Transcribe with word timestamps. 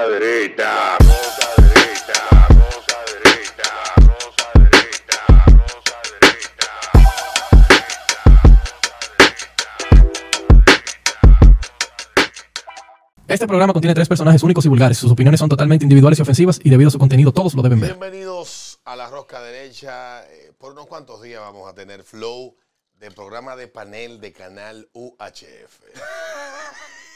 Gozadrita, 0.00 0.96
Este 13.28 13.46
programa 13.46 13.74
contiene 13.74 13.94
tres 13.94 14.08
personajes 14.08 14.42
únicos 14.42 14.64
y 14.64 14.68
vulgares. 14.68 14.96
Sus 14.96 15.12
opiniones 15.12 15.38
son 15.38 15.50
totalmente 15.50 15.84
individuales 15.84 16.18
y 16.18 16.22
ofensivas 16.22 16.60
y 16.64 16.70
debido 16.70 16.88
a 16.88 16.90
su 16.90 16.98
contenido 16.98 17.32
todos 17.32 17.54
lo 17.54 17.62
deben 17.62 17.80
ver. 17.80 17.90
Bienvenidos 17.90 18.80
a 18.84 18.96
la 18.96 19.08
Rosca 19.08 19.42
Derecha. 19.42 20.26
Eh, 20.30 20.52
por 20.56 20.72
unos 20.72 20.86
cuantos 20.86 21.20
días 21.20 21.40
vamos 21.40 21.68
a 21.68 21.74
tener 21.74 22.04
flow 22.04 22.56
de 22.94 23.10
programa 23.10 23.54
de 23.54 23.68
panel 23.68 24.18
de 24.18 24.32
canal 24.32 24.88
UHF. 24.94 25.80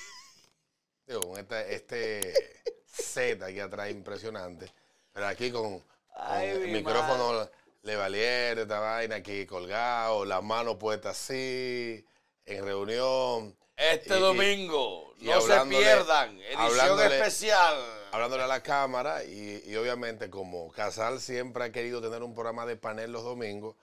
Digo, 1.06 1.20
con 1.22 1.38
este, 1.38 1.74
este 1.74 2.62
set 2.86 3.42
aquí 3.42 3.60
atrás 3.60 3.90
impresionante. 3.90 4.72
Pero 5.12 5.26
aquí 5.26 5.50
con, 5.50 5.78
con 5.80 5.82
Ay, 6.16 6.48
el 6.48 6.60
mi 6.60 6.72
micrófono 6.74 7.48
Levalier, 7.82 8.58
esta 8.60 8.80
vaina 8.80 9.16
aquí 9.16 9.44
colgado, 9.46 10.24
las 10.24 10.42
manos 10.42 10.76
puestas 10.76 11.20
así, 11.20 12.04
en 12.46 12.64
reunión. 12.64 13.54
Este 13.76 14.16
Y- 14.16 14.20
domingo, 14.20 15.14
y 15.18 15.26
no 15.26 15.40
se 15.40 15.60
pierdan, 15.66 16.40
edición 16.40 16.60
hablándole- 16.60 17.16
especial. 17.18 17.74
hablándole 18.12 18.44
a 18.44 18.46
la 18.46 18.62
cámara 18.62 19.24
y, 19.24 19.64
y 19.66 19.74
obviamente 19.76 20.30
como 20.30 20.70
Casal 20.70 21.20
siempre 21.20 21.64
ha 21.64 21.72
querido 21.72 22.00
tener 22.00 22.22
un 22.22 22.34
programa 22.34 22.64
de 22.66 22.76
panel 22.76 23.10
los 23.10 23.24
domingos, 23.24 23.74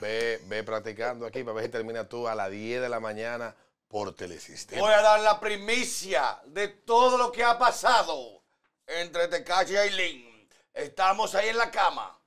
ve, 0.00 0.40
ve 0.46 0.62
practicando 0.62 1.26
aquí 1.26 1.42
para 1.42 1.54
ver 1.56 1.64
si 1.64 1.70
termina 1.72 2.08
tú 2.08 2.28
a 2.28 2.36
las 2.36 2.50
10 2.52 2.80
de 2.80 2.88
la 2.88 3.00
mañana 3.00 3.54
por 3.92 4.14
Telesistema. 4.16 4.80
Voy 4.80 4.94
a 4.94 5.02
dar 5.02 5.20
la 5.20 5.38
primicia 5.38 6.40
de 6.46 6.68
todo 6.68 7.18
lo 7.18 7.30
que 7.30 7.44
ha 7.44 7.58
pasado 7.58 8.42
entre 8.86 9.28
Tecachi 9.28 9.74
y 9.74 9.76
Aileen. 9.76 10.48
Estamos 10.72 11.34
ahí 11.34 11.50
en 11.50 11.58
la 11.58 11.70
cama 11.70 12.18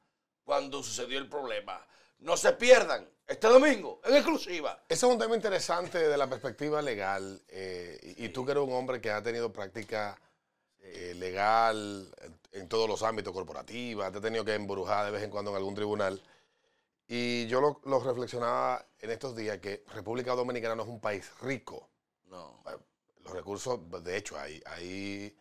cuando 0.44 0.84
sucedió 0.84 1.18
el 1.18 1.28
problema. 1.28 1.84
No 2.20 2.38
se 2.38 2.54
pierdan, 2.54 3.10
este 3.26 3.48
domingo, 3.48 4.00
en 4.06 4.14
exclusiva. 4.14 4.84
Ese 4.88 5.08
es 5.08 5.12
un 5.12 5.18
tema 5.18 5.34
interesante 5.34 5.98
desde 5.98 6.16
la 6.16 6.30
perspectiva 6.30 6.84
legal 6.84 7.42
eh, 7.48 8.00
y, 8.16 8.26
y 8.26 8.30
tú 8.30 8.46
que 8.46 8.52
eres 8.52 8.64
un 8.64 8.74
hombre 8.74 9.02
que 9.02 9.10
ha 9.10 9.24
tenido 9.24 9.52
práctica 9.52 10.22
eh, 10.82 11.16
legal 11.16 12.14
en, 12.22 12.62
en 12.62 12.70
todos 12.70 12.88
los 12.88 13.02
ámbitos 13.02 13.34
corporativos, 13.34 14.12
te 14.12 14.18
has 14.18 14.24
tenido 14.24 14.46
que 14.46 14.54
embrujar 14.54 15.06
de 15.06 15.12
vez 15.12 15.24
en 15.24 15.32
cuando 15.32 15.50
en 15.50 15.58
algún 15.58 15.74
tribunal. 15.74 16.22
Y 17.08 17.46
yo 17.48 17.62
lo, 17.62 17.82
lo 17.86 18.00
reflexionaba 18.00 18.86
en 19.00 19.12
estos 19.12 19.36
días 19.36 19.60
que 19.60 19.84
República 19.94 20.34
Dominicana 20.34 20.76
no 20.76 20.84
es 20.84 20.90
un 20.90 21.00
país 21.00 21.30
rico. 21.42 21.90
No. 22.28 22.60
los 23.24 23.34
recursos, 23.34 23.80
de 24.04 24.18
hecho, 24.18 24.38
hay, 24.38 24.62
hay, 24.66 25.36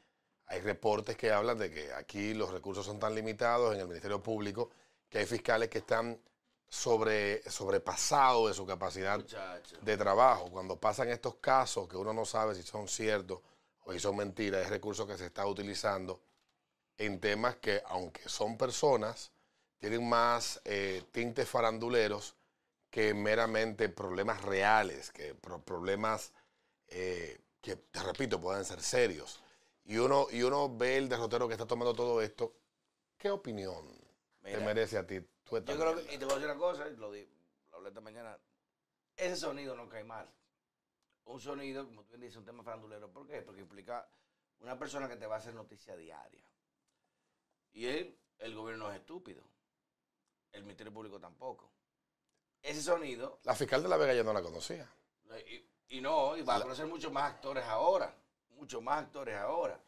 hay 0.46 0.60
reportes 0.60 1.16
que 1.16 1.32
hablan 1.32 1.58
de 1.58 1.70
que 1.70 1.92
aquí 1.92 2.34
los 2.34 2.50
recursos 2.50 2.84
son 2.84 2.98
tan 2.98 3.14
limitados 3.14 3.74
en 3.74 3.80
el 3.80 3.88
Ministerio 3.88 4.22
Público 4.22 4.70
que 5.08 5.18
hay 5.18 5.26
fiscales 5.26 5.68
que 5.68 5.78
están 5.78 6.20
sobre, 6.68 7.48
sobrepasados 7.50 8.48
de 8.48 8.54
su 8.54 8.66
capacidad 8.66 9.18
Muchacho. 9.18 9.76
de 9.80 9.96
trabajo. 9.96 10.50
Cuando 10.50 10.76
pasan 10.76 11.08
estos 11.08 11.36
casos 11.36 11.88
que 11.88 11.96
uno 11.96 12.12
no 12.12 12.24
sabe 12.24 12.54
si 12.54 12.62
son 12.62 12.88
ciertos 12.88 13.40
o 13.84 13.92
si 13.92 14.00
son 14.00 14.16
mentiras, 14.16 14.62
es 14.62 14.70
recursos 14.70 15.06
que 15.06 15.16
se 15.16 15.26
está 15.26 15.46
utilizando 15.46 16.20
en 16.98 17.20
temas 17.20 17.56
que, 17.56 17.82
aunque 17.86 18.28
son 18.28 18.56
personas, 18.56 19.30
tienen 19.84 20.08
más 20.08 20.62
eh, 20.64 21.02
tintes 21.12 21.46
faranduleros 21.46 22.34
que 22.88 23.12
meramente 23.12 23.90
problemas 23.90 24.40
reales, 24.40 25.10
que 25.12 25.34
pro- 25.34 25.62
problemas 25.62 26.32
eh, 26.88 27.38
que, 27.60 27.76
te 27.76 28.02
repito, 28.02 28.40
pueden 28.40 28.64
ser 28.64 28.80
serios. 28.80 29.42
Y 29.84 29.98
uno, 29.98 30.26
y 30.30 30.42
uno 30.42 30.74
ve 30.74 30.96
el 30.96 31.10
derrotero 31.10 31.46
que 31.48 31.52
está 31.52 31.66
tomando 31.66 31.92
todo 31.92 32.22
esto. 32.22 32.54
¿Qué 33.18 33.28
opinión 33.30 33.86
te 34.40 34.58
merece 34.58 34.96
a 34.96 35.06
ti? 35.06 35.20
Tú 35.20 35.56
Yo 35.56 35.78
creo 35.78 35.96
que, 35.96 36.14
y 36.14 36.16
te 36.16 36.24
voy 36.24 36.32
a 36.32 36.36
decir 36.38 36.50
una 36.50 36.58
cosa, 36.58 36.88
y 36.88 36.96
lo, 36.96 37.12
di- 37.12 37.28
lo 37.70 37.76
hablé 37.76 37.88
esta 37.90 38.00
mañana. 38.00 38.38
Ese 39.18 39.36
sonido 39.36 39.76
no 39.76 39.86
cae 39.90 40.02
mal. 40.04 40.26
Un 41.26 41.40
sonido, 41.42 41.84
como 41.84 42.04
tú 42.04 42.12
bien 42.12 42.22
dices, 42.22 42.38
un 42.38 42.46
tema 42.46 42.62
farandulero. 42.62 43.12
¿Por 43.12 43.26
qué? 43.26 43.42
Porque 43.42 43.60
implica 43.60 44.08
una 44.60 44.78
persona 44.78 45.10
que 45.10 45.16
te 45.16 45.26
va 45.26 45.34
a 45.34 45.38
hacer 45.40 45.52
noticia 45.52 45.94
diaria. 45.94 46.48
Y 47.74 47.84
él, 47.84 48.18
el 48.38 48.54
gobierno 48.54 48.90
es 48.90 48.96
estúpido. 49.00 49.44
El 50.54 50.62
Ministerio 50.62 50.92
Público 50.92 51.20
tampoco. 51.20 51.70
Ese 52.62 52.80
sonido, 52.80 53.40
La 53.42 53.54
fiscal 53.54 53.82
de 53.82 53.88
La 53.88 53.96
Vega 53.98 54.14
yo 54.14 54.24
no 54.24 54.32
la 54.32 54.40
conocía. 54.40 54.88
y, 55.50 55.96
y 55.98 56.00
no, 56.00 56.36
y 56.36 56.42
va 56.42 56.56
a 56.56 56.62
conocer 56.62 56.86
muchos 56.86 57.12
más 57.12 57.34
actores 57.34 57.64
ahora. 57.64 58.14
Muchos 58.50 58.82
más 58.82 59.02
actores 59.02 59.36
ahora. 59.36 59.78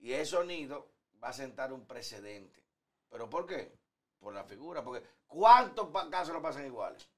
Y 0.00 0.12
ese 0.12 0.32
sonido 0.32 0.90
va 1.22 1.28
a 1.28 1.32
sentar 1.32 1.72
un 1.72 1.86
precedente. 1.86 2.62
¿Pero 3.08 3.28
por 3.28 3.46
qué? 3.46 3.72
Por 4.18 4.34
la 4.34 4.44
figura. 4.44 4.82
Porque 4.82 5.06
¿cuántos 5.26 5.90
casos 6.10 6.34
no 6.34 6.42
pasan 6.42 6.66
iguales? 6.66 7.08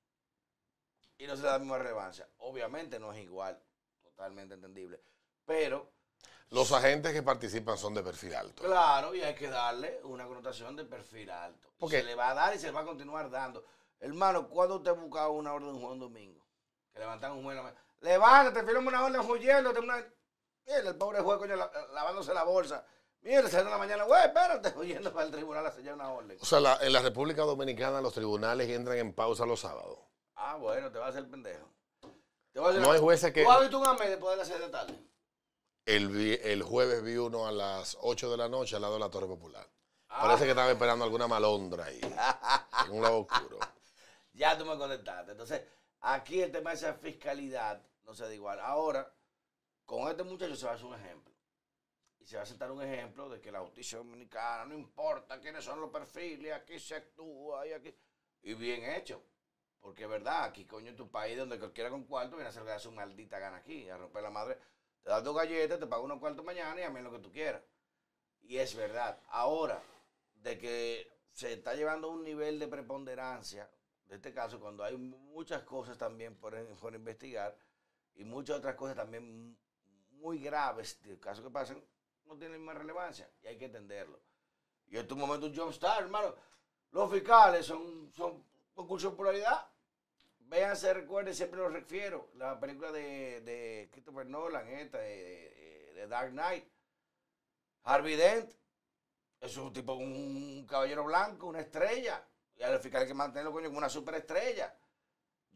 Y 1.16 1.26
no 1.26 1.36
se 1.36 1.42
le 1.42 1.48
da 1.48 1.54
la 1.54 1.58
misma 1.60 1.78
relevancia. 1.78 2.28
Obviamente 2.38 2.98
no 2.98 3.12
es 3.12 3.22
igual. 3.22 3.62
Totalmente 4.02 4.54
entendible. 4.54 5.00
Pero, 5.44 5.92
Los 6.50 6.72
agentes 6.72 7.12
que 7.12 7.22
participan 7.22 7.78
son 7.78 7.94
de 7.94 8.02
perfil 8.02 8.34
alto. 8.34 8.62
claro, 8.64 9.14
y 9.14 9.22
hay 9.22 9.34
que 9.34 9.48
darle 9.48 10.00
una 10.04 10.26
connotación 10.26 10.74
de 10.76 10.84
perfil 10.84 11.30
alto. 11.30 11.68
Porque- 11.78 11.98
se 12.00 12.04
le 12.04 12.14
va 12.16 12.30
a 12.30 12.34
dar 12.34 12.54
y 12.54 12.58
se 12.58 12.66
le 12.66 12.72
va 12.72 12.80
a 12.80 12.84
continuar 12.84 13.30
dando. 13.30 13.64
Hermano, 14.00 14.48
¿cuándo 14.48 14.76
usted 14.76 14.94
buscaba 14.94 15.28
una 15.28 15.52
orden 15.52 15.68
de 15.68 15.74
un 15.74 15.80
juez 15.80 15.92
un 15.92 16.00
domingo? 16.00 16.44
Que 16.92 16.98
levantan 16.98 17.32
un 17.32 17.44
juez 17.44 17.56
en 17.58 17.64
la. 17.64 17.74
Levántate, 18.00 18.64
firma 18.66 18.88
una 18.88 19.04
orden 19.04 19.20
huyendo. 19.30 19.70
Una... 19.70 19.96
Mira, 20.66 20.78
el 20.78 20.96
pobre 20.96 21.20
juez, 21.20 21.38
coño, 21.38 21.54
la- 21.56 21.70
lavándose 21.92 22.34
la 22.34 22.42
bolsa. 22.44 22.84
Mira, 23.20 23.40
en 23.40 23.70
la 23.70 23.78
mañana, 23.78 24.04
güey, 24.04 24.22
espérate, 24.24 24.72
huyendo 24.76 25.12
para 25.12 25.26
el 25.26 25.30
tribunal 25.32 25.66
a 25.66 25.70
sellar 25.70 25.94
una 25.94 26.10
orden. 26.10 26.36
O 26.40 26.44
sea, 26.44 26.58
la- 26.60 26.78
en 26.80 26.92
la 26.92 27.00
República 27.02 27.42
Dominicana 27.42 28.00
los 28.00 28.12
tribunales 28.14 28.68
entran 28.70 28.96
en 28.98 29.12
pausa 29.12 29.44
los 29.46 29.60
sábados. 29.60 29.98
Ah, 30.34 30.56
bueno, 30.56 30.90
te 30.90 30.98
vas 30.98 31.08
a 31.08 31.10
hacer 31.10 31.30
pendejo. 31.30 31.68
Te 32.52 32.58
voy 32.58 32.70
a 32.70 32.72
decir 32.72 32.86
No 32.86 32.92
hay 32.92 32.98
jueces 33.00 33.32
que... 33.32 33.44
¿Tú 33.44 33.50
has 33.50 33.60
visto 33.60 33.78
un 33.78 33.86
AME 33.86 34.08
después 34.08 34.30
de 34.32 34.36
las 34.38 34.48
6 34.48 34.58
de 34.58 34.66
la 34.66 34.72
tarde? 34.72 34.94
El, 35.90 36.38
el 36.44 36.62
jueves 36.62 37.02
vi 37.02 37.16
uno 37.16 37.48
a 37.48 37.50
las 37.50 37.98
8 38.02 38.30
de 38.30 38.36
la 38.36 38.48
noche 38.48 38.76
al 38.76 38.82
lado 38.82 38.94
de 38.94 39.00
la 39.00 39.10
Torre 39.10 39.26
Popular. 39.26 39.68
Ah. 40.08 40.22
Parece 40.22 40.44
que 40.44 40.50
estaba 40.50 40.70
esperando 40.70 41.04
alguna 41.04 41.26
malondra 41.26 41.86
ahí, 41.86 42.00
en 42.86 42.92
un 42.92 43.02
lado 43.02 43.20
oscuro. 43.20 43.58
Ya 44.32 44.56
tú 44.56 44.64
me 44.64 44.78
contestaste. 44.78 45.32
Entonces, 45.32 45.62
aquí 46.00 46.40
el 46.40 46.52
tema 46.52 46.70
de 46.70 46.76
esa 46.76 46.94
fiscalidad 46.94 47.84
no 48.04 48.14
se 48.14 48.24
da 48.24 48.32
igual. 48.32 48.60
Ahora, 48.60 49.12
con 49.84 50.08
este 50.08 50.22
muchacho 50.22 50.54
se 50.54 50.64
va 50.64 50.72
a 50.72 50.74
hacer 50.76 50.86
un 50.86 50.94
ejemplo. 50.94 51.34
Y 52.20 52.26
se 52.26 52.36
va 52.36 52.44
a 52.44 52.46
sentar 52.46 52.70
un 52.70 52.80
ejemplo 52.80 53.28
de 53.28 53.40
que 53.40 53.50
la 53.50 53.60
justicia 53.60 53.98
dominicana 53.98 54.64
no 54.66 54.74
importa 54.74 55.40
quiénes 55.40 55.64
son 55.64 55.80
los 55.80 55.90
perfiles, 55.90 56.52
aquí 56.52 56.78
se 56.78 56.94
actúa 56.94 57.66
y 57.66 57.72
aquí. 57.72 57.94
Y 58.42 58.54
bien 58.54 58.88
hecho. 58.94 59.22
Porque 59.80 60.04
es 60.04 60.08
verdad, 60.08 60.44
aquí 60.44 60.64
coño 60.64 60.90
en 60.90 60.96
tu 60.96 61.10
país 61.10 61.36
donde 61.36 61.58
cualquiera 61.58 61.90
con 61.90 62.04
cuarto 62.04 62.36
viene 62.36 62.46
a 62.46 62.50
hacer 62.50 62.80
su 62.80 62.92
maldita 62.92 63.40
gana 63.40 63.56
aquí, 63.56 63.90
a 63.90 63.98
romper 63.98 64.22
la 64.22 64.30
madre. 64.30 64.58
Te 65.02 65.10
das 65.10 65.24
dos 65.24 65.34
galletas, 65.34 65.78
te 65.78 65.86
pago 65.86 66.04
unos 66.04 66.18
cuartos 66.18 66.44
mañana 66.44 66.80
y 66.80 66.84
a 66.84 66.90
mí 66.90 67.00
lo 67.00 67.10
que 67.10 67.18
tú 67.18 67.32
quieras. 67.32 67.62
Y 68.42 68.58
es 68.58 68.74
verdad. 68.74 69.20
Ahora, 69.28 69.82
de 70.34 70.58
que 70.58 71.10
se 71.32 71.52
está 71.52 71.74
llevando 71.74 72.10
un 72.10 72.22
nivel 72.22 72.58
de 72.58 72.68
preponderancia, 72.68 73.70
de 74.06 74.16
este 74.16 74.32
caso, 74.32 74.58
cuando 74.58 74.82
hay 74.82 74.96
muchas 74.96 75.62
cosas 75.62 75.96
también 75.96 76.36
por, 76.36 76.54
por 76.76 76.94
investigar 76.94 77.56
y 78.14 78.24
muchas 78.24 78.58
otras 78.58 78.74
cosas 78.74 78.96
también 78.96 79.56
muy 80.10 80.38
graves, 80.38 81.00
de 81.02 81.18
casos 81.18 81.44
que 81.44 81.50
pasan, 81.50 81.82
no 82.24 82.36
tienen 82.36 82.62
más 82.64 82.76
relevancia 82.76 83.30
y 83.42 83.46
hay 83.46 83.56
que 83.56 83.66
entenderlo. 83.66 84.20
Y 84.88 84.98
en 84.98 85.06
tu 85.06 85.16
momento 85.16 85.50
John 85.54 85.70
Star, 85.70 86.02
hermano, 86.02 86.34
los 86.90 87.10
fiscales 87.10 87.66
son, 87.66 88.10
son 88.12 88.44
concurso 88.74 89.08
de 89.08 89.10
popularidad. 89.12 89.66
Véanse, 90.50 90.92
recuerden, 90.92 91.32
siempre 91.32 91.60
los 91.60 91.72
refiero, 91.72 92.28
la 92.34 92.58
película 92.58 92.90
de, 92.90 93.40
de 93.42 93.88
Christopher 93.92 94.26
Nolan, 94.26 94.66
esta, 94.66 94.98
de, 94.98 96.06
Dark 96.08 96.32
Knight, 96.32 96.64
Harvey 97.84 98.16
Dent, 98.16 98.52
es 99.40 99.56
un 99.56 99.72
tipo, 99.72 99.94
un 99.94 100.66
caballero 100.68 101.04
blanco, 101.04 101.46
una 101.46 101.60
estrella. 101.60 102.26
Y 102.56 102.64
a 102.64 102.70
los 102.70 102.82
fiscales 102.82 103.04
hay 103.04 103.12
que 103.12 103.14
mantenerlo, 103.14 103.52
coño, 103.52 103.68
como 103.68 103.78
una 103.78 103.88
superestrella. 103.88 104.76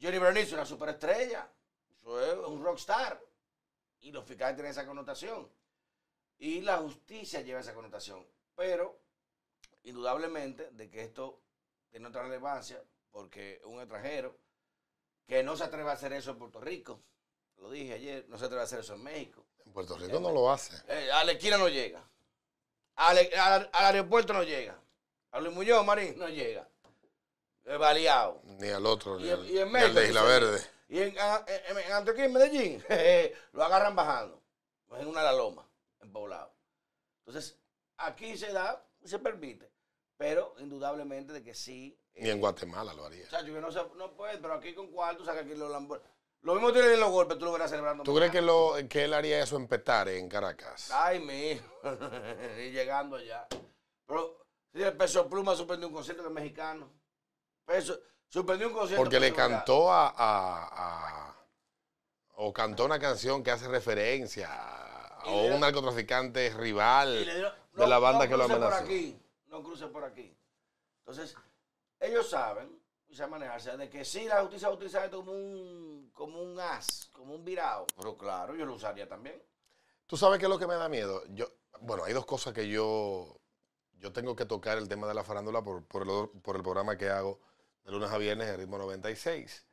Johnny 0.01 0.19
Bernice, 0.19 0.55
una 0.55 0.65
superestrella. 0.65 1.51
Eso 1.91 2.21
es 2.21 2.49
un 2.49 2.63
rockstar. 2.63 3.21
Y 3.99 4.13
los 4.13 4.25
fiscales 4.25 4.55
tienen 4.55 4.71
esa 4.71 4.87
connotación. 4.87 5.51
Y 6.39 6.61
la 6.61 6.77
justicia 6.77 7.41
lleva 7.41 7.61
esa 7.61 7.75
connotación. 7.75 8.25
Pero, 8.55 9.01
indudablemente, 9.83 10.71
de 10.71 10.89
que 10.89 11.03
esto 11.03 11.43
tiene 11.91 12.07
otra 12.07 12.23
relevancia, 12.23 12.81
porque 13.11 13.61
un 13.65 13.81
extranjero 13.81 14.44
que 15.27 15.43
no 15.43 15.57
se 15.57 15.65
atreve 15.65 15.91
a 15.91 15.95
hacer 15.95 16.13
eso 16.13 16.31
en 16.33 16.39
Puerto 16.39 16.61
Rico, 16.61 17.01
lo 17.59 17.71
dije 17.71 17.95
ayer, 17.95 18.27
no 18.29 18.39
se 18.39 18.45
atreve 18.45 18.61
a 18.63 18.65
hacer 18.65 18.81
eso 18.81 18.95
en 18.95 19.03
México. 19.03 19.45
En 19.65 19.73
Puerto 19.73 19.97
Rico 19.97 20.21
no 20.21 20.31
lo 20.31 20.51
hace. 20.51 20.77
Eh, 20.89 21.11
a 21.13 21.25
la 21.25 21.33
esquina 21.33 21.57
no 21.57 21.69
llega. 21.69 22.03
Al, 22.97 23.19
al- 23.19 23.71
al 23.73 23.85
aeropuerto 23.87 24.33
no 24.33 24.43
llega. 24.43 24.79
A 25.33 25.41
Luis 25.41 25.55
Muñoz 25.55 25.85
Marín 25.85 26.19
no 26.19 26.29
llega. 26.29 26.69
Baleado. 27.65 28.41
Ni 28.45 28.69
al 28.69 28.85
otro, 28.85 29.19
ni, 29.19 29.27
Y, 29.27 29.31
al, 29.31 29.47
y 29.47 29.59
en 29.59 29.73
ni 29.73 29.79
al 29.79 29.93
México. 29.93 30.01
de 30.01 30.09
Isla 30.09 30.21
dice- 30.21 30.33
Verde. 30.33 30.67
Y 30.89 31.01
en, 31.01 31.19
a- 31.19 31.45
en, 31.47 31.79
en 31.79 31.93
Antioquia, 31.93 32.29
Medellín, 32.29 32.85
lo 33.53 33.65
agarran 33.65 33.97
bajando. 33.97 34.41
En 34.93 35.07
una 35.09 35.23
la 35.23 35.33
loma, 35.33 35.67
en 36.01 36.13
poblado. 36.13 36.53
Entonces, 37.27 37.57
aquí 37.97 38.37
se 38.37 38.53
da, 38.53 38.85
se 39.05 39.19
permite, 39.19 39.69
pero 40.17 40.55
indudablemente 40.59 41.33
de 41.33 41.43
que 41.43 41.55
sí. 41.55 41.99
Ni 42.17 42.31
en 42.31 42.41
Guatemala 42.41 42.95
lo 42.95 43.07
haría. 43.07 43.29
Chacho, 43.29 43.47
que 43.53 43.61
no, 43.61 43.71
se, 43.73 43.81
no 43.97 44.13
puede, 44.15 44.39
pero 44.39 44.55
aquí 44.55 44.75
con 44.75 44.89
cuarto, 44.93 45.25
saca 45.25 45.41
aquí 45.41 45.55
los 45.55 45.71
Lambor- 45.71 46.01
Lo 46.43 46.55
mismo 46.55 46.73
tienen 46.73 47.01
los 47.01 47.11
golpes, 47.11 47.39
tú 47.39 47.45
lo 47.47 47.53
verás 47.53 47.71
celebrando. 47.71 48.05
¿Tú 48.05 48.15
crees 48.15 48.31
que, 48.31 48.41
lo, 48.41 48.75
que 48.89 49.05
él 49.05 49.15
haría 49.15 49.43
eso 49.43 49.57
en 49.57 49.67
Petare, 49.67 50.19
en 50.19 50.29
Caracas? 50.29 50.91
Ay, 50.93 51.19
mi 51.21 51.51
hijo. 51.53 51.65
y 52.59 52.71
llegando 52.71 53.17
allá. 53.17 53.47
Pero, 54.07 54.45
si 54.73 54.83
el 54.83 54.97
peso 54.97 55.29
pluma 55.29 55.57
suspendió 55.57 55.89
un 55.89 55.95
concierto 55.95 56.23
de 56.23 56.31
mexicano. 56.31 56.89
Peso, 57.65 57.99
suspendió 58.29 58.69
un 58.69 58.75
concierto. 58.75 59.03
Porque 59.03 59.19
le 59.19 59.33
cantó 59.33 59.91
a, 59.91 60.09
a- 60.09 60.69
a- 61.31 61.37
O 62.37 62.53
cantó 62.53 62.85
una 62.85 62.99
canción 63.01 63.43
que 63.43 63.51
hace 63.51 63.67
referencia 63.69 64.49
a, 64.53 65.25
un 65.31 65.59
narcotraficante 65.61 66.51
rival 66.51 67.25
dieron, 67.25 67.53
de 67.73 67.87
la 67.87 67.99
banda 67.99 68.25
no 68.25 68.31
que 68.31 68.37
lo 68.37 68.45
cruce 68.45 68.55
por 68.61 68.65
amenazó. 68.67 68.85
aquí, 68.85 69.19
no 69.55 69.63
cruce 69.63 69.87
por 69.87 70.05
aquí. 70.05 70.37
Entonces, 70.99 71.35
ellos 72.01 72.29
saben, 72.29 72.77
y 73.09 73.15
saben 73.15 73.31
manejarse, 73.31 73.75
de 73.77 73.89
que 73.89 74.05
sí, 74.05 74.25
la 74.25 74.41
justicia 74.43 74.67
va 74.69 74.75
a 74.75 74.77
utilizar 74.77 75.05
esto 75.05 75.19
como 75.19 75.31
un, 75.33 76.11
como 76.13 76.43
un 76.43 76.59
as, 76.59 77.09
como 77.13 77.37
un 77.37 77.45
virado. 77.45 77.87
Pero 77.97 78.19
claro, 78.19 78.57
yo 78.57 78.67
lo 78.67 78.75
usaría 78.75 79.09
también. 79.09 79.41
¿Tú 80.07 80.17
sabes 80.17 80.41
qué 80.41 80.47
es 80.47 80.51
lo 80.51 80.59
que 80.59 80.67
me 80.67 80.75
da 80.75 80.89
miedo? 80.89 81.23
Yo, 81.29 81.47
bueno, 81.81 82.03
hay 82.05 82.13
dos 82.13 82.27
cosas 82.27 82.53
que 82.53 82.69
yo, 82.69 83.39
yo 83.99 84.13
tengo 84.13 84.35
que 84.35 84.45
tocar 84.45 84.77
el 84.77 84.89
tema 84.89 85.07
de 85.07 85.15
la 85.15 85.23
farándula 85.23 85.63
por, 85.63 85.85
por, 85.85 86.03
el, 86.03 86.09
por 86.41 86.57
el 86.57 86.63
programa 86.63 86.99
que 86.99 87.09
hago 87.09 87.39
de 87.85 87.93
lunes 87.93 88.11
a 88.11 88.19
viernes 88.19 88.49
en 88.49 88.57
Ritmo 88.57 88.77
96. 88.79 89.65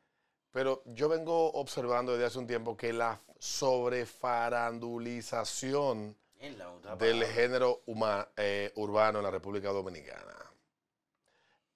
Pero 0.52 0.84
yo 0.86 1.10
vengo 1.10 1.54
observando 1.54 2.12
desde 2.12 2.26
hace 2.26 2.38
un 2.38 2.46
tiempo 2.46 2.78
que 2.78 2.94
la 2.94 3.20
sobrefarandulización 3.40 6.21
En 6.42 6.58
la 6.58 6.72
otra 6.72 6.96
del 6.96 7.24
género 7.26 7.84
huma- 7.86 8.28
eh, 8.36 8.72
urbano 8.76 9.20
en 9.20 9.24
la 9.26 9.32
República 9.32 9.70
Dominicana. 9.70 10.36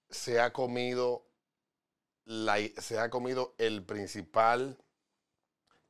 Se 0.09 0.39
ha 0.39 0.51
comido 0.51 1.25
la, 2.25 2.57
se 2.77 3.00
ha 3.00 3.09
comido 3.09 3.53
el 3.57 3.83
principal 3.83 4.77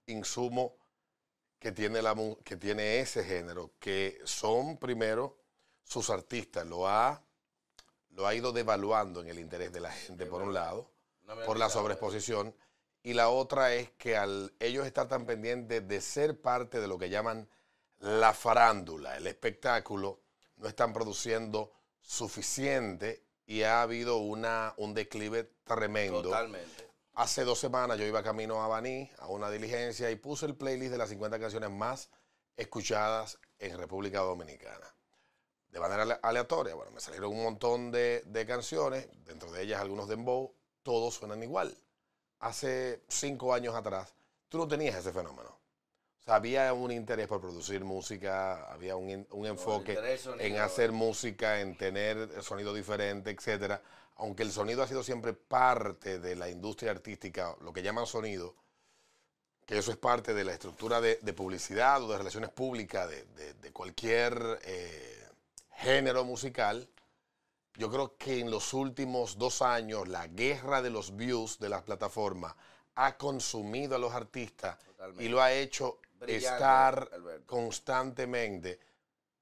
insumo 0.07 0.75
que 1.59 1.71
tiene, 1.71 2.01
la, 2.01 2.15
que 2.43 2.57
tiene 2.57 2.99
ese 2.99 3.23
género, 3.23 3.71
que 3.79 4.19
son 4.25 4.77
primero 4.77 5.37
sus 5.83 6.09
artistas, 6.09 6.67
lo 6.67 6.87
ha, 6.87 7.23
lo 8.09 8.27
ha 8.27 8.35
ido 8.35 8.51
devaluando 8.51 9.21
en 9.21 9.29
el 9.29 9.39
interés 9.39 9.71
de 9.71 9.79
la 9.79 9.91
gente, 9.91 10.25
por 10.25 10.41
un 10.41 10.53
lado, 10.53 10.91
No 11.23 11.35
por 11.45 11.57
la 11.57 11.69
sobreexposición, 11.69 12.53
y 13.03 13.13
la 13.13 13.29
otra 13.29 13.73
es 13.73 13.89
que 13.91 14.17
al 14.17 14.53
ellos 14.59 14.85
estar 14.85 15.07
tan 15.07 15.25
pendientes 15.25 15.87
de 15.87 16.01
ser 16.01 16.39
parte 16.41 16.79
de 16.81 16.87
lo 16.87 16.97
que 16.99 17.09
llaman 17.09 17.47
la 18.05 18.33
farándula, 18.33 19.17
el 19.17 19.25
espectáculo, 19.25 20.21
no 20.57 20.67
están 20.67 20.93
produciendo 20.93 21.71
suficiente 21.99 23.25
y 23.47 23.63
ha 23.63 23.81
habido 23.81 24.17
una, 24.17 24.73
un 24.77 24.93
declive 24.93 25.43
tremendo. 25.63 26.21
Totalmente. 26.21 26.87
Hace 27.13 27.43
dos 27.43 27.59
semanas 27.59 27.97
yo 27.97 28.05
iba 28.05 28.21
camino 28.21 28.61
a 28.61 28.67
Baní, 28.67 29.09
a 29.19 29.27
una 29.27 29.49
diligencia, 29.49 30.11
y 30.11 30.17
puse 30.17 30.45
el 30.45 30.55
playlist 30.55 30.91
de 30.91 30.97
las 30.99 31.09
50 31.09 31.39
canciones 31.39 31.71
más 31.71 32.09
escuchadas 32.55 33.39
en 33.57 33.77
República 33.77 34.19
Dominicana. 34.19 34.93
De 35.69 35.79
manera 35.79 36.03
ale- 36.03 36.19
aleatoria, 36.21 36.75
bueno, 36.75 36.91
me 36.91 36.99
salieron 36.99 37.31
un 37.31 37.43
montón 37.43 37.91
de, 37.91 38.21
de 38.27 38.45
canciones, 38.45 39.07
dentro 39.25 39.51
de 39.51 39.63
ellas 39.63 39.81
algunos 39.81 40.07
dembow, 40.07 40.53
todos 40.83 41.15
suenan 41.15 41.41
igual. 41.41 41.75
Hace 42.39 43.03
cinco 43.07 43.53
años 43.53 43.73
atrás, 43.73 44.13
tú 44.49 44.57
no 44.59 44.67
tenías 44.67 44.95
ese 44.95 45.11
fenómeno. 45.11 45.54
O 46.25 46.27
sea, 46.27 46.35
había 46.37 46.73
un 46.73 46.91
interés 46.91 47.27
por 47.27 47.39
producir 47.39 47.83
música, 47.85 48.65
había 48.73 48.95
un, 48.95 49.27
un 49.29 49.45
enfoque 49.45 49.93
en 50.39 50.57
hacer 50.57 50.91
música, 50.91 51.61
en 51.61 51.77
tener 51.77 52.41
sonido 52.41 52.73
diferente, 52.73 53.29
etcétera. 53.29 53.79
Aunque 54.15 54.41
el 54.41 54.51
sonido 54.51 54.81
ha 54.81 54.87
sido 54.87 55.03
siempre 55.03 55.33
parte 55.33 56.17
de 56.17 56.35
la 56.35 56.49
industria 56.49 56.89
artística, 56.89 57.55
lo 57.61 57.71
que 57.71 57.83
llaman 57.83 58.07
sonido, 58.07 58.55
que 59.67 59.77
eso 59.77 59.91
es 59.91 59.97
parte 59.97 60.33
de 60.33 60.43
la 60.43 60.53
estructura 60.53 60.99
de, 60.99 61.19
de 61.21 61.33
publicidad 61.33 62.01
o 62.01 62.07
de 62.11 62.17
relaciones 62.17 62.49
públicas 62.49 63.07
de, 63.07 63.25
de- 63.25 63.53
de 63.53 63.71
cualquier 63.71 64.59
eh, 64.63 65.27
género 65.77 66.23
musical, 66.23 66.89
yo 67.75 67.91
creo 67.91 68.17
que 68.17 68.39
en 68.39 68.49
los 68.49 68.73
últimos 68.73 69.37
dos 69.37 69.61
años 69.61 70.07
la 70.07 70.25
guerra 70.25 70.81
de 70.81 70.89
los 70.89 71.15
views 71.15 71.59
de 71.59 71.69
las 71.69 71.83
plataformas 71.83 72.55
ha 72.95 73.15
consumido 73.15 73.95
a 73.95 73.99
los 73.99 74.13
artistas 74.13 74.79
Totalmente. 74.85 75.23
y 75.23 75.27
lo 75.27 75.39
ha 75.41 75.51
hecho 75.51 75.99
Brillante, 76.25 76.55
estar 76.55 77.09
Alberto. 77.13 77.45
constantemente 77.47 78.79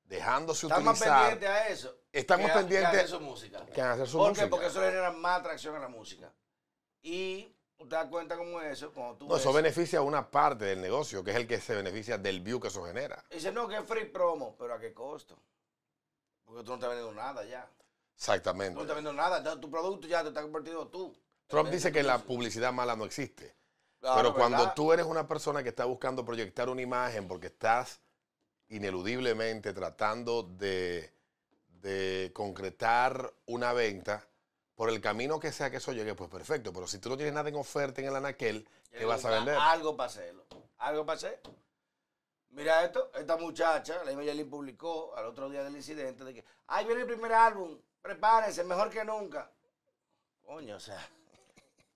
dejándose 0.03 0.68
Están 0.68 0.83
más 0.83 0.97
utilizar 1.00 1.30
pendientes 1.31 1.50
a 1.50 1.68
eso. 1.69 1.97
Estamos 2.12 2.45
que 2.45 2.51
a- 2.51 2.53
que 2.53 2.59
a 2.59 2.62
pendientes- 2.62 2.94
hacer 3.00 3.07
su 3.07 3.19
música. 3.19 3.65
que 3.65 3.81
a 3.81 3.91
hacer 3.94 4.07
su 4.07 4.18
¿Por 4.18 4.30
música. 4.30 4.45
qué? 4.45 4.50
Porque 4.50 4.68
eso 4.68 4.80
le 4.81 4.88
genera 4.88 5.12
más 5.12 5.39
atracción 5.39 5.75
a 5.75 5.80
la 5.80 5.88
música. 5.88 6.31
Y 7.01 7.53
usted 7.77 7.95
da 7.97 8.07
cuenta 8.09 8.38
como 8.38 8.62
eso, 8.62 8.91
cuando 8.94 9.18
tú 9.18 9.27
No, 9.27 9.38
eso 9.38 9.51
beneficia 9.51 10.00
a 10.00 10.01
una 10.03 10.30
parte 10.30 10.65
del 10.65 10.81
negocio, 10.81 11.24
que 11.24 11.31
es 11.31 11.38
el 11.38 11.47
que 11.47 11.59
se 11.59 11.75
beneficia 11.75 12.18
del 12.18 12.41
view 12.41 12.59
que 12.59 12.68
eso 12.68 12.83
genera. 12.85 13.24
Dice, 13.31 13.51
no, 13.51 13.68
que 13.68 13.77
es 13.77 13.83
free 13.85 14.06
promo, 14.06 14.56
pero 14.57 14.75
¿a 14.75 14.80
qué 14.80 14.94
costo? 14.94 15.38
Porque 16.45 16.62
tú 16.63 16.69
no 16.69 16.75
estás 16.75 16.89
vendiendo 16.89 17.13
nada 17.13 17.44
ya. 17.45 17.65
Tú 17.65 17.83
Exactamente. 18.15 18.75
no 18.75 18.81
estás 18.81 18.95
vendiendo 18.95 19.21
nada. 19.21 19.59
tu 19.59 19.69
producto 19.71 20.07
ya 20.07 20.21
te 20.21 20.30
está 20.30 20.41
convertido 20.41 20.88
tú. 20.88 21.13
Trump 21.47 21.69
dice 21.69 21.91
que 21.91 22.03
la 22.03 22.19
publicidad 22.19 22.71
mala 22.71 22.95
no 22.95 23.06
existe. 23.06 23.56
Claro, 24.04 24.18
pero 24.18 24.34
cuando 24.36 24.58
¿verdad? 24.58 24.74
tú 24.76 24.92
eres 24.92 25.06
una 25.06 25.26
persona 25.30 25.64
que 25.64 25.70
está 25.70 25.86
buscando 25.86 26.26
proyectar 26.26 26.68
una 26.68 26.82
imagen 26.82 27.26
porque 27.26 27.48
estás 27.48 28.02
ineludiblemente 28.68 29.72
tratando 29.72 30.44
de, 30.44 31.10
de 31.80 32.32
concretar 32.34 33.34
una 33.46 33.72
venta, 33.72 34.28
por 34.76 34.90
el 34.90 35.00
camino 35.00 35.40
que 35.40 35.54
sea 35.54 35.72
que 35.72 35.78
eso 35.78 35.94
llegue, 35.94 36.16
pues 36.16 36.30
perfecto. 36.30 36.74
Pero 36.74 36.86
si 36.86 37.00
tú 37.00 37.08
no 37.08 37.16
tienes 37.16 37.34
nada 37.34 37.48
en 37.48 37.56
oferta 37.56 38.02
en 38.02 38.08
el 38.08 38.16
anaquel, 38.18 38.68
¿qué 38.92 39.06
vas 39.06 39.24
a 39.24 39.30
vender? 39.30 39.56
Algo 39.58 39.96
para 39.96 40.08
hacerlo. 40.08 40.44
Algo 40.80 41.06
para 41.06 41.16
hacer. 41.16 41.40
Mira 42.50 42.84
esto, 42.84 43.10
esta 43.16 43.38
muchacha, 43.38 44.04
la 44.04 44.22
Yelin 44.22 44.50
publicó 44.50 45.16
al 45.16 45.28
otro 45.28 45.50
día 45.50 45.64
del 45.64 45.78
incidente 45.78 46.26
de 46.26 46.34
que, 46.34 46.46
ay, 46.68 46.86
viene 46.86 47.04
el 47.04 47.08
primer 47.08 47.32
álbum, 47.32 47.80
prepárense, 48.02 48.66
mejor 48.66 48.90
que 48.90 49.06
nunca. 49.06 49.50
Coño, 50.46 50.76
o 50.76 50.80
sea, 50.82 51.00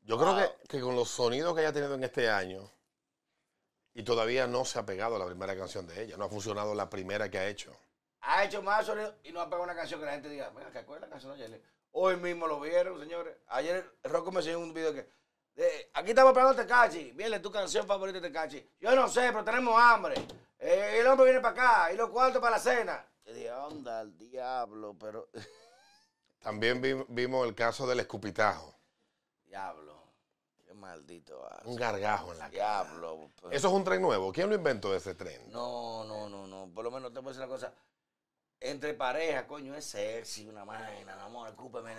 Yo 0.08 0.18
creo 0.18 0.34
Wow. 0.34 0.40
que, 0.62 0.68
que 0.70 0.82
con 0.82 0.96
los 0.96 1.10
sonidos 1.10 1.54
que 1.54 1.60
haya 1.62 1.74
tenido 1.74 1.94
en 1.96 2.04
este 2.06 2.30
año, 2.30 2.72
y 3.94 4.04
todavía 4.04 4.48
no 4.48 4.64
se 4.64 4.80
ha 4.80 4.86
pegado 4.86 5.20
la 5.20 5.26
primera 5.26 5.56
canción 5.58 5.86
de 5.86 6.02
ella, 6.04 6.16
no 6.18 6.26
ha 6.26 6.30
funcionado 6.30 6.74
la 6.74 6.90
primera 6.90 7.30
que 7.30 7.38
ha 7.40 7.48
hecho. 7.48 7.76
ha 8.22 8.44
hecho 8.46 8.62
más 8.62 8.86
sonido 8.86 9.16
y 9.24 9.32
no 9.34 9.42
ha 9.42 9.46
pegado 9.46 9.64
una 9.64 9.76
canción 9.76 10.00
que 10.00 10.06
la 10.06 10.14
gente 10.14 10.30
diga, 10.30 10.50
venga, 10.52 10.72
¿qué 10.72 10.80
es 10.80 11.02
la 11.02 11.10
canción 11.10 11.34
de 11.38 11.40
Yelin? 11.40 11.62
Hoy 11.92 12.16
mismo 12.18 12.48
lo 12.48 12.60
vieron, 12.60 12.98
señores. 13.00 13.36
Ayer 13.48 13.98
Rocco 14.04 14.32
me 14.32 14.40
enseñó 14.40 14.60
un 14.60 14.74
video 14.74 14.94
que, 14.94 15.10
aquí 15.94 16.10
estamos 16.12 16.34
pegando 16.34 16.56
Tecachi, 16.56 17.12
viene 17.12 17.40
tu 17.42 17.52
canción 17.52 17.86
favorita 17.86 18.20
de 18.22 18.28
Tecachi. 18.30 18.70
Yo 18.80 18.96
no 18.96 19.08
sé, 19.10 19.30
pero 19.34 19.44
tenemos 19.44 19.78
hambre. 19.78 20.16
Eh, 20.60 21.00
el 21.02 21.08
hombre 21.08 21.26
viene 21.26 21.42
para 21.42 21.54
acá 21.86 21.92
y 21.94 21.98
los 21.98 22.10
cuartos 22.12 22.40
para 22.42 22.58
la 22.58 22.62
cena. 22.62 23.06
Yo 23.26 23.34
dije, 23.34 23.52
onda, 23.52 24.00
al 24.02 24.18
diablo, 24.18 24.96
pero... 25.00 25.28
También 26.40 26.82
vi- 26.82 27.04
vimos 27.10 27.46
el 27.48 27.56
caso 27.56 27.86
del 27.88 28.00
escupitajo, 28.00 28.74
Diablo. 29.44 29.97
Maldito 30.78 31.40
un 31.66 31.72
hace. 31.74 31.80
gargajo 31.80 32.32
en 32.32 32.38
la 32.40 32.46
cara. 32.46 32.84
Diablo. 32.84 33.32
pero- 33.42 33.52
Eso 33.52 33.68
es 33.68 33.74
un 33.74 33.84
tren 33.84 34.02
nuevo. 34.02 34.32
¿Quién 34.32 34.50
lo 34.50 34.56
inventó 34.56 34.96
ese 34.96 35.16
tren? 35.16 35.52
No, 35.52 36.04
no, 36.06 36.30
no, 36.30 36.48
no. 36.48 36.70
Por 36.74 36.84
lo 36.86 36.92
menos 36.92 37.12
te 37.14 37.20
voy 37.20 37.28
a 37.28 37.30
decir 37.34 37.44
una 37.44 37.52
cosa. 37.54 37.74
Entre 38.60 38.94
parejas, 38.94 39.46
coño, 39.46 39.76
es 39.76 39.86
sexy, 39.86 40.48
una 40.48 40.64
vaina, 40.64 41.16
mi 41.16 41.22
amor, 41.22 41.50
escúpeme. 41.50 41.94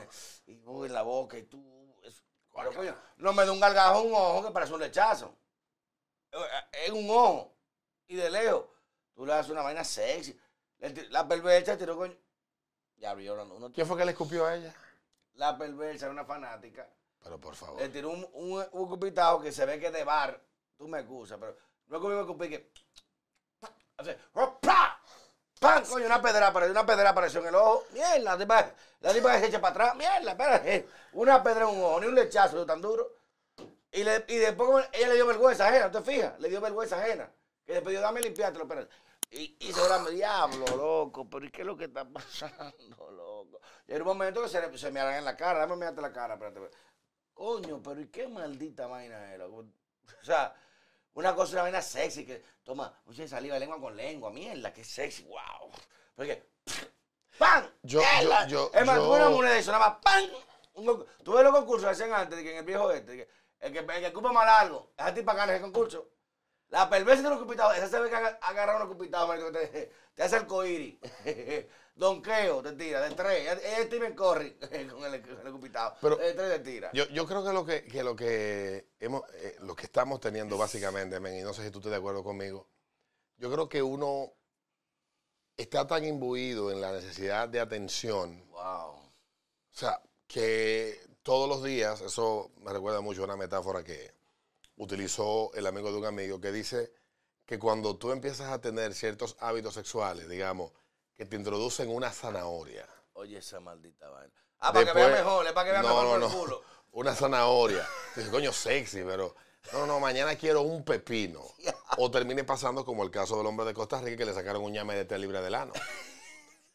Y 0.46 0.52
en 0.52 0.92
la 0.92 1.02
boca 1.02 1.38
y 1.38 1.42
tú. 1.44 1.94
es- 2.02 2.22
Pero, 2.54 2.72
coño, 2.74 2.96
no 3.18 3.32
me 3.32 3.44
da 3.46 3.52
un 3.52 3.60
gargajo 3.60 4.02
un 4.02 4.12
ojo 4.14 4.46
que 4.46 4.52
parece 4.52 4.72
un 4.74 4.80
lechazo. 4.80 5.32
Es 6.72 6.90
un 6.90 7.08
ojo. 7.10 7.54
Y 8.08 8.16
de 8.16 8.30
lejos, 8.30 8.64
tú 9.14 9.24
le 9.26 9.32
haces 9.34 9.50
una 9.52 9.62
vaina 9.62 9.84
sexy. 9.84 10.38
La 11.10 11.26
perversa 11.28 11.76
tiró, 11.76 11.96
coño. 11.96 12.16
Diablo, 12.96 13.22
yo 13.22 13.36
no. 13.44 13.54
Uno, 13.54 13.72
¿Quién 13.72 13.86
fue 13.86 13.96
que 13.96 14.04
le 14.04 14.12
escupió 14.12 14.46
a 14.46 14.54
ella? 14.56 14.74
la 15.34 15.56
perversa 15.56 16.06
era 16.06 16.12
una 16.12 16.24
fanática. 16.24 16.88
Pero 17.22 17.40
por 17.40 17.54
favor. 17.54 17.80
Le 17.80 17.88
tiró 17.88 18.10
un, 18.10 18.28
un, 18.32 18.66
un 18.72 18.88
cupitajo 18.88 19.40
que 19.40 19.52
se 19.52 19.64
ve 19.66 19.78
que 19.78 19.86
es 19.86 19.92
de 19.92 20.04
bar. 20.04 20.40
Tú 20.76 20.86
me 20.88 21.00
excusas, 21.00 21.38
pero 21.38 21.56
luego 21.88 22.08
me 22.08 22.20
escupí 22.20 22.48
que. 22.48 22.70
Hace. 23.96 24.16
¡Pam! 25.60 25.84
Coño, 25.84 26.06
una 26.06 26.22
pedra 26.22 26.48
apareció, 26.48 26.70
una 26.70 26.86
pedra 26.86 27.10
apareció 27.10 27.40
en 27.40 27.48
el 27.48 27.54
ojo. 27.56 27.84
Mierda, 27.92 28.18
la 28.18 28.38
tipa, 28.38 28.72
la 29.00 29.12
tipa 29.12 29.38
se 29.40 29.46
echa 29.46 29.60
para 29.60 29.72
atrás. 29.72 29.96
Mierda, 29.96 30.30
espérate. 30.30 30.88
Una 31.14 31.42
pedra 31.42 31.68
en 31.68 31.76
un 31.76 31.84
ojo, 31.84 32.00
ni 32.00 32.06
un 32.06 32.14
lechazo 32.14 32.64
tan 32.64 32.80
duro. 32.80 33.12
Y, 33.90 34.04
le, 34.04 34.24
y 34.28 34.36
después 34.36 34.66
como 34.68 34.78
ella 34.92 35.08
le 35.08 35.14
dio 35.14 35.26
vergüenza 35.26 35.66
ajena, 35.66 35.90
¿te 35.90 36.00
fijas? 36.02 36.38
Le 36.38 36.48
dio 36.48 36.60
vergüenza 36.60 36.98
ajena. 36.98 37.28
Que 37.66 37.72
después 37.72 37.92
dijo, 37.92 38.02
dame 38.02 38.20
limpiártelo, 38.20 38.64
espérate. 38.64 38.94
Y, 39.30 39.56
y 39.60 39.72
se 39.72 39.98
me 39.98 40.10
diablo, 40.12 40.64
loco, 40.76 41.28
pero 41.28 41.44
¿y 41.44 41.50
qué 41.50 41.60
es 41.60 41.66
lo 41.66 41.76
que 41.76 41.84
está 41.84 42.04
pasando, 42.08 43.10
loco? 43.10 43.60
Y 43.86 43.92
en 43.92 44.00
un 44.00 44.08
momento 44.08 44.42
que 44.42 44.48
se, 44.48 44.78
se 44.78 44.90
me 44.90 45.00
hagan 45.00 45.16
en 45.16 45.24
la 45.24 45.36
cara, 45.36 45.58
dame 45.58 45.76
mirarte 45.76 46.00
la 46.00 46.12
cara, 46.12 46.34
espérate. 46.34 46.60
Coño, 47.42 47.80
pero 47.80 48.00
¿y 48.00 48.08
qué 48.08 48.26
maldita 48.26 48.88
vaina 48.88 49.32
es, 49.32 49.38
loco? 49.38 49.58
O 50.20 50.24
sea, 50.24 50.52
una 51.14 51.36
cosa, 51.36 51.52
una 51.52 51.62
vaina 51.62 51.80
sexy 51.80 52.26
que 52.26 52.42
toma, 52.64 52.92
oye, 53.06 53.28
saliva 53.28 53.56
lengua 53.60 53.80
con 53.80 53.96
lengua, 53.96 54.32
mierda, 54.32 54.72
qué 54.72 54.82
sexy, 54.82 55.22
wow. 55.22 55.70
Porque, 56.16 56.48
¡pam! 57.38 57.64
Yo- 57.84 58.00
yo- 58.24 58.28
yo- 58.48 58.70
es 58.74 58.84
más, 58.84 58.96
yo- 58.96 59.10
una 59.12 59.28
moneda 59.28 59.52
de 59.52 59.60
eso, 59.60 59.70
nada 59.70 59.88
más, 59.88 59.98
¡pam! 60.02 60.24
Tú 61.22 61.32
ves 61.32 61.44
los 61.44 61.52
concursos 61.54 61.84
que 61.84 61.90
hacían 61.92 62.12
antes, 62.12 62.36
de 62.38 62.42
que 62.42 62.50
en 62.50 62.58
el 62.58 62.64
viejo 62.64 62.90
este, 62.90 63.12
de 63.12 63.16
que 63.18 63.30
el 63.60 63.72
que, 63.72 63.78
el 63.78 63.86
que 64.00 64.06
ocupa 64.08 64.32
más 64.32 64.44
largo, 64.44 64.90
es 64.96 65.04
a 65.04 65.14
ti 65.14 65.22
para 65.22 65.38
ganar 65.38 65.54
ese 65.54 65.62
concurso. 65.62 66.08
La 66.70 66.90
perversa 66.90 67.22
de 67.22 67.30
los 67.30 67.38
cupitados, 67.38 67.76
esa 67.76 67.88
se 67.88 68.00
ve 68.00 68.10
que 68.10 68.16
aga- 68.16 68.38
agarra 68.42 68.76
unos 68.76 68.88
cupitados, 68.88 69.28
marico, 69.28 69.52
que 69.52 69.66
te, 69.66 69.92
te 70.14 70.22
hace 70.24 70.36
el 70.38 70.46
coiri. 70.48 70.98
Donqueo, 71.98 72.62
te 72.62 72.72
tira, 72.74 73.00
de 73.00 73.14
tres. 73.14 73.58
Es 73.60 73.86
Steven 73.86 74.14
Curry 74.14 74.54
con 74.60 74.72
el, 74.72 75.20
con 75.20 75.46
el 75.46 75.52
cupitado. 75.52 75.96
Pero- 76.00 76.16
de 76.16 76.32
tres 76.32 76.50
te 76.50 76.58
tira. 76.60 76.90
Yo, 76.92 77.08
yo 77.08 77.26
creo 77.26 77.44
que 77.44 77.52
lo 77.52 77.66
que, 77.66 77.84
que 77.84 78.02
lo 78.04 78.14
que 78.14 78.90
hemos, 79.00 79.22
eh, 79.34 79.56
lo 79.60 79.74
que 79.74 79.86
estamos 79.86 80.20
teniendo 80.20 80.56
básicamente, 80.56 81.18
men, 81.18 81.38
y 81.40 81.42
no 81.42 81.52
sé 81.52 81.64
si 81.64 81.72
tú 81.72 81.78
estás 81.80 81.90
de 81.90 81.98
acuerdo 81.98 82.22
conmigo, 82.22 82.68
yo 83.36 83.50
creo 83.50 83.68
que 83.68 83.82
uno 83.82 84.32
está 85.56 85.88
tan 85.88 86.04
imbuido 86.04 86.70
en 86.70 86.80
la 86.80 86.92
necesidad 86.92 87.48
de 87.48 87.58
atención, 87.58 88.48
wow. 88.50 88.92
o 88.92 89.12
sea, 89.72 90.00
que 90.28 91.00
todos 91.24 91.48
los 91.48 91.64
días, 91.64 92.00
eso 92.00 92.52
me 92.60 92.72
recuerda 92.72 93.00
mucho 93.00 93.22
a 93.22 93.24
una 93.24 93.36
metáfora 93.36 93.82
que 93.82 94.14
utilizó 94.76 95.52
el 95.54 95.66
amigo 95.66 95.90
de 95.90 95.98
un 95.98 96.04
amigo, 96.04 96.40
que 96.40 96.52
dice 96.52 96.92
que 97.44 97.58
cuando 97.58 97.96
tú 97.96 98.12
empiezas 98.12 98.52
a 98.52 98.60
tener 98.60 98.94
ciertos 98.94 99.36
hábitos 99.40 99.74
sexuales, 99.74 100.28
digamos, 100.28 100.70
que 101.18 101.26
te 101.26 101.34
introducen 101.34 101.90
una 101.90 102.12
zanahoria, 102.12 102.88
Oye, 103.14 103.38
esa 103.38 103.58
maldita 103.58 104.08
vaina. 104.08 104.32
Ah, 104.60 104.72
para 104.72 104.86
que 104.86 104.92
vea 104.92 105.08
mejor, 105.08 105.44
es 105.44 105.52
para 105.52 105.66
que 105.66 105.72
vea 105.72 105.82
No, 105.82 105.88
mejor 105.88 106.20
no, 106.20 106.26
el 106.26 106.32
culo. 106.32 106.62
una 106.92 107.12
zanahoria. 107.12 107.84
Dice, 108.14 108.30
coño, 108.30 108.52
sexy, 108.52 109.02
pero 109.02 109.34
no, 109.72 109.84
no, 109.84 109.98
mañana 109.98 110.36
quiero 110.36 110.62
un 110.62 110.84
pepino. 110.84 111.44
O 112.00 112.08
termine 112.12 112.44
pasando 112.44 112.84
como 112.84 113.02
el 113.02 113.10
caso 113.10 113.36
del 113.36 113.46
hombre 113.46 113.66
de 113.66 113.74
Costa 113.74 114.00
Rica 114.00 114.18
que 114.18 114.26
le 114.26 114.32
sacaron 114.32 114.62
un 114.62 114.70
ñame 114.70 114.94
de 114.94 115.04
tres 115.04 115.20
libras 115.20 115.42
del 115.42 115.56
ano. 115.56 115.72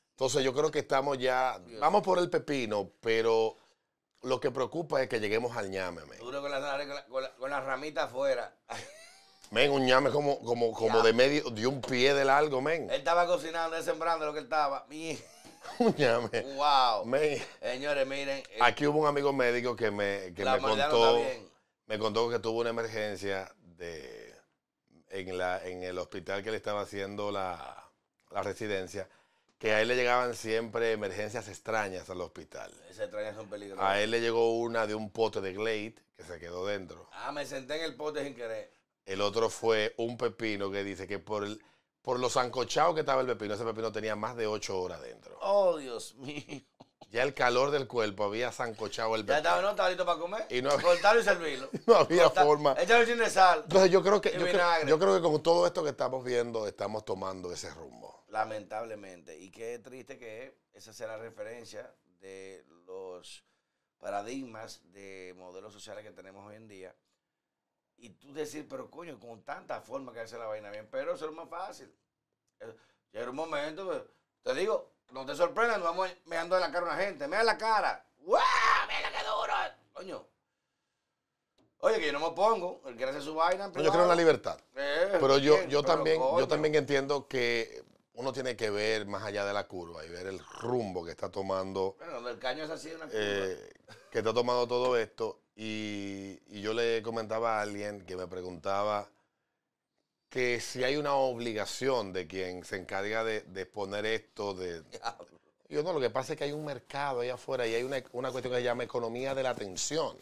Entonces 0.09 0.43
yo 0.43 0.53
creo 0.53 0.69
que 0.69 0.79
estamos 0.79 1.17
ya, 1.17 1.61
vamos 1.79 2.01
por 2.01 2.19
el 2.19 2.29
pepino, 2.29 2.91
pero 2.99 3.55
lo 4.23 4.41
que 4.41 4.51
preocupa 4.51 5.01
es 5.01 5.07
que 5.07 5.21
lleguemos 5.21 5.55
al 5.55 5.69
ñame. 5.69 6.01
Duro 6.17 6.41
con 6.41 6.51
la, 6.51 6.59
zanahoria, 6.59 6.87
con 6.87 6.95
la, 6.95 7.05
con 7.05 7.23
la, 7.23 7.35
con 7.35 7.49
la 7.51 7.61
ramita 7.61 8.03
afuera. 8.03 8.53
Men, 9.53 9.69
un 9.71 9.85
ñame 9.85 10.09
como, 10.09 10.39
como, 10.39 10.71
como 10.73 10.97
Ya. 10.97 11.03
de 11.03 11.13
medio, 11.13 11.43
de 11.51 11.67
un 11.67 11.79
pie 11.79 12.13
de 12.15 12.25
largo, 12.25 12.59
men. 12.59 12.89
Él 12.89 12.97
estaba 12.97 13.27
cocinando, 13.27 13.77
él 13.77 13.83
sembrando 13.83 14.25
lo 14.25 14.33
que 14.33 14.39
él 14.39 14.45
estaba. 14.45 14.87
Un 15.79 15.95
ñame. 15.95 16.41
Wow. 16.55 17.05
Men, 17.05 17.39
Señores, 17.61 18.05
miren. 18.07 18.39
eh, 18.39 18.57
aquí 18.61 18.87
hubo 18.87 18.99
un 18.99 19.07
amigo 19.07 19.31
médico 19.31 19.75
que 19.75 19.91
me, 19.91 20.33
que 20.33 20.43
me 20.43 20.59
contó. 20.59 21.21
me 21.85 21.99
contó 21.99 22.29
que 22.31 22.39
tuvo 22.39 22.61
una 22.61 22.71
emergencia 22.71 23.49
de, 23.77 24.35
en, 25.09 25.37
la, 25.37 25.63
en 25.65 25.83
el 25.83 25.99
hospital 25.99 26.43
que 26.43 26.49
le 26.51 26.57
estaba 26.57 26.81
haciendo 26.81 27.31
la, 27.31 27.89
la 28.31 28.41
residencia, 28.43 29.07
que 29.59 29.71
a 29.73 29.81
él 29.81 29.87
le 29.87 29.95
llegaban 29.95 30.33
siempre 30.35 30.91
emergencias 30.93 31.47
extrañas 31.47 32.09
al 32.09 32.19
hospital. 32.21 32.73
Esas 32.89 33.03
extrañas 33.05 33.35
son 33.35 33.47
peligrosas. 33.47 33.85
A 33.85 34.01
él 34.01 34.09
le 34.11 34.19
llegó 34.19 34.57
una 34.57 34.85
de 34.87 34.95
un 34.95 35.11
pote 35.11 35.39
de 35.41 35.53
Glade 35.53 35.95
que 36.17 36.23
se 36.23 36.39
quedó 36.39 36.65
dentro. 36.65 37.07
Ah, 37.13 37.31
me 37.31 37.45
senté 37.45 37.75
en 37.77 37.83
el 37.85 37.95
pote 37.95 38.23
sin 38.23 38.33
querer. 38.35 38.69
El 39.05 39.21
otro 39.21 39.49
fue 39.49 39.93
un 39.97 40.17
pepino 40.17 40.71
que 40.71 40.83
dice 40.83 41.07
que 41.07 41.19
por, 41.19 41.43
el, 41.43 41.61
por 42.01 42.19
los 42.19 42.33
zancochados 42.33 42.93
que 42.93 43.01
estaba 43.01 43.21
el 43.21 43.27
pepino, 43.27 43.53
ese 43.55 43.63
pepino 43.65 43.91
tenía 43.91 44.15
más 44.15 44.35
de 44.35 44.47
ocho 44.47 44.79
horas 44.81 45.01
dentro. 45.01 45.37
Oh, 45.41 45.77
Dios 45.77 46.15
mío. 46.15 46.43
Ya 47.09 47.21
el 47.21 47.33
calor 47.35 47.69
del 47.69 47.87
cuerpo 47.87 48.23
había 48.23 48.51
zancochado 48.51 49.13
el 49.15 49.25
Ya 49.25 49.37
estaba, 49.37 49.57
pepino. 49.57 49.67
no, 49.67 49.71
estaba 49.71 49.89
listo 49.89 50.05
para 50.05 50.19
comer. 50.19 50.47
Y 50.49 50.61
no- 50.63 50.71
Cortarlo 50.81 51.21
y 51.21 51.23
servirlo. 51.23 51.69
No 51.85 51.95
había 51.95 52.23
Cortar- 52.23 52.45
forma. 52.45 52.73
Échale 52.79 53.05
chin 53.05 53.17
de 53.19 53.29
sal. 53.29 53.61
Entonces 53.63 53.91
yo 53.91 54.01
creo 54.01 54.19
que 54.21 54.29
yo 54.31 54.39
creo, 54.39 54.47
vinagre. 54.53 54.89
yo 54.89 54.97
creo 54.97 55.15
que 55.15 55.21
con 55.21 55.43
todo 55.43 55.67
esto 55.67 55.83
que 55.83 55.89
estamos 55.91 56.23
viendo 56.23 56.65
estamos 56.65 57.05
tomando 57.05 57.51
ese 57.51 57.69
rumbo. 57.71 58.23
Lamentablemente. 58.29 59.37
Y 59.37 59.51
qué 59.51 59.77
triste 59.79 60.17
que 60.17 60.43
es. 60.45 60.53
Esa 60.73 60.91
sea 60.93 61.05
la 61.07 61.17
referencia 61.17 61.93
de 62.19 62.65
los 62.87 63.43
paradigmas 63.99 64.81
de 64.91 65.35
modelos 65.37 65.71
sociales 65.71 66.03
que 66.03 66.11
tenemos 66.11 66.47
hoy 66.47 66.55
en 66.55 66.67
día. 66.67 66.95
Y 67.97 68.09
tú 68.09 68.33
decir, 68.33 68.67
pero 68.67 68.89
coño, 68.91 69.19
con 69.19 69.43
tanta 69.43 69.81
forma 69.81 70.11
que 70.11 70.19
hace 70.21 70.37
la 70.37 70.45
vaina 70.47 70.69
bien, 70.71 70.87
pero 70.91 71.13
eso 71.15 71.25
es 71.27 71.31
más 71.31 71.49
fácil. 71.49 71.93
Eh, 72.59 72.75
Llega 73.13 73.29
un 73.29 73.35
momento, 73.35 73.85
pues, 73.85 74.01
te 74.41 74.53
digo, 74.55 74.91
no 75.11 75.25
te 75.25 75.35
sorprendas, 75.35 75.77
nos 75.77 75.87
vamos 75.87 76.09
meando 76.25 76.55
en 76.55 76.61
la 76.61 76.71
cara 76.71 76.87
a 76.87 76.93
una 76.95 76.97
gente, 77.03 77.27
mira 77.27 77.43
la 77.43 77.57
cara, 77.57 78.03
¡guau! 78.17 78.41
¡Mira 78.87 79.11
qué 79.11 79.23
duro! 79.25 79.53
Coño. 79.93 80.27
Oye, 81.79 81.99
que 81.99 82.07
yo 82.07 82.13
no 82.13 82.29
me 82.29 82.35
pongo, 82.35 82.81
él 82.85 82.95
quiere 82.95 83.11
hacer 83.11 83.21
su 83.21 83.35
vaina. 83.35 83.67
No, 83.67 83.81
yo 83.81 83.91
creo 83.91 84.03
en 84.03 84.09
la 84.09 84.15
libertad. 84.15 84.57
Eh, 84.75 85.17
Pero 85.19 85.37
yo, 85.37 85.57
bien, 85.57 85.69
yo 85.69 85.81
pero 85.81 85.93
también, 85.95 86.19
coño. 86.19 86.39
yo 86.39 86.47
también 86.47 86.75
entiendo 86.75 87.27
que 87.27 87.83
uno 88.13 88.31
tiene 88.31 88.55
que 88.55 88.69
ver 88.69 89.05
más 89.05 89.23
allá 89.23 89.43
de 89.45 89.53
la 89.53 89.67
curva 89.67 90.05
y 90.05 90.09
ver 90.09 90.27
el 90.27 90.39
rumbo 90.61 91.03
que 91.05 91.11
está 91.11 91.29
tomando, 91.29 91.95
Bueno, 91.97 92.13
donde 92.13 92.31
el 92.31 92.39
caño 92.39 92.63
es 92.63 92.69
así, 92.69 92.87
una 92.93 93.05
curva. 93.05 93.19
eh, 93.19 93.73
que 94.09 94.19
está 94.19 94.33
tomando 94.33 94.65
todo 94.67 94.97
esto. 94.97 95.41
Y, 95.55 96.39
y 96.47 96.61
yo 96.61 96.73
le 96.73 97.01
comentaba 97.03 97.59
a 97.59 97.61
alguien 97.61 98.01
que 98.01 98.15
me 98.15 98.27
preguntaba 98.27 99.07
que 100.29 100.59
si 100.59 100.83
hay 100.83 100.97
una 100.97 101.13
obligación 101.13 102.11
de 102.11 102.25
quien 102.25 102.65
se 102.65 102.77
encarga 102.77 103.23
de, 103.23 103.41
de 103.41 103.65
poner 103.67 104.05
esto, 104.07 104.55
de. 104.55 104.81
Yo 105.69 105.83
no, 105.83 105.93
lo 105.93 105.99
que 105.99 106.09
pasa 106.09 106.33
es 106.33 106.39
que 106.39 106.45
hay 106.45 106.51
un 106.51 106.65
mercado 106.65 107.21
allá 107.21 107.35
afuera 107.35 107.67
y 107.67 107.75
hay 107.75 107.83
una, 107.83 108.03
una 108.13 108.31
cuestión 108.31 108.51
que 108.51 108.59
se 108.59 108.63
llama 108.63 108.83
economía 108.83 109.35
de 109.35 109.43
la 109.43 109.51
atención. 109.51 110.17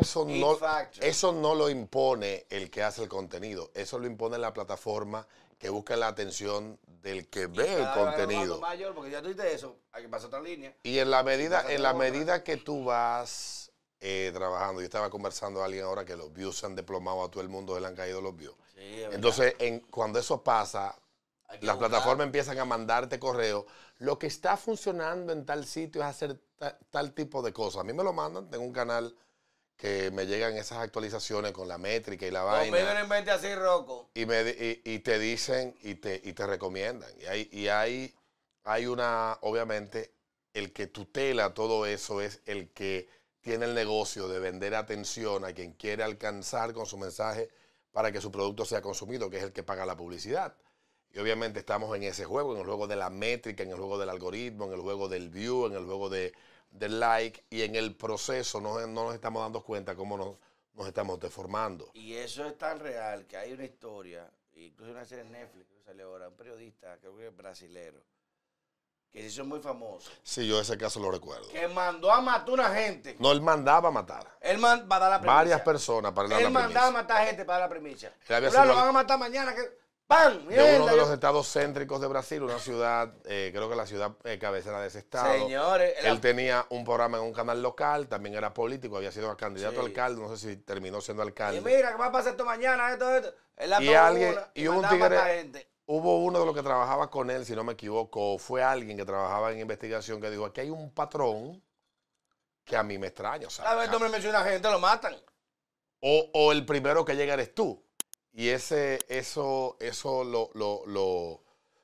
Eso, 0.00 0.24
no, 0.24 0.58
eso 1.00 1.32
no 1.32 1.54
lo 1.54 1.68
impone 1.68 2.46
el 2.48 2.70
que 2.70 2.82
hace 2.82 3.02
el 3.02 3.08
contenido, 3.08 3.70
eso 3.74 3.98
lo 3.98 4.06
impone 4.06 4.38
la 4.38 4.52
plataforma 4.52 5.26
que 5.58 5.68
busca 5.68 5.96
la 5.96 6.08
atención 6.08 6.78
del 7.02 7.28
que 7.28 7.46
ve 7.46 7.74
el 7.74 7.90
contenido. 7.92 8.60
mayor, 8.60 8.94
porque 8.94 9.10
ya 9.10 9.22
tú 9.22 9.28
eso, 9.28 9.76
hay 9.92 10.02
que 10.02 10.08
pasar 10.08 10.28
otra 10.28 10.40
línea. 10.40 10.74
Y 10.82 10.98
en 10.98 11.10
la 11.10 11.22
medida, 11.22 11.72
en 11.72 11.82
la 11.82 11.92
medida 11.92 12.42
que 12.42 12.56
tú 12.56 12.84
vas 12.84 13.61
eh, 14.02 14.30
trabajando, 14.34 14.80
yo 14.80 14.84
estaba 14.84 15.08
conversando 15.10 15.62
a 15.62 15.66
alguien 15.66 15.84
ahora 15.84 16.04
que 16.04 16.16
los 16.16 16.32
views 16.32 16.58
se 16.58 16.66
han 16.66 16.74
desplomado 16.74 17.22
a 17.24 17.30
todo 17.30 17.40
el 17.40 17.48
mundo, 17.48 17.74
se 17.76 17.80
le 17.80 17.86
han 17.86 17.94
caído 17.94 18.20
los 18.20 18.36
views. 18.36 18.56
Sí. 18.74 19.02
Entonces, 19.12 19.54
en, 19.60 19.80
cuando 19.80 20.18
eso 20.18 20.42
pasa, 20.42 20.94
las 21.48 21.60
buscar. 21.60 21.78
plataformas 21.78 22.26
empiezan 22.26 22.58
a 22.58 22.64
mandarte 22.64 23.18
correo. 23.20 23.66
Lo 23.98 24.18
que 24.18 24.26
está 24.26 24.56
funcionando 24.56 25.32
en 25.32 25.46
tal 25.46 25.64
sitio 25.66 26.00
es 26.02 26.08
hacer 26.08 26.36
ta- 26.58 26.76
tal 26.90 27.12
tipo 27.12 27.42
de 27.42 27.52
cosas. 27.52 27.82
A 27.82 27.84
mí 27.84 27.92
me 27.92 28.02
lo 28.02 28.12
mandan, 28.12 28.50
tengo 28.50 28.64
un 28.64 28.72
canal 28.72 29.14
que 29.76 30.10
me 30.12 30.26
llegan 30.26 30.56
esas 30.56 30.78
actualizaciones 30.78 31.52
con 31.52 31.68
la 31.68 31.78
métrica 31.78 32.26
y 32.26 32.30
la 32.30 32.42
Conmigo 32.42 32.72
vaina. 32.72 32.94
no 32.94 33.00
invente 33.04 33.30
así, 33.30 33.54
Rocco. 33.54 34.10
Y, 34.14 34.26
me, 34.26 34.40
y, 34.50 34.82
y 34.84 34.98
te 35.00 35.18
dicen 35.18 35.76
y 35.82 35.94
te, 35.96 36.20
y 36.24 36.32
te 36.32 36.46
recomiendan. 36.46 37.10
Y 37.20 37.26
hay, 37.26 37.48
y 37.52 37.68
hay, 37.68 38.14
hay 38.64 38.86
una, 38.86 39.38
obviamente, 39.42 40.12
el 40.54 40.72
que 40.72 40.86
tutela 40.86 41.54
todo 41.54 41.86
eso 41.86 42.20
es 42.20 42.40
el 42.46 42.70
que 42.70 43.08
tiene 43.42 43.66
el 43.66 43.74
negocio 43.74 44.28
de 44.28 44.38
vender 44.38 44.74
atención 44.74 45.44
a 45.44 45.52
quien 45.52 45.72
quiere 45.72 46.02
alcanzar 46.02 46.72
con 46.72 46.86
su 46.86 46.96
mensaje 46.96 47.50
para 47.90 48.10
que 48.10 48.20
su 48.20 48.30
producto 48.30 48.64
sea 48.64 48.80
consumido, 48.80 49.28
que 49.28 49.38
es 49.38 49.42
el 49.42 49.52
que 49.52 49.62
paga 49.62 49.84
la 49.84 49.96
publicidad. 49.96 50.56
Y 51.10 51.18
obviamente 51.18 51.58
estamos 51.58 51.94
en 51.94 52.04
ese 52.04 52.24
juego, 52.24 52.54
en 52.54 52.60
el 52.60 52.66
juego 52.66 52.86
de 52.86 52.96
la 52.96 53.10
métrica, 53.10 53.62
en 53.64 53.70
el 53.70 53.76
juego 53.76 53.98
del 53.98 54.08
algoritmo, 54.08 54.64
en 54.66 54.72
el 54.72 54.80
juego 54.80 55.08
del 55.08 55.28
view, 55.28 55.66
en 55.66 55.74
el 55.74 55.84
juego 55.84 56.08
de, 56.08 56.32
del 56.70 57.00
like, 57.00 57.44
y 57.50 57.62
en 57.62 57.74
el 57.74 57.94
proceso 57.96 58.60
no, 58.60 58.80
no 58.86 59.04
nos 59.04 59.14
estamos 59.14 59.42
dando 59.42 59.62
cuenta 59.62 59.94
cómo 59.94 60.16
nos, 60.16 60.36
nos 60.74 60.86
estamos 60.86 61.20
deformando. 61.20 61.90
Y 61.94 62.14
eso 62.14 62.46
es 62.46 62.56
tan 62.56 62.78
real 62.78 63.26
que 63.26 63.36
hay 63.36 63.52
una 63.52 63.64
historia, 63.64 64.30
incluso 64.54 64.92
una 64.92 65.04
serie 65.04 65.24
en 65.24 65.32
Netflix 65.32 65.68
que 65.68 65.82
salió 65.82 66.06
ahora, 66.06 66.28
un 66.28 66.36
periodista, 66.36 66.96
creo 66.98 67.16
que 67.16 67.26
es 67.26 67.36
brasilero, 67.36 68.02
que 69.12 69.20
se 69.20 69.26
hizo 69.26 69.44
muy 69.44 69.60
famoso, 69.60 70.10
Sí, 70.22 70.46
yo 70.48 70.58
ese 70.60 70.78
caso 70.78 70.98
lo 70.98 71.10
recuerdo. 71.10 71.46
que 71.50 71.68
mandó 71.68 72.10
a 72.10 72.20
matar 72.22 72.48
a 72.48 72.52
una 72.52 72.68
gente. 72.74 73.14
No, 73.18 73.30
él 73.30 73.42
mandaba 73.42 73.88
a 73.88 73.92
matar. 73.92 74.26
Él 74.40 74.58
man- 74.58 74.88
va 74.90 74.96
a 74.96 75.00
dar 75.00 75.10
la 75.10 75.18
primicia. 75.20 75.34
Varias 75.36 75.60
personas 75.60 76.12
para 76.12 76.28
dar 76.28 76.38
Él 76.38 76.44
la 76.44 76.50
mandaba 76.50 76.86
a 76.86 76.88
primicia. 76.90 77.02
matar 77.02 77.26
gente 77.26 77.44
para 77.44 77.58
dar 77.60 77.68
la 77.68 77.74
primicia. 77.74 78.14
Él 78.28 78.50
sido- 78.50 78.64
lo 78.64 78.74
van 78.74 78.88
a 78.88 78.92
matar 78.92 79.18
mañana. 79.18 79.54
Que... 79.54 79.82
¡Pam! 80.06 80.46
De 80.46 80.76
uno 80.76 80.86
de 80.86 80.96
los 80.96 81.10
estados 81.10 81.46
céntricos 81.50 82.00
de 82.00 82.06
Brasil, 82.06 82.42
una 82.42 82.58
ciudad, 82.58 83.14
eh, 83.24 83.50
creo 83.54 83.70
que 83.70 83.76
la 83.76 83.86
ciudad 83.86 84.12
eh, 84.24 84.38
cabecera 84.38 84.80
de 84.80 84.88
ese 84.88 84.98
estado. 84.98 85.32
Señores, 85.32 85.94
Él 86.02 86.20
tenía 86.20 86.66
un 86.70 86.84
programa 86.84 87.16
en 87.18 87.24
un 87.24 87.32
canal 87.32 87.62
local, 87.62 88.08
también 88.08 88.34
era 88.34 88.52
político, 88.52 88.96
había 88.98 89.12
sido 89.12 89.34
candidato 89.36 89.74
Sí. 89.76 89.80
a 89.80 89.84
alcalde, 89.84 90.20
no 90.20 90.34
sé 90.36 90.36
si 90.50 90.56
terminó 90.56 91.00
siendo 91.00 91.22
y 91.22 91.26
alcalde. 91.28 91.60
mira, 91.62 91.92
¿qué 91.92 91.96
va 91.98 92.06
a 92.06 92.12
pasar 92.12 92.32
esto 92.32 92.44
mañana? 92.44 92.92
Esto, 92.92 93.14
esto. 93.14 93.32
Él 93.56 93.70
la 93.70 93.82
Y 93.82 93.94
alguien- 93.94 94.32
una 94.32 94.50
y 94.54 94.66
un 94.68 94.84
a 94.84 94.90
matar 94.92 95.10
tigre- 95.12 95.36
gente. 95.38 95.68
Hubo 95.94 96.18
uno 96.24 96.38
de 96.40 96.46
los 96.46 96.54
que 96.54 96.62
trabajaba 96.62 97.10
con 97.10 97.30
él, 97.30 97.44
si 97.44 97.54
no 97.54 97.64
me 97.64 97.74
equivoco, 97.74 98.38
fue 98.38 98.62
alguien 98.62 98.96
que 98.96 99.04
trabajaba 99.04 99.52
en 99.52 99.60
investigación 99.60 100.20
que 100.22 100.30
dijo, 100.30 100.46
aquí 100.46 100.60
hay 100.62 100.70
un 100.70 100.90
patrón 100.92 101.62
que 102.64 102.76
a 102.76 102.82
mí 102.82 102.96
me 102.96 103.08
extraña. 103.08 103.46
o 103.46 103.50
sea, 103.50 103.70
A 103.70 103.74
ver, 103.74 103.90
tú 103.90 104.00
me 104.00 104.08
mencionas 104.08 104.44
gente, 104.48 104.70
lo 104.70 104.78
matan. 104.78 105.14
o, 106.00 106.30
o 106.32 106.52
el 106.52 106.64
primero 106.64 107.04
que 107.04 107.14
llega 107.14 107.34
eres 107.34 107.54
tú. 107.54 107.84
Y 108.32 108.48
ese, 108.48 109.00
eso, 109.08 109.76
eso 109.80 110.24
lo, 110.24 110.48
lo, 110.54 110.82
lo, 110.86 111.42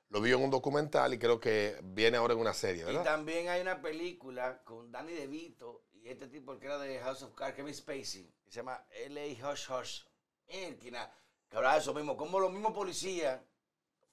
lo 0.09 0.21
vi 0.23 0.33
en 0.33 0.43
un 0.43 0.51
documental 0.51 1.13
y 1.13 1.19
creo 1.19 1.39
que 1.39 1.79
viene 1.83 2.17
ahora 2.17 2.33
en 2.33 2.41
una 2.41 2.55
serie, 2.55 2.83
Y 2.83 2.87
¿verdad? 2.87 3.05
también 3.05 3.51
hay 3.51 3.61
una 3.61 3.83
película 3.83 4.63
con 4.65 4.91
Danny 4.91 5.13
DeVito 5.13 5.83
y 5.93 6.09
este 6.09 6.29
tipo 6.29 6.59
que 6.59 6.65
era 6.65 6.79
de 6.79 6.99
House 7.01 7.23
of 7.25 7.35
Cards, 7.35 7.55
Kevin 7.55 7.75
Spacey, 7.75 8.33
que 8.43 8.51
se 8.51 8.57
llama 8.61 8.83
L.A. 8.91 9.53
Hush 9.53 9.71
Hush. 9.71 10.01
Que 10.47 11.57
hablaba 11.57 11.75
de 11.75 11.81
eso 11.81 11.93
mismo, 11.93 12.17
como 12.17 12.41
los 12.41 12.51
mismos 12.51 12.73
policías, 12.73 13.39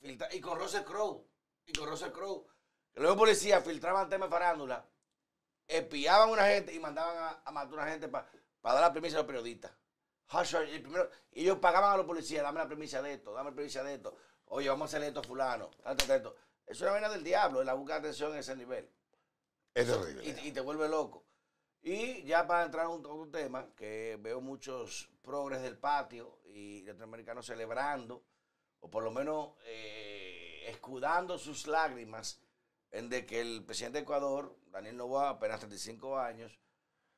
filtra- 0.05 0.29
y 0.33 0.39
con 0.41 0.59
Russell 0.59 0.83
Crowe. 0.83 1.25
y 1.67 1.73
con 1.73 1.89
Russell 1.89 2.11
Crowe. 2.11 2.45
Luego 2.95 3.17
policías 3.17 3.63
filtraban 3.63 4.07
temas 4.07 4.29
de 4.29 4.33
farándula, 4.35 4.85
espiaban 5.67 6.29
a 6.29 6.31
una 6.31 6.45
gente 6.47 6.73
y 6.73 6.79
mandaban 6.79 7.17
a, 7.17 7.41
a 7.43 7.51
matar 7.51 7.71
a 7.79 7.81
una 7.83 7.91
gente 7.91 8.07
para 8.07 8.27
dar 8.63 8.81
la 8.81 8.91
primicia 8.93 9.17
a 9.17 9.21
los 9.21 9.27
periodistas. 9.27 9.71
Y 10.73 10.79
primero, 10.79 11.09
ellos 11.31 11.57
pagaban 11.59 11.93
a 11.93 11.97
los 11.97 12.05
policías, 12.05 12.43
dame 12.43 12.59
la 12.59 12.67
primicia 12.67 13.01
de 13.01 13.13
esto, 13.13 13.33
dame 13.33 13.49
la 13.51 13.55
primicia 13.55 13.83
de 13.83 13.93
esto. 13.95 14.15
Oye, 14.45 14.69
vamos 14.69 14.83
a 14.83 14.89
hacerle 14.89 15.07
esto 15.07 15.19
a 15.19 15.23
fulano, 15.23 15.69
tanto, 15.83 16.05
tanto. 16.05 16.35
Eso 16.65 16.73
es 16.73 16.81
una 16.81 16.91
vaina 16.91 17.09
del 17.09 17.23
diablo, 17.23 17.63
la 17.63 17.73
búsqueda 17.73 17.95
de 17.95 18.07
atención 18.07 18.31
en 18.33 18.39
ese 18.39 18.55
nivel. 18.55 18.89
Es 19.73 19.85
terrible. 19.87 20.23
Y, 20.25 20.47
y 20.47 20.51
te 20.51 20.61
vuelve 20.61 20.87
loco. 20.89 21.25
Y 21.81 22.23
ya 22.23 22.47
para 22.47 22.63
entrar 22.63 22.85
a 22.85 22.89
un, 22.89 23.05
un 23.05 23.31
tema, 23.31 23.67
que 23.75 24.17
veo 24.19 24.41
muchos 24.41 25.09
progres 25.21 25.61
del 25.61 25.77
patio 25.77 26.39
y 26.45 26.81
latinoamericanos 26.83 27.45
celebrando, 27.45 28.23
o 28.85 28.89
por 28.91 29.03
lo 29.03 29.09
menos 29.11 29.49
eh, 29.65 30.65
escudando 30.67 31.39
sus 31.39 31.65
lágrimas 31.67 32.39
en 32.91 33.09
de 33.09 33.25
que 33.25 33.41
el 33.41 33.63
presidente 33.65 33.97
de 33.97 34.03
Ecuador, 34.03 34.55
Daniel 34.67 34.95
Noboa, 34.97 35.29
apenas 35.31 35.59
35 35.59 36.19
años, 36.19 36.51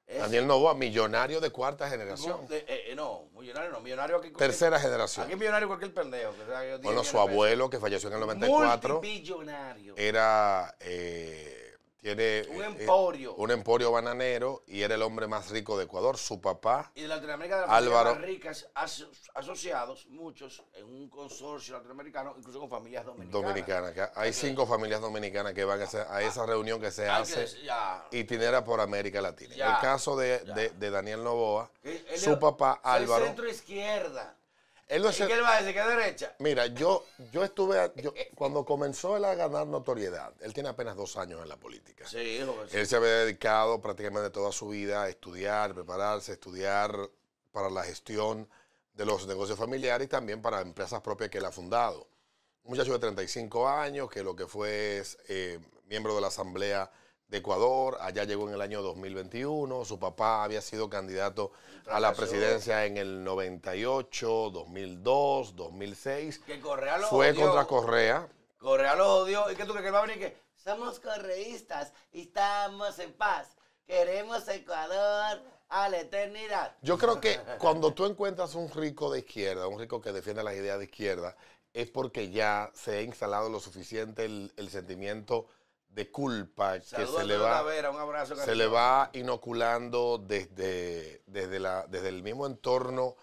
es- 0.06 0.20
Daniel 0.22 0.48
Novoa, 0.48 0.74
millonario 0.74 1.42
de 1.42 1.50
cuarta 1.52 1.90
generación. 1.90 2.48
de- 2.48 2.60
eh, 2.60 2.66
eh, 2.92 2.96
no, 2.96 3.26
millonario 3.38 3.70
no, 3.72 3.82
millonario 3.82 4.16
aquí. 4.18 4.32
Tercera 4.32 4.80
generación. 4.80 5.26
Aquí 5.26 5.36
millonario 5.36 5.68
cualquier 5.68 5.94
pendejo. 5.94 6.34
sea, 6.48 6.78
Bueno, 6.78 7.04
su 7.04 7.20
abuelo, 7.20 7.70
que 7.70 7.80
falleció 7.80 8.08
en 8.08 8.14
el 8.16 8.22
94, 8.22 8.94
Multibillonario. 8.96 9.94
era, 9.98 10.74
eh, 10.80 11.67
tiene 12.02 12.46
Un 12.50 12.62
eh, 12.64 12.66
emporio. 12.66 13.36
un 13.36 13.52
emporio 13.52 13.92
bananero 13.92 14.64
y 14.68 14.82
era 14.84 14.96
el 14.96 15.02
hombre 15.02 15.28
más 15.28 15.50
rico 15.50 15.78
de 15.78 15.86
Ecuador. 15.86 16.18
Su 16.18 16.40
papá, 16.40 16.92
y 16.96 17.02
de 17.02 17.08
Latinoamérica 17.08 17.58
de 17.60 17.66
Álvaro. 17.68 18.16
más 18.16 18.22
ricas 18.24 18.68
aso- 18.76 19.10
asociados, 19.34 20.06
muchos, 20.08 20.64
en 20.76 20.86
un 20.86 21.10
consorcio 21.10 21.74
latinoamericano, 21.76 22.36
incluso 22.38 22.60
con 22.60 22.70
familias 22.70 23.06
dominicanas. 23.06 23.44
dominicana. 23.48 23.94
que 23.94 24.08
hay 24.16 24.32
cinco 24.34 24.66
familias 24.66 25.02
dominicanas 25.02 25.54
que 25.54 25.66
van 25.66 25.82
a, 25.82 25.84
ese- 25.84 26.06
a 26.08 26.22
esa 26.22 26.46
reunión 26.46 26.80
que 26.80 26.92
se 26.92 27.04
que 27.04 27.10
hace 27.10 27.40
decir, 27.42 27.64
ya, 27.64 28.08
itinera 28.12 28.64
por 28.64 28.80
América 28.80 29.20
Latina. 29.22 29.56
Ya, 29.56 29.76
el 29.76 29.82
caso 29.82 30.16
de, 30.16 30.40
de- 30.40 30.70
de 30.70 30.90
Daniel 30.92 31.24
Novoa, 31.24 31.70
que 31.82 32.18
su 32.18 32.38
papá 32.40 32.80
Álvaro, 32.84 33.26
centro 33.26 33.50
izquierda. 33.50 34.37
Él 34.88 35.02
no 35.02 35.10
¿Y 35.10 35.14
qué 35.14 35.24
él 35.34 35.44
va 35.44 35.58
a 35.58 35.62
decir? 35.62 35.74
¿Que 35.76 35.88
derecha? 35.88 36.36
Mira, 36.40 36.68
yo, 36.68 37.06
yo 37.32 37.44
estuve, 37.44 37.80
a- 37.80 37.94
yo- 37.96 38.14
cuando 38.36 38.64
comenzó 38.66 39.18
él 39.18 39.26
a 39.26 39.36
ganar 39.36 39.68
notoriedad, 39.68 40.34
él 40.42 40.54
tiene 40.54 40.70
apenas 40.70 40.96
dos 40.96 41.18
años 41.18 41.42
en 41.42 41.50
la 41.50 41.58
política. 41.58 42.08
Sí, 42.08 42.18
hijo. 42.18 42.56
sí. 42.70 42.78
Él 42.78 42.88
se 42.88 42.96
había 42.96 43.10
dedicado 43.10 43.82
prácticamente 43.82 44.30
toda 44.30 44.52
su 44.52 44.70
vida 44.70 45.04
a 45.04 45.10
estudiar, 45.10 45.74
prepararse, 45.74 46.32
estudiar 46.34 46.96
para 47.52 47.70
la 47.70 47.84
gestión 47.84 48.50
de 48.94 49.06
los 49.06 49.28
negocios 49.28 49.58
familiares 49.60 50.06
y 50.06 50.10
también 50.10 50.42
para 50.42 50.62
empresas 50.62 51.02
propias 51.02 51.30
que 51.30 51.38
él 51.40 51.46
ha 51.46 51.52
fundado. 51.52 52.08
Un 52.64 52.72
muchacho 52.72 52.94
de 52.94 53.00
35 53.00 53.68
años 53.70 54.10
que 54.10 54.24
lo 54.24 54.36
que 54.36 54.48
fue 54.48 54.98
es 55.00 55.18
eh, 55.28 55.60
miembro 55.86 56.16
de 56.16 56.22
la 56.22 56.28
Asamblea 56.28 56.92
de 57.28 57.40
Ecuador, 57.40 57.98
allá 58.02 58.24
llegó 58.24 58.48
en 58.48 58.54
el 58.54 58.62
año 58.62 58.82
2021, 58.82 59.84
su 59.84 60.00
papá 60.00 60.44
había 60.44 60.62
sido 60.62 60.90
candidato 60.90 61.52
a 61.88 62.00
la 62.00 62.14
presidencia 62.14 62.86
en 62.86 62.98
el 62.98 63.24
98, 63.24 64.50
2002, 64.52 65.56
2006. 65.56 66.40
Que 66.40 66.60
Correa 66.62 66.98
lo 66.98 67.08
Fue 67.08 67.32
odió. 67.32 67.42
contra 67.42 67.66
Correa, 67.66 68.28
Correa 68.58 68.96
lo 68.96 69.18
odió. 69.18 69.52
¿Y 69.52 69.56
qué 69.56 69.66
tú 69.66 69.72
crees 69.72 69.86
que 69.86 69.92
va 69.92 70.00
a 70.00 70.06
venir? 70.06 70.20
que 70.20 70.38
Somos 70.56 71.00
correístas 71.00 71.92
y 72.12 72.22
estamos 72.22 72.98
en 73.00 73.14
paz. 73.14 73.58
Queremos 73.86 74.48
Ecuador 74.48 75.42
a 75.70 75.90
la 75.90 76.00
eternidad. 76.00 76.76
Yo 76.82 76.98
creo 76.98 77.20
que 77.20 77.40
cuando 77.60 77.94
tú 77.94 78.06
encuentras 78.06 78.56
un 78.56 78.70
rico 78.72 79.12
de 79.12 79.20
izquierda, 79.20 79.68
un 79.68 79.80
rico 79.80 80.02
que 80.02 80.14
defiende 80.14 80.44
las 80.44 80.56
ideas 80.56 80.80
de 80.80 80.86
izquierda, 80.86 81.36
es 81.74 81.90
porque 81.90 82.30
ya 82.32 82.72
se 82.74 82.98
ha 82.98 83.02
instalado 83.02 83.50
lo 83.50 83.60
suficiente 83.60 84.26
el, 84.26 84.54
el 84.56 84.70
sentimiento 84.70 85.48
de 85.98 86.12
culpa 86.12 86.80
que 86.80 86.86
Saludos 86.86 87.22
se 87.22 87.26
le 87.26 87.38
va, 87.38 87.64
un 87.90 87.98
abrazo. 88.00 88.36
se 88.36 88.56
le 88.56 88.68
va 88.68 89.10
inoculando 89.14 90.20
desde, 90.20 91.24
desde, 91.26 91.60
la, 91.60 91.88
desde 91.88 92.10
el 92.10 92.22
mismo 92.22 92.46
entorno 92.46 93.16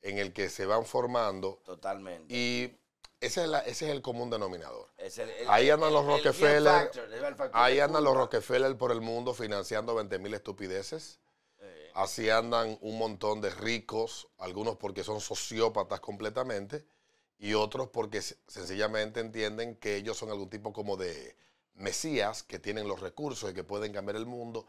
en 0.00 0.16
el 0.16 0.32
que 0.32 0.48
se 0.48 0.64
van 0.64 0.86
formando 0.86 1.60
Totalmente. 1.62 2.34
y 2.34 2.74
ese 3.20 3.42
es, 3.42 3.48
la- 3.48 3.58
ese 3.60 3.84
es 3.84 3.90
el 3.92 4.00
común 4.00 4.30
denominador. 4.30 4.88
Es 4.96 5.18
el- 5.18 5.28
el- 5.28 5.48
Ahí 5.50 5.68
andan 5.68 5.88
el- 5.90 5.94
los 5.94 6.06
Rockefeller, 6.06 6.90
factor, 7.36 7.50
Ahí 7.52 7.80
andan 7.80 8.02
los. 8.02 8.16
Rockefeller 8.16 8.76
por 8.78 8.92
el 8.92 9.02
mundo 9.02 9.34
financiando 9.34 9.94
20 9.94 10.18
mil 10.18 10.32
estupideces. 10.32 11.20
Eh, 11.60 11.90
Así 11.94 12.30
andan 12.30 12.78
un 12.80 12.96
montón 12.96 13.42
de 13.42 13.50
ricos, 13.50 14.26
algunos 14.38 14.76
porque 14.76 15.04
son 15.04 15.20
sociópatas 15.20 16.00
completamente 16.00 16.86
y 17.38 17.52
otros 17.52 17.88
porque 17.88 18.22
sencillamente 18.22 19.20
entienden 19.20 19.76
que 19.76 19.96
ellos 19.96 20.16
son 20.16 20.30
algún 20.30 20.48
tipo 20.48 20.72
como 20.72 20.96
de 20.96 21.36
mesías 21.74 22.42
que 22.42 22.58
tienen 22.58 22.88
los 22.88 23.00
recursos 23.00 23.50
y 23.50 23.54
que 23.54 23.64
pueden 23.64 23.92
cambiar 23.92 24.16
el 24.16 24.26
mundo 24.26 24.66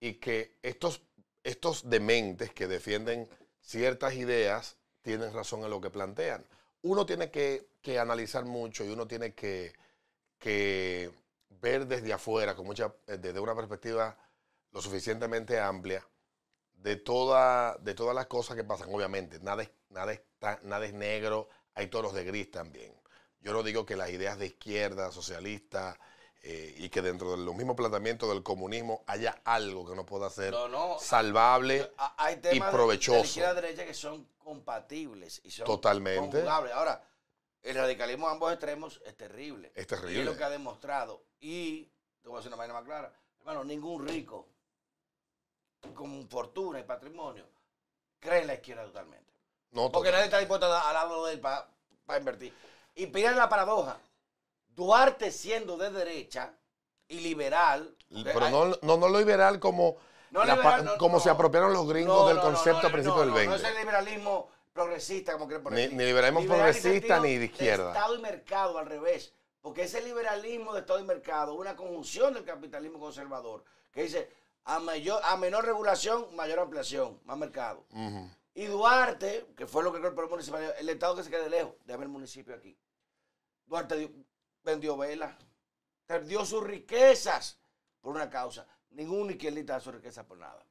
y 0.00 0.14
que 0.14 0.58
estos, 0.62 1.02
estos 1.44 1.88
dementes 1.88 2.52
que 2.52 2.66
defienden 2.66 3.28
ciertas 3.60 4.14
ideas 4.14 4.76
tienen 5.02 5.32
razón 5.32 5.62
en 5.62 5.70
lo 5.70 5.80
que 5.80 5.90
plantean. 5.90 6.44
Uno 6.82 7.06
tiene 7.06 7.30
que, 7.30 7.68
que 7.82 7.98
analizar 7.98 8.44
mucho 8.44 8.84
y 8.84 8.88
uno 8.88 9.06
tiene 9.06 9.34
que, 9.34 9.72
que 10.38 11.10
ver 11.48 11.86
desde 11.86 12.12
afuera, 12.12 12.54
con 12.54 12.66
mucha, 12.66 12.94
eh, 13.06 13.18
desde 13.18 13.40
una 13.40 13.54
perspectiva 13.54 14.16
lo 14.72 14.82
suficientemente 14.82 15.58
amplia, 15.58 16.06
de, 16.74 16.96
toda, 16.96 17.76
de 17.78 17.94
todas 17.94 18.14
las 18.14 18.26
cosas 18.26 18.56
que 18.56 18.64
pasan. 18.64 18.92
Obviamente, 18.92 19.40
nada 19.40 19.62
es, 19.62 19.70
nada, 19.90 20.12
es 20.12 20.20
nada 20.62 20.86
es 20.86 20.92
negro, 20.92 21.48
hay 21.74 21.88
tonos 21.88 22.12
de 22.12 22.24
gris 22.24 22.50
también. 22.50 22.92
Yo 23.40 23.52
no 23.52 23.62
digo 23.62 23.86
que 23.86 23.96
las 23.96 24.10
ideas 24.10 24.38
de 24.38 24.46
izquierda, 24.46 25.10
socialista, 25.12 25.98
eh, 26.48 26.74
y 26.78 26.88
que 26.90 27.02
dentro 27.02 27.32
de 27.32 27.38
los 27.38 27.56
mismos 27.56 27.74
planteamientos 27.74 28.28
del 28.28 28.44
comunismo 28.44 29.02
haya 29.08 29.40
algo 29.44 29.84
que 29.84 29.96
no 29.96 30.06
pueda 30.06 30.30
ser 30.30 30.52
No, 30.52 30.68
no. 30.68 30.96
salvable. 31.00 31.90
Ah, 31.98 32.14
Hay 32.18 32.36
temas 32.36 32.72
de- 32.72 32.86
la 32.86 32.94
izquierda 32.94 33.52
y 33.52 33.54
derecha 33.56 33.84
que 33.84 33.94
son 33.94 34.28
compatibles 34.38 35.40
y 35.42 35.50
son 35.50 35.66
Totalmente. 35.66 36.36
conjugables. 36.38 36.72
Ahora, 36.72 37.02
el 37.64 37.74
radicalismo 37.74 38.28
a 38.28 38.30
ambos 38.30 38.52
extremos 38.52 39.02
es 39.04 39.16
terrible. 39.16 39.72
Es 39.74 39.82
Y 39.82 39.86
terrible. 39.86 40.20
es 40.20 40.24
lo 40.24 40.36
que 40.36 40.44
ha 40.44 40.48
demostrado. 40.50 41.24
Y, 41.40 41.90
te 42.22 42.28
voy 42.28 42.36
a 42.36 42.38
decir 42.38 42.48
una 42.50 42.58
manera 42.58 42.74
más 42.74 42.84
clara, 42.84 43.12
hermano, 43.40 43.64
ningún 43.64 44.06
rico 44.06 44.46
con 45.96 46.28
fortuna 46.28 46.78
y 46.78 46.84
patrimonio 46.84 47.44
cree 48.20 48.42
en 48.42 48.46
la 48.46 48.54
izquierda 48.54 48.84
totalmente. 48.84 49.32
No, 49.72 49.90
Porque 49.90 50.12
nadie 50.12 50.26
está 50.26 50.38
dispuesto 50.38 50.72
a, 50.72 50.92
lado 50.92 51.26
de 51.26 51.32
él 51.34 51.40
para 51.40 51.68
invertir. 52.16 52.54
Y 52.94 53.08
miren 53.08 53.36
la 53.36 53.48
paradoja. 53.48 53.98
Duarte 54.76 55.30
siendo 55.32 55.76
de 55.76 55.90
derecha 55.90 56.52
y 57.08 57.20
liberal. 57.20 57.96
Pero 58.22 58.50
no, 58.50 58.66
no, 58.82 58.96
no 58.98 59.08
lo 59.08 59.18
liberal 59.18 59.58
como, 59.58 59.96
No 60.30 60.44
la 60.44 60.54
liberal, 60.54 60.84
no, 60.84 60.98
como 60.98 61.16
no. 61.16 61.20
se 61.22 61.30
apropiaron 61.30 61.72
los 61.72 61.88
gringos 61.88 62.28
del 62.28 62.38
concepto 62.40 62.86
a 62.86 62.90
principios 62.92 63.20
del 63.20 63.30
no, 63.30 63.34
20. 63.34 63.50
No 63.50 63.56
es 63.56 63.64
el 63.64 63.78
liberalismo 63.78 64.48
progresista, 64.72 65.32
como 65.32 65.46
quieren 65.46 65.64
poner. 65.64 65.90
Ni- 65.90 65.96
ni 65.96 66.04
liberalismo 66.04 66.46
progresista 66.46 67.18
ni 67.20 67.36
de 67.38 67.46
izquierda. 67.46 67.92
Estado 67.92 68.14
y 68.14 68.20
mercado, 68.20 68.78
al 68.78 68.86
revés. 68.86 69.32
Porque 69.62 69.82
ese 69.84 70.02
liberalismo 70.02 70.74
de 70.74 70.80
Estado 70.80 71.00
y 71.00 71.04
mercado, 71.04 71.54
una 71.54 71.74
conjunción 71.74 72.34
del 72.34 72.44
capitalismo 72.44 73.00
conservador, 73.00 73.64
que 73.90 74.02
dice, 74.02 74.30
a, 74.64 74.78
mayor, 74.78 75.20
a 75.24 75.36
menor 75.38 75.64
regulación, 75.64 76.26
mayor 76.36 76.58
ampliación, 76.60 77.18
más 77.24 77.38
mercado. 77.38 77.84
Y 78.54 78.66
Duarte, 78.66 79.46
que 79.56 79.66
fue 79.66 79.82
lo 79.82 79.92
que 79.92 79.98
creó 80.00 80.12
el 80.22 80.28
municipal, 80.30 80.74
el 80.78 80.88
Estado 80.88 81.16
que 81.16 81.24
se 81.24 81.30
quede 81.30 81.48
lejos, 81.50 81.72
déjame 81.86 82.04
el 82.04 82.10
municipio 82.10 82.54
aquí. 82.54 82.76
Duarte 83.66 84.10
vendió 84.66 84.96
velas, 84.96 85.34
perdió 86.06 86.44
sus 86.44 86.62
riquezas 86.62 87.58
por 88.00 88.14
una 88.14 88.28
causa. 88.28 88.66
Ningún 88.90 89.30
izquierdista 89.30 89.74
da 89.74 89.80
sus 89.80 89.94
riquezas 89.94 90.24
por 90.26 90.36
nada. 90.38 90.62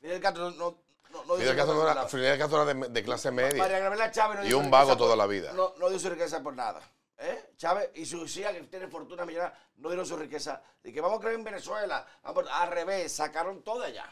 Fidel 0.00 0.20
Castro 0.20 0.50
no, 0.52 0.78
no, 1.10 1.24
no, 1.24 1.34
Fidel 1.34 1.50
su 1.50 1.56
Castro 1.56 1.74
riqueza 1.74 1.82
era, 1.84 1.94
nada. 1.94 2.08
Fidel 2.08 2.38
Castro 2.38 2.62
era 2.62 2.74
de, 2.74 2.88
de 2.88 3.02
clase 3.04 3.30
María 3.30 3.48
media. 3.50 3.78
Gabriela 3.80 4.10
Chávez 4.10 4.40
no 4.40 4.46
Y 4.46 4.52
un 4.52 4.64
su 4.64 4.70
vago 4.70 4.84
riqueza 4.90 4.98
toda 4.98 5.10
por- 5.10 5.18
la 5.18 5.26
vida. 5.26 5.52
No, 5.52 5.74
no 5.78 5.88
dio 5.90 5.98
su 5.98 6.08
riqueza 6.10 6.42
por 6.42 6.54
nada. 6.54 6.80
¿Eh? 7.18 7.52
Chávez 7.56 7.90
y 7.94 8.04
su 8.04 8.24
hija 8.26 8.52
que 8.52 8.62
tiene 8.64 8.88
fortuna 8.88 9.24
millonaria 9.24 9.58
no 9.76 9.88
dieron 9.88 10.06
su 10.06 10.16
riqueza. 10.16 10.62
Y 10.84 10.92
que 10.92 11.00
vamos 11.00 11.18
a 11.18 11.20
creer 11.22 11.36
en 11.36 11.44
Venezuela. 11.44 12.06
Vamos- 12.22 12.46
al 12.50 12.68
revés, 12.70 13.12
sacaron 13.12 13.62
todo 13.62 13.82
allá. 13.82 14.08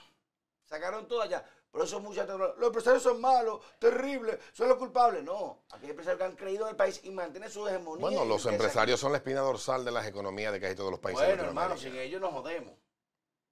Sacaron 0.64 1.06
todo 1.06 1.20
allá. 1.22 1.44
Por 1.74 1.82
eso 1.82 1.98
muchas 1.98 2.28
los 2.28 2.54
empresarios 2.68 3.02
son 3.02 3.20
malos, 3.20 3.60
terribles, 3.80 4.38
son 4.52 4.68
los 4.68 4.78
culpables. 4.78 5.24
No, 5.24 5.64
aquí 5.72 5.86
hay 5.86 5.90
empresarios 5.90 6.18
que 6.18 6.24
han 6.24 6.36
creído 6.36 6.66
en 6.66 6.70
el 6.70 6.76
país 6.76 7.00
y 7.02 7.10
mantienen 7.10 7.50
su 7.50 7.66
hegemonía. 7.66 8.00
Bueno, 8.00 8.24
los 8.24 8.46
empresarios 8.46 9.00
son 9.00 9.10
la 9.10 9.18
espina 9.18 9.40
dorsal 9.40 9.84
de 9.84 9.90
las 9.90 10.06
economías 10.06 10.52
de 10.52 10.60
casi 10.60 10.76
todos 10.76 10.92
los 10.92 11.00
países 11.00 11.26
Bueno, 11.26 11.42
hermano, 11.42 11.76
sin 11.76 11.96
ellos 11.96 12.20
nos 12.20 12.30
jodemos. 12.32 12.74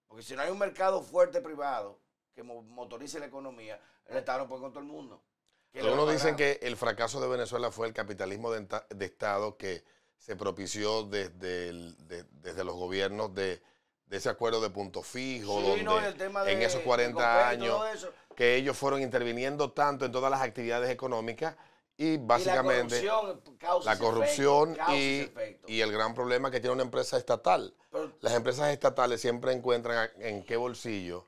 Porque 0.07 0.23
si 0.23 0.37
no 0.37 0.43
hay 0.43 0.53
un 0.53 0.59
mercado 0.61 1.03
fuerte 1.03 1.41
privado 1.41 1.99
que 2.33 2.45
mo- 2.45 2.63
motorice 2.63 3.19
la 3.19 3.27
economía, 3.27 3.81
el 4.07 4.19
Estado 4.19 4.39
no 4.39 4.47
puede 4.49 4.63
con 4.63 4.71
todo 4.73 4.85
el 4.85 4.89
mundo. 4.89 5.21
¿Quién 5.73 5.83
le 5.85 5.91
va 5.91 5.97
a 5.97 5.99
Algunos 5.99 6.15
dicen 6.15 6.37
que 6.37 6.61
el 6.63 6.77
fracaso 6.77 7.21
de 7.21 7.27
Venezuela 7.27 7.73
fue 7.73 7.89
el 7.89 7.93
capitalismo 7.93 8.53
de, 8.53 8.69
Estado 9.05 9.57
que 9.57 9.83
se 10.17 10.37
propició 10.37 11.03
desde, 11.03 11.71
el- 11.71 12.07
de- 12.07 12.23
desde 12.31 12.63
los 12.63 12.77
gobiernos 12.77 13.35
de, 13.35 13.61
de 14.13 14.19
ese 14.19 14.29
acuerdo 14.29 14.61
de 14.61 14.69
punto 14.69 15.03
fijo, 15.03 15.59
Sí, 15.59 15.67
donde 15.69 15.83
no, 15.85 15.99
de- 16.45 16.53
en 16.53 16.61
esos 16.61 16.81
de 16.81 16.85
40 16.85 17.15
Copec 17.15 17.59
y 17.59 17.65
años 17.65 18.09
que 18.37 18.57
ellos 18.57 18.77
fueron 18.77 19.01
interviniendo 19.01 19.73
tanto 19.73 20.05
en 20.05 20.13
todas 20.13 20.31
las 20.31 20.43
actividades 20.43 20.91
económicas 20.91 21.57
Y 21.97 22.05
Y 22.15 22.19
la 22.19 22.25
básicamente 22.27 23.07
corrupción 23.07 23.57
causa 23.59 23.91
la 23.91 23.99
corrupción 23.99 24.73
efecto, 24.73 25.67
y, 25.67 25.81
el 25.81 25.91
gran 25.93 26.15
problema 26.15 26.51
que 26.51 26.61
tiene 26.61 26.75
una 26.75 26.83
empresa 26.83 27.17
estatal. 27.17 27.75
Pero- 27.91 28.13
Las 28.21 28.35
empresas 28.35 28.69
estatales 28.71 29.19
siempre 29.19 29.53
encuentran 29.53 30.11
en 30.19 30.45
qué 30.45 30.57
bolsillo 30.59 31.27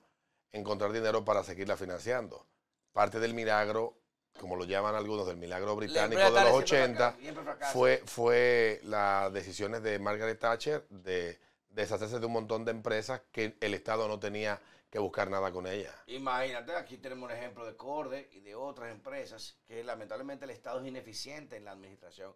encontrar 0.53 0.93
dinero 0.93 1.25
para 1.25 1.43
seguirla 1.43 1.79
financiando. 1.79 2.47
Parte 2.93 3.19
del 3.19 3.33
milagro, 3.33 3.97
como 4.39 4.57
lo 4.57 4.65
llaman 4.67 4.95
algunos, 4.95 5.27
del 5.27 5.39
milagro 5.39 5.75
británico 5.75 6.21
de 6.21 6.31
los 6.31 6.35
siempre 6.43 6.53
80, 6.59 6.97
fracasan, 6.99 7.21
siempre 7.23 7.45
fracasan. 7.45 7.73
fue, 7.73 8.03
fue 8.05 8.81
las 8.85 9.33
decisiones 9.33 9.83
de 9.83 9.99
Margaret 9.99 10.39
Thatcher 10.39 10.87
de 10.91 11.39
deshacerse 11.75 12.19
de 12.19 12.27
un 12.27 12.33
montón 12.33 12.65
de 12.65 12.71
empresas 12.71 13.23
que 13.33 13.57
el 13.61 13.75
Estado 13.75 14.09
no 14.09 14.19
tenía 14.19 14.61
que 14.91 14.99
buscar 14.99 15.29
nada 15.29 15.51
con 15.53 15.67
ellas. 15.67 15.95
Imagínate, 16.07 16.75
aquí 16.77 16.99
tenemos 16.99 17.29
un 17.29 17.37
ejemplo 17.37 17.67
de 17.67 17.77
Corde 17.77 18.29
y 18.33 18.41
de 18.41 18.55
otras 18.55 18.93
empresas 18.93 19.59
que 19.67 19.83
lamentablemente 19.83 20.45
el 20.45 20.53
Estado 20.53 20.81
es 20.81 20.87
ineficiente 20.87 21.57
en 21.57 21.65
la 21.65 21.73
administración 21.73 22.33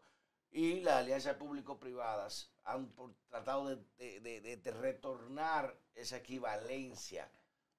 y 0.51 0.81
las 0.81 0.97
alianzas 0.97 1.37
público-privadas 1.37 2.51
han 2.65 2.93
tratado 3.29 3.77
de, 3.97 4.75
retornar 4.81 5.79
esa 5.95 6.17
equivalencia 6.17 7.31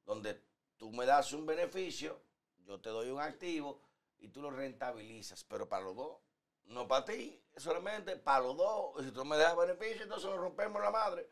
donde 0.05 0.41
tú 0.77 0.91
me 0.91 1.05
das 1.05 1.33
un 1.33 1.45
beneficio, 1.45 2.19
yo 2.65 2.79
te 2.79 2.89
doy 2.89 3.09
un 3.09 3.19
activo 3.19 3.81
y 4.19 4.29
tú 4.29 4.41
lo 4.41 4.51
rentabilizas, 4.51 5.43
pero 5.43 5.67
para 5.67 5.83
los 5.83 5.95
dos, 5.95 6.17
no 6.65 6.87
para 6.87 7.05
ti, 7.05 7.41
solamente 7.57 8.15
para 8.17 8.43
los 8.43 8.57
dos. 8.57 9.03
Si 9.03 9.11
tú 9.11 9.25
me 9.25 9.37
das 9.37 9.55
beneficio, 9.55 10.03
entonces 10.03 10.29
nos 10.29 10.39
rompemos 10.39 10.81
la 10.81 10.91
madre. 10.91 11.27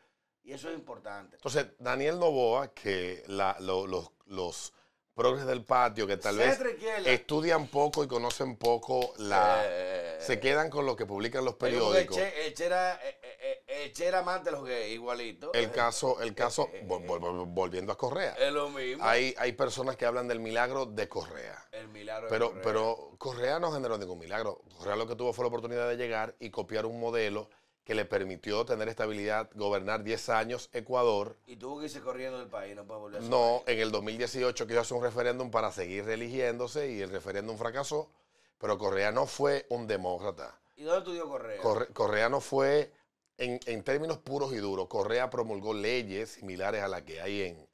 Y 0.48 0.54
eso 0.54 0.70
es 0.70 0.76
importante. 0.76 1.36
Entonces, 1.36 1.66
Daniel 1.78 2.18
Novoa, 2.20 2.74
que 2.74 3.22
la- 3.28 3.58
lo- 3.60 3.86
los, 3.86 4.12
los 4.28 4.74
progres 5.14 5.46
del 5.46 5.66
patio, 5.66 6.08
que 6.08 6.16
tal 6.16 6.38
vez 6.38 6.58
estudian 7.06 7.68
poco 7.68 8.02
y 8.02 8.08
conocen 8.08 8.56
poco 8.56 9.14
la... 9.18 9.62
Eh, 9.66 10.18
se 10.22 10.40
quedan 10.40 10.70
con 10.70 10.86
lo 10.86 10.96
que 10.96 11.06
publican 11.06 11.44
los 11.44 11.56
periódicos. 11.56 12.16
El 12.18 12.54
Che, 12.54 12.66
era, 12.66 12.96
eh, 13.04 13.20
eh, 13.68 13.94
era 14.00 14.20
amante 14.20 14.50
de 14.50 14.56
los 14.56 14.66
gays, 14.66 14.94
igualito. 14.94 15.52
El 15.54 15.70
caso, 15.70 16.22
el 16.22 16.34
caso, 16.34 16.70
Eh, 16.72 16.86
vol- 16.88 17.06
vol- 17.06 17.20
vol- 17.20 17.54
volviendo 17.54 17.92
a 17.92 17.98
Correa. 17.98 18.34
Es 18.40 18.54
lo 18.54 18.70
mismo. 18.70 19.04
Hay, 19.04 19.36
hay 19.38 19.52
personas 19.52 19.98
que 19.98 20.06
hablan 20.06 20.30
del 20.30 20.40
milagro 20.40 20.86
de 20.86 21.10
Correa. 21.10 21.62
el 21.74 21.90
milagro 21.90 22.28
de 22.28 22.30
Pero, 22.30 22.48
Correa. 22.48 22.64
pero 22.64 23.12
Correa 23.18 23.60
no 23.60 23.74
generó 23.74 23.98
ningún 23.98 24.20
milagro. 24.20 24.62
Correa 24.78 24.96
lo 24.96 25.08
que 25.08 25.16
tuvo 25.18 25.34
fue 25.34 25.44
la 25.44 25.50
oportunidad 25.50 25.90
de 25.90 25.98
llegar 25.98 26.36
y 26.40 26.52
copiar 26.52 26.86
un 26.86 27.02
modelo 27.02 27.50
que 27.88 27.96
le 27.96 28.04
permitió 28.04 28.66
tener 28.66 28.90
estabilidad, 28.90 29.50
gobernar 29.56 30.04
10 30.04 30.28
años 30.28 30.70
Ecuador. 30.74 31.38
Y 31.46 31.56
tuvo 31.56 31.80
que 31.80 31.86
irse 31.86 32.02
corriendo 32.02 32.38
del 32.38 32.50
país, 32.50 32.76
no 32.76 32.86
puede 32.86 33.00
volver 33.00 33.22
a 33.22 33.26
No, 33.26 33.64
en 33.66 33.80
el 33.80 33.94
2018 33.94 34.68
quiso 34.68 34.82
hacer 34.82 34.98
un 34.98 35.04
referéndum 35.04 35.50
para 35.50 35.72
seguir 35.72 36.04
religiéndose 36.04 36.92
y 36.92 37.02
el 37.02 37.10
referéndum 37.12 37.58
fracasó. 37.58 38.12
Pero 38.58 38.78
Correa 38.78 39.14
no 39.14 39.26
fue 39.26 39.66
un 39.70 39.88
demócrata. 39.88 40.60
¿Y 40.76 40.84
dónde 40.84 41.00
estudió 41.00 41.30
Correa? 41.30 41.62
Corre- 41.62 41.88
Correa 41.94 42.28
no 42.28 42.42
fue, 42.42 42.92
en, 43.38 43.58
en 43.66 43.84
términos 43.86 44.18
puros 44.18 44.52
y 44.52 44.58
duros, 44.58 44.88
Correa 44.90 45.30
promulgó 45.30 45.74
leyes 45.74 46.32
similares 46.32 46.82
a 46.84 46.90
las 46.90 47.04
que 47.04 47.22
hay 47.22 47.44
en, 47.44 47.70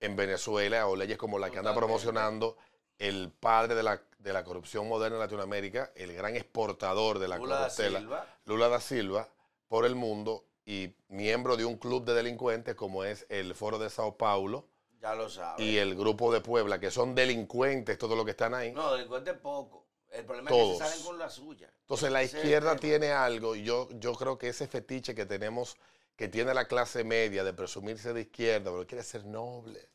en 0.00 0.14
Venezuela 0.14 0.86
o 0.88 0.94
leyes 0.94 1.16
como 1.16 1.38
la 1.38 1.48
que 1.48 1.56
anda 1.60 1.74
promocionando 1.74 2.58
el 2.98 3.32
padre 3.32 3.74
de 3.74 3.82
la, 3.82 4.02
de 4.18 4.32
la 4.34 4.44
corrupción 4.44 4.86
moderna 4.88 5.16
en 5.16 5.20
Latinoamérica, 5.22 5.90
el 5.94 6.12
gran 6.12 6.36
exportador 6.36 7.18
de 7.18 7.28
la 7.28 7.38
Lula 7.38 7.60
da 7.60 7.70
Silva. 7.70 8.26
Lula 8.44 8.68
da 8.68 8.80
Silva, 8.80 9.28
por 9.68 9.84
el 9.86 9.94
mundo 9.94 10.44
y 10.66 10.94
miembro 11.08 11.56
de 11.56 11.64
un 11.64 11.76
club 11.76 12.04
de 12.04 12.14
delincuentes 12.14 12.74
como 12.74 13.04
es 13.04 13.26
el 13.28 13.54
Foro 13.54 13.78
de 13.78 13.90
Sao 13.90 14.16
Paulo 14.16 14.68
Ya 15.00 15.14
lo 15.14 15.28
sabe. 15.28 15.62
y 15.62 15.76
el 15.78 15.94
Grupo 15.94 16.32
de 16.32 16.40
Puebla, 16.40 16.80
que 16.80 16.90
son 16.90 17.14
delincuentes 17.14 17.98
todos 17.98 18.16
los 18.16 18.24
que 18.24 18.30
están 18.32 18.54
ahí. 18.54 18.72
No, 18.72 18.92
delincuente 18.92 19.34
poco. 19.34 19.84
El 20.10 20.24
problema 20.24 20.50
es 20.50 20.56
que 20.56 20.72
se 20.72 20.78
salen 20.78 21.04
con 21.04 21.18
la 21.18 21.28
suya. 21.28 21.70
Entonces 21.80 22.10
la 22.12 22.22
Ese 22.22 22.38
izquierda 22.38 22.76
tiene 22.76 23.10
algo, 23.10 23.56
y 23.56 23.64
yo, 23.64 23.88
yo 23.98 24.12
creo 24.14 24.38
que 24.38 24.48
ese 24.48 24.68
fetiche 24.68 25.12
que 25.14 25.26
tenemos, 25.26 25.76
que 26.16 26.28
tiene 26.28 26.54
la 26.54 26.66
clase 26.68 27.02
media 27.02 27.42
de 27.42 27.52
presumirse 27.52 28.12
de 28.12 28.20
izquierda, 28.22 28.70
pero 28.70 28.86
quiere 28.86 29.02
ser 29.02 29.24
noble. 29.24 29.90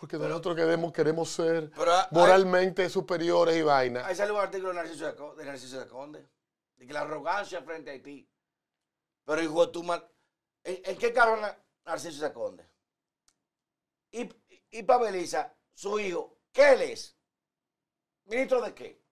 Porque 0.00 0.16
nosotros 0.16 0.56
queremos, 0.56 0.92
queremos 0.92 1.28
ser 1.28 1.70
Pero 1.76 1.92
hay- 1.94 2.06
moralmente 2.10 2.88
superiores 2.88 3.54
y 3.56 3.62
vaina. 3.62 4.06
Ahí 4.06 4.16
sale 4.16 4.32
un 4.32 4.38
artículo 4.40 4.70
de 4.70 4.76
Narciso 4.76 5.34
de 5.36 5.44
Narciso 5.44 5.78
de 5.80 5.86
Conde. 5.86 6.26
De 6.76 6.86
que 6.86 6.92
la 6.94 7.02
arrogancia 7.02 7.60
frente 7.62 7.90
a 7.90 7.92
Haití. 7.92 8.26
Pero 9.28 9.42
hijo 9.42 9.66
de 9.66 9.72
tu 9.72 9.82
mal. 9.82 10.10
¿En, 10.64 10.80
en 10.86 10.96
qué 10.96 11.12
carro 11.12 11.38
Narciso 11.84 12.32
Conde? 12.32 12.66
Y, 14.10 14.26
y 14.70 14.82
Pabeliza, 14.84 15.54
su 15.74 16.00
hijo, 16.00 16.38
¿qué 16.50 16.72
él 16.72 16.80
es? 16.80 17.14
¿Ministro 18.24 18.62
de 18.62 18.74
qué? 18.74 19.04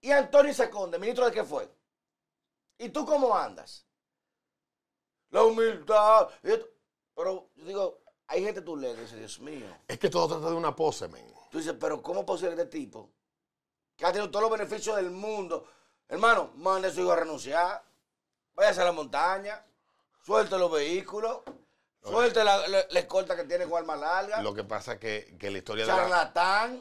Y 0.00 0.10
Antonio 0.10 0.54
Seconde, 0.54 0.98
¿ministro 0.98 1.26
de 1.26 1.32
qué 1.32 1.44
fue? 1.44 1.70
¿Y 2.78 2.88
tú 2.88 3.04
cómo 3.04 3.36
andas? 3.36 3.86
La 5.28 5.44
humildad. 5.44 6.30
Pero 7.14 7.50
yo 7.56 7.64
digo, 7.66 8.02
hay 8.26 8.42
gente 8.42 8.62
tú 8.62 8.74
lees 8.74 8.96
y 8.96 9.00
dices, 9.02 9.18
Dios 9.18 9.40
mío. 9.40 9.66
Es 9.86 9.98
que 9.98 10.08
todo 10.08 10.28
trata 10.28 10.48
de 10.48 10.56
una 10.56 10.74
pose, 10.74 11.08
men. 11.08 11.30
Tú 11.50 11.58
dices, 11.58 11.74
pero 11.78 12.00
¿cómo 12.00 12.24
posible 12.24 12.52
este 12.52 12.64
tipo? 12.64 13.10
Que 13.96 14.06
ha 14.06 14.12
tenido 14.12 14.30
todos 14.30 14.48
los 14.48 14.58
beneficios 14.58 14.96
del 14.96 15.10
mundo. 15.10 15.68
Hermano, 16.08 16.52
mande 16.54 16.88
a 16.88 16.90
su 16.90 17.02
hijo 17.02 17.12
a 17.12 17.16
renunciar. 17.16 17.89
Váyase 18.60 18.82
a 18.82 18.84
la 18.84 18.92
montaña. 18.92 19.64
Suelte 20.22 20.58
los 20.58 20.70
vehículos. 20.70 21.40
Suelte 22.02 22.44
la, 22.44 22.68
la- 22.68 22.86
la 22.90 23.00
escolta 23.00 23.34
que 23.34 23.44
tiene 23.44 23.64
con 23.66 23.78
arma 23.78 23.96
larga. 23.96 24.42
Lo 24.42 24.52
que 24.52 24.64
pasa 24.64 24.94
es 24.94 25.00
que, 25.00 25.36
que 25.38 25.50
la 25.50 25.58
historia, 25.58 25.86
de, 25.86 25.92
la, 25.92 25.98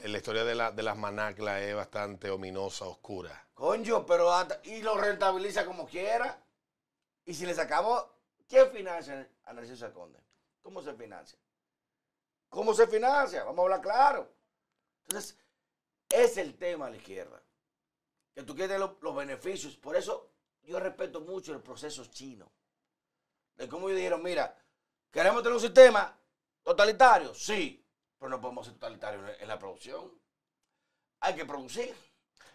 la 0.04 0.18
historia 0.18 0.44
de, 0.44 0.56
la- 0.56 0.72
de 0.72 0.84
las 0.84 0.98
manaclas 0.98 1.62
es 1.62 1.74
bastante 1.74 2.30
ominosa, 2.30 2.84
oscura. 2.86 3.48
Coño, 3.54 4.06
pero 4.06 4.30
hasta- 4.34 4.60
y 4.66 4.82
lo 4.82 4.98
rentabiliza 4.98 5.66
como 5.66 5.88
quiera. 5.88 6.44
Y 7.24 7.34
si 7.34 7.46
le 7.46 7.54
sacamos, 7.54 8.06
¿quién 8.50 8.70
financia 8.72 9.30
a 9.46 9.54
Narciso 9.54 9.94
Conde? 9.94 10.20
¿Cómo 10.62 10.82
se 10.82 10.94
financia? 10.96 11.40
¿Cómo 12.50 12.74
se 12.74 12.88
financia? 12.88 13.46
Vamos 13.46 13.60
a 13.60 13.64
hablar 13.64 13.82
claro. 13.82 14.30
Entonces, 15.08 15.38
es 16.10 16.36
el 16.36 16.58
tema 16.58 16.88
a 16.88 16.90
la 16.90 16.98
izquierda. 16.98 17.42
Que 18.36 18.44
tú 18.44 18.54
quieres 18.54 18.78
los, 18.80 18.92
los 19.02 19.16
beneficios. 19.16 19.78
Por 19.78 19.96
eso 19.96 20.29
yo 20.70 20.80
respeto 20.80 21.22
mucho 21.22 21.54
el 21.54 21.62
proceso 21.62 22.06
chino. 22.06 22.52
De 23.56 23.68
cómo 23.68 23.88
ellos 23.90 23.98
dijeron, 23.98 24.24
mira, 24.24 24.56
queremos 25.12 25.42
tener 25.42 25.56
un 25.56 25.62
sistema 25.62 26.16
totalitario. 26.64 27.34
Sí, 27.34 27.86
pero 28.18 28.30
no 28.30 28.40
podemos 28.40 28.66
ser 28.66 28.76
totalitarios 28.76 29.24
en- 29.40 29.48
la 29.48 29.58
producción. 29.60 30.12
Hay 31.22 31.36
que 31.36 31.46
producir. 31.46 31.94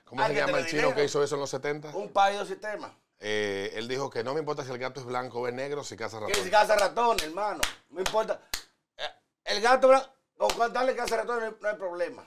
¿Cómo 0.04 0.22
Hay 0.22 0.32
se 0.34 0.40
llama 0.40 0.58
el 0.58 0.66
chino 0.66 0.82
dinero. 0.82 0.94
que 0.96 1.04
hizo 1.04 1.22
eso 1.22 1.34
en 1.34 1.40
los 1.40 1.50
70? 1.50 1.88
Un 1.96 2.10
país 2.12 2.38
de 2.38 2.46
sistemas. 2.46 2.92
Eh, 3.18 3.72
él 3.74 3.88
dijo 3.88 4.10
que 4.10 4.22
no 4.22 4.34
me 4.34 4.40
importa 4.40 4.64
si 4.64 4.70
el 4.70 4.78
gato 4.78 5.00
es 5.00 5.06
blanco 5.06 5.40
o 5.40 5.48
es 5.48 5.54
negro, 5.54 5.82
si 5.84 5.96
caza 5.96 6.18
Que 6.20 6.26
ratón. 6.26 6.44
si 6.44 6.50
caza 6.50 6.76
ratón, 6.76 7.16
hermano. 7.22 7.60
No 7.90 8.00
importa. 8.00 8.40
Eh, 8.96 9.02
El 9.44 9.60
gato, 9.62 9.88
blan- 9.88 10.10
con 10.36 10.50
contarle 10.50 10.92
que 10.92 10.98
caza 10.98 11.16
ratón 11.16 11.40
no 11.40 11.46
hay, 11.46 11.54
no 11.60 11.68
hay 11.68 11.76
problema. 11.76 12.26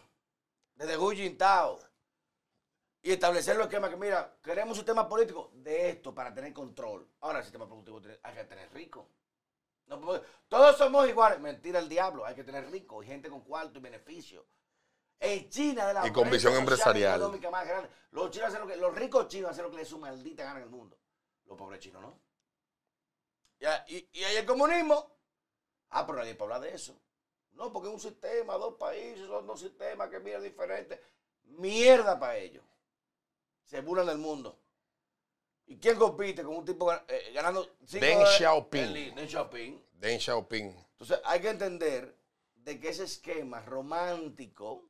Desde 0.75 0.97
Hu 0.97 1.11
Jintao. 1.11 1.79
Y 3.07 3.13
establecer 3.13 3.55
los 3.55 3.67
esquemas 3.67 3.89
que, 3.89 3.95
mira, 3.95 4.35
queremos 4.43 4.71
un 4.71 4.75
sistema 4.75 5.07
político 5.07 5.49
de 5.53 5.91
esto 5.91 6.13
para 6.13 6.33
tener 6.33 6.51
control. 6.51 7.09
Ahora 7.21 7.37
el 7.37 7.45
sistema 7.45 7.65
productivo 7.65 8.01
tiene- 8.01 8.19
hay 8.21 8.35
que 8.35 8.43
tener 8.43 8.69
rico. 8.73 9.07
No 9.85 10.21
todos 10.49 10.77
somos 10.77 11.07
iguales. 11.07 11.39
Mentira 11.39 11.79
el 11.79 11.87
diablo. 11.87 12.25
Hay 12.25 12.35
que 12.35 12.43
tener 12.43 12.69
rico 12.69 13.01
y 13.01 13.05
gente 13.07 13.29
con 13.29 13.39
cuarto 13.45 13.79
y 13.79 13.81
beneficio. 13.81 14.45
En 15.21 15.49
China, 15.49 15.87
de 15.87 15.93
la 15.93 16.05
Y 16.05 16.11
con 16.11 16.29
visión 16.29 16.51
y 16.51 16.57
empresarial. 16.57 17.15
económica 17.21 17.49
más 17.49 17.65
grande, 17.65 17.89
los, 18.11 18.29
chinos 18.29 18.49
hacen 18.49 18.59
lo 18.59 18.67
que, 18.67 18.75
los 18.75 18.93
ricos 18.93 19.29
chinos 19.29 19.51
hacen 19.51 19.63
lo 19.63 19.71
que 19.71 19.77
les 19.77 19.87
su 19.87 19.97
maldita 19.99 20.43
gana 20.43 20.57
en 20.57 20.63
el 20.65 20.69
mundo. 20.69 20.99
Los 21.45 21.57
pobres 21.57 21.79
chinos 21.79 22.01
no. 22.01 22.19
Ya, 23.61 23.85
y, 23.87 24.05
y 24.11 24.23
hay 24.25 24.35
el 24.35 24.45
comunismo. 24.45 25.15
Ah, 25.91 26.05
pero 26.05 26.17
nadie 26.17 26.35
puede 26.35 26.53
hablar 26.55 26.69
de 26.69 26.75
eso. 26.75 26.99
No, 27.51 27.71
porque 27.71 27.87
es 27.87 27.93
un 27.93 28.01
sistema, 28.01 28.55
dos 28.55 28.73
países, 28.73 29.27
son 29.27 29.47
dos 29.47 29.61
sistemas 29.61 30.09
que 30.09 30.19
miran 30.19 30.43
diferentes. 30.43 30.99
Mierda 31.45 32.19
para 32.19 32.35
ellos. 32.35 32.65
Se 33.67 33.81
burlan 33.81 34.07
del 34.07 34.17
mundo. 34.17 34.57
¿Y 35.67 35.77
quién 35.77 35.97
compite 35.97 36.43
con 36.43 36.55
un 36.55 36.65
tipo 36.65 36.91
eh, 36.93 37.31
ganando 37.33 37.67
cinco 37.85 38.05
Deng 38.05 38.25
Xiaoping. 38.25 38.93
Deng 39.15 39.27
Xiaoping. 39.27 39.83
Deng 39.99 40.19
Xiaoping. 40.19 40.75
Entonces 40.93 41.19
hay 41.25 41.41
que 41.41 41.49
entender 41.49 42.17
de 42.55 42.79
que 42.79 42.89
ese 42.89 43.03
esquema 43.03 43.61
romántico, 43.61 44.83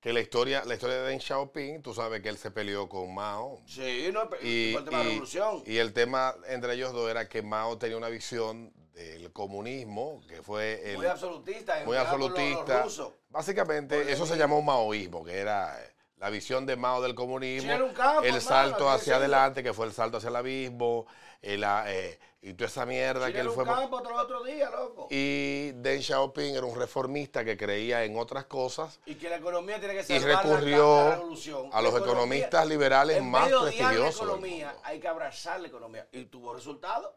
Que 0.00 0.12
la 0.12 0.20
historia, 0.20 0.64
la 0.64 0.74
historia 0.74 0.96
de 1.02 1.08
Deng 1.08 1.20
Xiaoping, 1.20 1.82
tú 1.82 1.92
sabes 1.94 2.20
que 2.22 2.28
él 2.28 2.36
se 2.38 2.50
peleó 2.52 2.88
con 2.88 3.12
Mao. 3.14 3.60
sí, 3.66 4.10
no 4.12 4.28
Y, 4.42 4.72
fue 4.74 4.80
el 4.80 4.84
tema 4.84 4.98
de 4.98 5.04
la 5.04 5.10
revolución. 5.10 5.62
y 5.66 5.76
el 5.78 5.92
tema 5.92 6.36
entre 6.46 6.74
ellos 6.74 6.92
dos 6.92 7.10
era 7.10 7.28
que 7.28 7.42
Mao 7.42 7.76
tenía 7.78 7.96
una 7.96 8.08
visión 8.08 8.72
del 8.92 9.32
comunismo, 9.32 10.20
que 10.28 10.40
fue 10.42 10.90
el, 10.92 10.98
muy 10.98 11.06
absolutista, 11.06 11.82
muy 11.84 11.96
los- 11.96 12.04
los 12.04 12.30
absolutista. 12.30 12.86
Básicamente, 13.30 14.12
eso 14.12 14.24
se 14.26 14.36
llamó 14.36 14.62
maoísmo, 14.62 15.24
que 15.24 15.32
era 15.38 15.82
eh, 15.84 15.93
la 16.24 16.30
visión 16.30 16.64
de 16.64 16.74
Mao 16.74 17.02
del 17.02 17.14
comunismo, 17.14 17.92
campo, 17.92 18.22
el 18.22 18.40
salto 18.40 18.88
hacia 18.88 19.16
adelante, 19.16 19.62
que 19.62 19.74
fue 19.74 19.84
el 19.84 19.92
salto 19.92 20.16
hacia 20.16 20.30
el 20.30 20.36
abismo, 20.36 21.06
eh, 21.42 21.58
la, 21.58 21.84
eh, 21.92 22.18
y 22.40 22.54
toda 22.54 22.68
esa 22.68 22.86
mierda 22.86 23.30
que 23.30 23.40
él 23.40 23.50
fue. 23.50 23.66
campo 23.66 23.96
otro, 23.96 24.16
otro 24.16 24.42
día, 24.42 24.70
loco. 24.70 25.06
Y, 25.10 25.16
Y 25.16 25.72
Deng 25.72 26.00
Xiaoping 26.00 26.54
era 26.56 26.64
un 26.64 26.78
reformista 26.78 27.44
que 27.44 27.58
creía 27.58 28.04
en 28.04 28.16
otras 28.18 28.46
cosas 28.46 29.00
que 29.04 29.28
la 29.28 29.36
economía 29.36 29.78
tiene 29.78 29.96
que 29.96 30.00
y 30.00 30.18
salvar 30.18 30.22
la- 30.30 30.42
recurrió 30.42 30.96
la, 31.10 31.10
revolución. 31.16 31.68
a 31.70 31.82
los 31.82 31.90
economía- 31.92 32.00
economistas 32.14 32.66
liberales 32.68 33.16
en 33.18 33.30
más 33.30 33.48
de 33.48 33.54
odiar 33.56 33.74
prestigiosos. 33.76 34.20
la 34.26 34.32
economía, 34.32 34.76
hay 34.82 35.00
que 35.00 35.08
abrazar 35.08 35.60
la 35.60 35.68
economía. 35.68 36.08
Y 36.10 36.24
tuvo 36.24 36.54
resultados. 36.54 37.10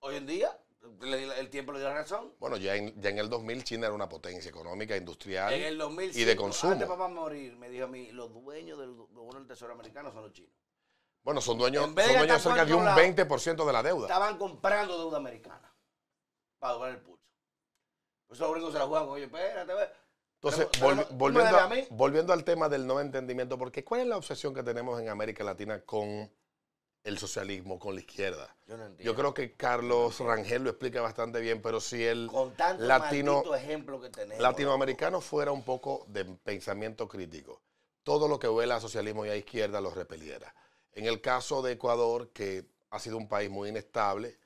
Hoy 0.00 0.16
en 0.16 0.26
día, 0.26 0.56
el 1.36 1.50
tiempo 1.50 1.72
le 1.72 1.78
dio 1.80 1.88
la 1.88 1.94
razón. 1.94 2.32
Bueno, 2.38 2.56
ya 2.56 2.74
en, 2.76 3.00
ya 3.00 3.10
en 3.10 3.18
el 3.18 3.28
2000 3.28 3.64
China 3.64 3.86
era 3.86 3.94
una 3.94 4.08
potencia 4.08 4.48
económica, 4.48 4.96
industrial 4.96 5.52
En 5.52 5.62
el 5.64 5.78
2005, 5.78 6.18
y 6.20 6.24
de 6.24 6.36
consumo. 6.36 6.72
antes 6.72 6.88
papá 6.88 7.08
morir, 7.08 7.56
me 7.56 7.68
dijo 7.68 7.84
a 7.84 7.88
mí, 7.88 8.10
los 8.12 8.32
dueños 8.32 8.78
del, 8.78 8.96
del 8.96 9.46
tesoro 9.46 9.72
americano 9.72 10.12
son 10.12 10.22
los 10.22 10.32
chinos. 10.32 10.52
Bueno, 11.22 11.40
son 11.40 11.58
dueños, 11.58 11.84
son 11.84 11.94
dueños 11.94 12.42
cerca 12.42 12.64
de 12.64 12.72
un 12.74 12.80
otro 12.86 12.94
lado, 12.94 13.00
20% 13.00 13.66
de 13.66 13.72
la 13.72 13.82
deuda. 13.82 14.06
Estaban 14.06 14.38
comprando 14.38 14.96
deuda 14.98 15.16
americana 15.16 15.74
para 16.58 16.74
doblar 16.74 16.90
el 16.92 17.00
pulso. 17.00 17.24
Por 18.28 18.36
eso 18.36 18.44
los 18.44 18.52
gringos 18.54 18.72
se 18.72 18.78
la 18.78 18.86
juegan, 18.86 19.08
oye, 19.08 19.24
espérate, 19.24 19.74
ve. 19.74 19.88
Entonces, 20.40 20.68
Pero- 20.72 20.86
volvi- 20.86 20.96
pero- 20.96 21.06
¿tú 21.08 21.12
me 21.14 21.18
volviendo, 21.18 21.56
a- 21.58 21.70
volviendo 21.90 22.32
al 22.32 22.44
tema 22.44 22.68
del 22.68 22.86
no 22.86 23.00
entendimiento, 23.00 23.58
porque 23.58 23.82
¿cuál 23.84 24.02
es 24.02 24.06
la 24.06 24.16
obsesión 24.16 24.54
que 24.54 24.62
tenemos 24.62 25.00
en 25.00 25.08
América 25.08 25.42
Latina 25.42 25.80
con 25.80 26.30
el 27.06 27.18
socialismo, 27.18 27.78
con 27.78 27.94
la 27.94 28.00
izquierda? 28.00 28.54
Yo 28.66 28.76
no 28.76 28.84
entiendo. 28.86 29.04
Yo 29.04 29.14
creo 29.16 29.32
que 29.32 29.54
Carlos 29.54 30.18
Rangel 30.20 30.64
lo 30.64 30.70
explica 30.70 31.00
bastante 31.00 31.40
bien, 31.40 31.62
pero 31.62 31.80
si 31.80 32.04
el 32.04 32.28
Con 32.30 32.52
tanto 32.54 32.82
latino- 32.84 33.34
maldito 33.34 33.54
ejemplo 33.54 34.00
que 34.00 34.10
tenemos. 34.10 34.42
latinoamericano 34.42 35.20
fuera 35.20 35.52
un 35.52 35.62
poco 35.62 36.04
de 36.08 36.24
pensamiento 36.24 37.08
crítico, 37.08 37.62
todo 38.02 38.28
lo 38.28 38.38
que 38.38 38.48
huela 38.48 38.76
a 38.76 38.80
socialismo 38.80 39.24
y 39.24 39.28
a 39.30 39.36
izquierda 39.36 39.80
lo 39.80 39.90
repeliera. 39.90 40.54
En 40.92 41.06
el 41.06 41.20
caso 41.20 41.62
de 41.62 41.72
Ecuador, 41.72 42.30
que 42.32 42.66
ha 42.90 42.98
sido 42.98 43.16
un 43.18 43.28
país 43.28 43.50
muy 43.50 43.68
inestable, 43.68 44.38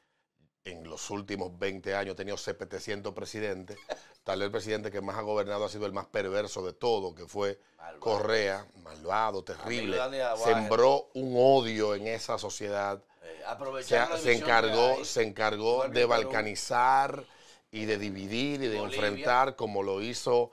en 0.64 0.84
los 0.88 1.10
últimos 1.10 1.58
20 1.58 1.94
años 1.94 2.12
ha 2.12 2.16
tenido 2.16 2.36
700 2.36 3.14
presidentes, 3.14 3.78
tal 4.24 4.38
vez 4.40 4.46
el 4.46 4.52
presidente 4.52 4.90
que 4.90 5.00
más 5.00 5.16
ha 5.16 5.22
gobernado 5.22 5.64
ha 5.64 5.68
sido 5.68 5.86
el 5.86 5.92
más 5.92 6.06
perverso 6.06 6.64
de 6.64 6.72
todo, 6.72 7.14
que 7.14 7.26
fue 7.26 7.58
Malvado. 7.78 8.00
Correa, 8.00 8.66
malvado, 8.82 9.42
terrible, 9.42 9.98
sembró 10.44 11.10
un 11.14 11.34
odio 11.36 11.94
en 11.94 12.06
esa 12.06 12.38
sociedad. 12.38 13.02
Eh, 13.22 13.38
se, 13.38 13.44
aprovechando 13.46 14.14
la 14.16 14.20
se 14.20 14.32
encargó, 14.34 15.04
se 15.04 15.22
encargó 15.22 15.88
de 15.88 16.04
balcanizar 16.04 17.24
y 17.70 17.86
de 17.86 17.98
dividir 17.98 18.62
y 18.62 18.68
de 18.68 18.78
Bolivia. 18.78 19.06
enfrentar 19.06 19.56
como 19.56 19.82
lo 19.82 20.02
hizo 20.02 20.50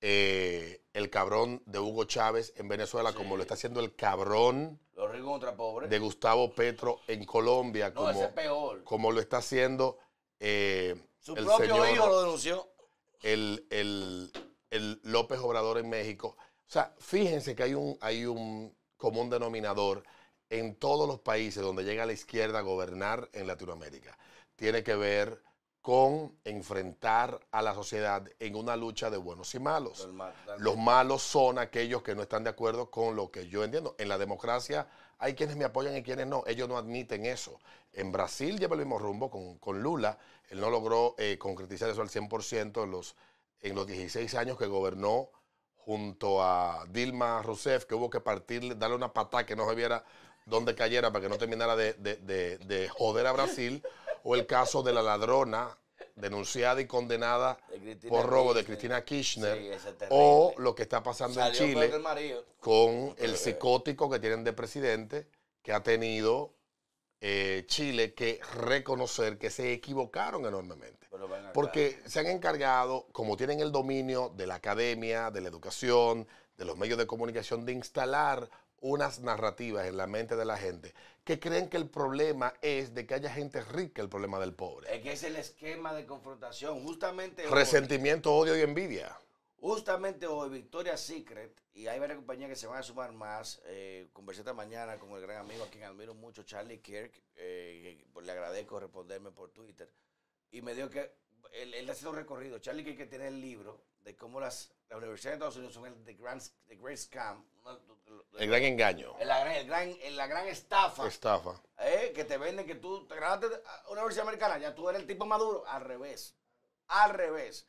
eh, 0.00 0.80
el 0.92 1.10
cabrón 1.10 1.62
de 1.66 1.78
Hugo 1.80 2.04
Chávez 2.04 2.52
en 2.56 2.68
Venezuela, 2.68 3.10
Sí. 3.10 3.16
como 3.16 3.36
lo 3.36 3.42
está 3.42 3.54
haciendo 3.54 3.80
el 3.80 3.94
cabrón 3.94 4.80
Contra 5.22 5.54
de 5.88 5.98
Gustavo 5.98 6.52
Petro 6.52 7.00
en 7.06 7.24
Colombia, 7.24 7.90
no, 7.94 8.08
ese 8.10 8.14
como, 8.14 8.26
es 8.28 8.32
peor. 8.34 8.84
como 8.84 9.12
lo 9.12 9.20
está 9.20 9.38
haciendo 9.38 9.98
eh, 10.40 10.94
Su 11.20 11.34
el 11.36 11.44
propio 11.44 11.66
señor 11.66 11.90
hijo 11.90 12.06
lo 12.06 12.20
denunció. 12.22 12.68
el, 13.22 13.66
el- 13.70 14.32
el 14.70 15.00
López 15.04 15.38
Obrador 15.38 15.78
en 15.78 15.88
México. 15.88 16.36
O 16.38 16.70
sea, 16.70 16.92
fíjense 16.98 17.54
que 17.54 17.62
hay 17.62 17.74
un, 17.74 17.96
hay 18.00 18.26
un 18.26 18.76
común 18.96 19.30
denominador 19.30 20.02
en 20.50 20.74
todos 20.76 21.06
los 21.06 21.20
países 21.20 21.62
donde 21.62 21.84
llega 21.84 22.04
la 22.06 22.12
izquierda 22.12 22.58
a 22.58 22.62
gobernar 22.62 23.28
en 23.32 23.46
Latinoamérica. 23.46 24.18
Tiene 24.56 24.82
que 24.82 24.96
ver 24.96 25.42
con 25.80 26.36
enfrentar 26.44 27.38
a 27.50 27.60
la 27.62 27.74
sociedad 27.74 28.24
en 28.38 28.56
una 28.56 28.74
lucha 28.74 29.10
de 29.10 29.18
buenos 29.18 29.54
y 29.54 29.58
malos. 29.58 30.08
Los 30.58 30.76
malos 30.76 31.22
son 31.22 31.58
aquellos 31.58 32.02
que 32.02 32.14
no 32.14 32.22
están 32.22 32.42
de 32.42 32.50
acuerdo 32.50 32.90
con 32.90 33.14
lo 33.14 33.30
que 33.30 33.48
yo 33.48 33.62
entiendo. 33.62 33.94
En 33.98 34.08
la 34.08 34.16
democracia 34.18 34.88
hay 35.18 35.34
quienes 35.34 35.56
me 35.56 35.64
apoyan 35.64 35.96
y 35.96 36.02
quienes 36.02 36.26
no. 36.26 36.44
Ellos 36.46 36.68
no 36.68 36.76
admiten 36.76 37.26
eso. 37.26 37.58
En 37.92 38.12
Brasil 38.12 38.58
lleva 38.58 38.74
el 38.74 38.80
mismo 38.80 38.98
rumbo 38.98 39.30
con, 39.30 39.58
con 39.58 39.82
Lula. 39.82 40.18
Él 40.50 40.60
no 40.60 40.70
logró 40.70 41.14
eh, 41.18 41.38
concretizar 41.38 41.88
eso 41.90 42.02
al 42.02 42.08
100% 42.10 42.82
en 42.84 42.90
los, 42.90 43.16
en 43.60 43.74
los 43.74 43.86
16 43.86 44.34
años 44.34 44.58
que 44.58 44.66
gobernó 44.66 45.30
junto 45.76 46.42
a 46.42 46.84
Dilma 46.90 47.42
Rousseff, 47.42 47.84
que 47.84 47.94
hubo 47.94 48.08
que 48.10 48.20
partirle, 48.20 48.74
darle 48.74 48.96
una 48.96 49.12
patada 49.12 49.44
que 49.46 49.54
no 49.56 49.68
se 49.68 49.74
viera 49.74 50.04
dónde 50.46 50.74
cayera 50.74 51.12
para 51.12 51.22
que 51.22 51.28
no 51.28 51.36
terminara 51.38 51.76
de, 51.76 51.92
de- 51.94 52.16
de- 52.16 52.58
de 52.58 52.88
joder 52.88 53.26
a 53.26 53.32
Brasil. 53.32 53.82
O 54.22 54.34
el 54.34 54.46
caso 54.46 54.82
de 54.82 54.92
la 54.94 55.02
ladrona 55.02 55.76
denunciada 56.14 56.80
y 56.80 56.86
condenada 56.86 57.58
por 58.08 58.26
robo 58.26 58.54
de. 58.54 58.64
Cristina 58.64 59.04
Kirchner. 59.04 59.78
Sí, 59.78 60.06
o 60.10 60.54
lo 60.58 60.74
que 60.74 60.82
está 60.82 61.02
pasando 61.02 61.40
Salió 61.40 61.62
en 61.62 61.70
Chile 61.70 61.86
el 61.86 62.44
con 62.60 63.14
el 63.18 63.36
psicótico 63.36 64.10
que 64.10 64.18
tienen 64.18 64.44
de 64.44 64.52
presidente 64.52 65.26
que 65.62 65.72
ha 65.72 65.82
tenido 65.82 66.54
eh, 67.20 67.64
Chile 67.66 68.12
que 68.14 68.40
reconocer 68.54 69.38
que 69.38 69.50
se 69.50 69.72
equivocaron 69.72 70.44
enormemente. 70.46 71.08
Porque 71.54 72.00
se 72.06 72.20
han 72.20 72.26
encargado, 72.26 73.06
como 73.12 73.36
tienen 73.36 73.60
el 73.60 73.72
dominio 73.72 74.32
de 74.36 74.46
la 74.46 74.56
academia, 74.56 75.30
de 75.30 75.40
la 75.40 75.48
educación, 75.48 76.26
de 76.56 76.64
los 76.64 76.76
medios 76.76 76.98
de 76.98 77.06
comunicación, 77.06 77.64
de 77.64 77.72
instalar 77.72 78.50
unas 78.84 79.20
narrativas 79.20 79.86
en 79.86 79.96
la 79.96 80.06
mente 80.06 80.36
de 80.36 80.44
la 80.44 80.58
gente 80.58 80.92
que 81.24 81.40
creen 81.40 81.70
que 81.70 81.78
el 81.78 81.88
problema 81.88 82.52
es 82.60 82.92
de 82.94 83.06
que 83.06 83.14
haya 83.14 83.30
gente 83.30 83.62
rica, 83.62 84.02
el 84.02 84.10
problema 84.10 84.38
del 84.38 84.52
pobre. 84.52 84.94
Es 84.94 85.02
que 85.02 85.12
es 85.12 85.22
el 85.24 85.36
esquema 85.36 85.94
de 85.94 86.04
confrontación. 86.04 86.82
Justamente 86.82 87.46
hoy, 87.46 87.50
Resentimiento, 87.52 88.34
odio 88.34 88.54
y 88.54 88.60
envidia. 88.60 89.18
justamente 89.58 90.26
hoy, 90.26 90.50
Victoria's 90.50 91.00
Secret, 91.00 91.58
y 91.72 91.86
hay 91.86 91.98
varias 91.98 92.18
compañías 92.18 92.50
que 92.50 92.56
se 92.56 92.66
van 92.66 92.78
a 92.80 92.82
sumar 92.82 93.12
más. 93.12 93.62
Eh, 93.64 94.10
conversé 94.12 94.42
esta 94.42 94.52
mañana 94.52 94.98
con 94.98 95.10
el 95.12 95.22
gran 95.22 95.38
amigo 95.38 95.64
a 95.64 95.68
quien 95.70 95.84
admiro 95.84 96.12
mucho, 96.12 96.42
Charlie 96.42 96.80
Kirk. 96.80 97.22
eh, 97.36 98.04
le 98.22 98.32
agradezco 98.32 98.78
responderme 98.78 99.30
por 99.30 99.48
Twitter. 99.50 99.90
Y 100.50 100.60
me 100.60 100.74
dijo 100.74 100.90
que 100.90 101.10
él, 101.54 101.72
él 101.72 101.88
ha 101.88 101.94
sido 101.94 102.10
un 102.10 102.16
recorrido. 102.16 102.58
Charlie 102.58 102.84
Kirk 102.84 102.98
que 102.98 103.06
tiene 103.06 103.28
el 103.28 103.40
libro 103.40 103.80
de 104.04 104.16
cómo 104.16 104.38
las, 104.40 104.70
las 104.88 104.98
universidades 104.98 105.38
de 105.40 105.46
Estados 105.46 105.56
Unidos 105.56 105.74
son 105.74 105.86
el 105.86 106.04
The, 106.04 106.14
Grand, 106.14 106.42
the 106.68 106.76
Great 106.76 106.98
Scam. 106.98 107.44
una- 107.64 107.78
El 108.38 108.48
gran 108.48 108.62
engaño. 108.62 109.14
la 109.24 109.40
gran, 109.40 109.52
el 109.56 109.66
gran- 109.66 110.16
la 110.16 110.26
gran 110.26 110.46
estafa. 110.46 111.06
Estafa. 111.08 111.60
Eh, 111.78 112.12
que 112.14 112.24
te 112.24 112.36
venden 112.38 112.66
que 112.66 112.74
tú 112.76 113.06
te 113.06 113.14
ganaste 113.14 113.46
a 113.46 113.82
una 113.90 114.02
universidad 114.02 114.26
americana, 114.28 114.58
ya 114.58 114.74
tú 114.74 114.88
eres 114.88 115.00
el 115.00 115.06
tipo 115.06 115.24
maduro. 115.26 115.64
Al 115.66 115.82
revés. 115.82 116.36
Al 116.88 117.10
revés. 117.14 117.66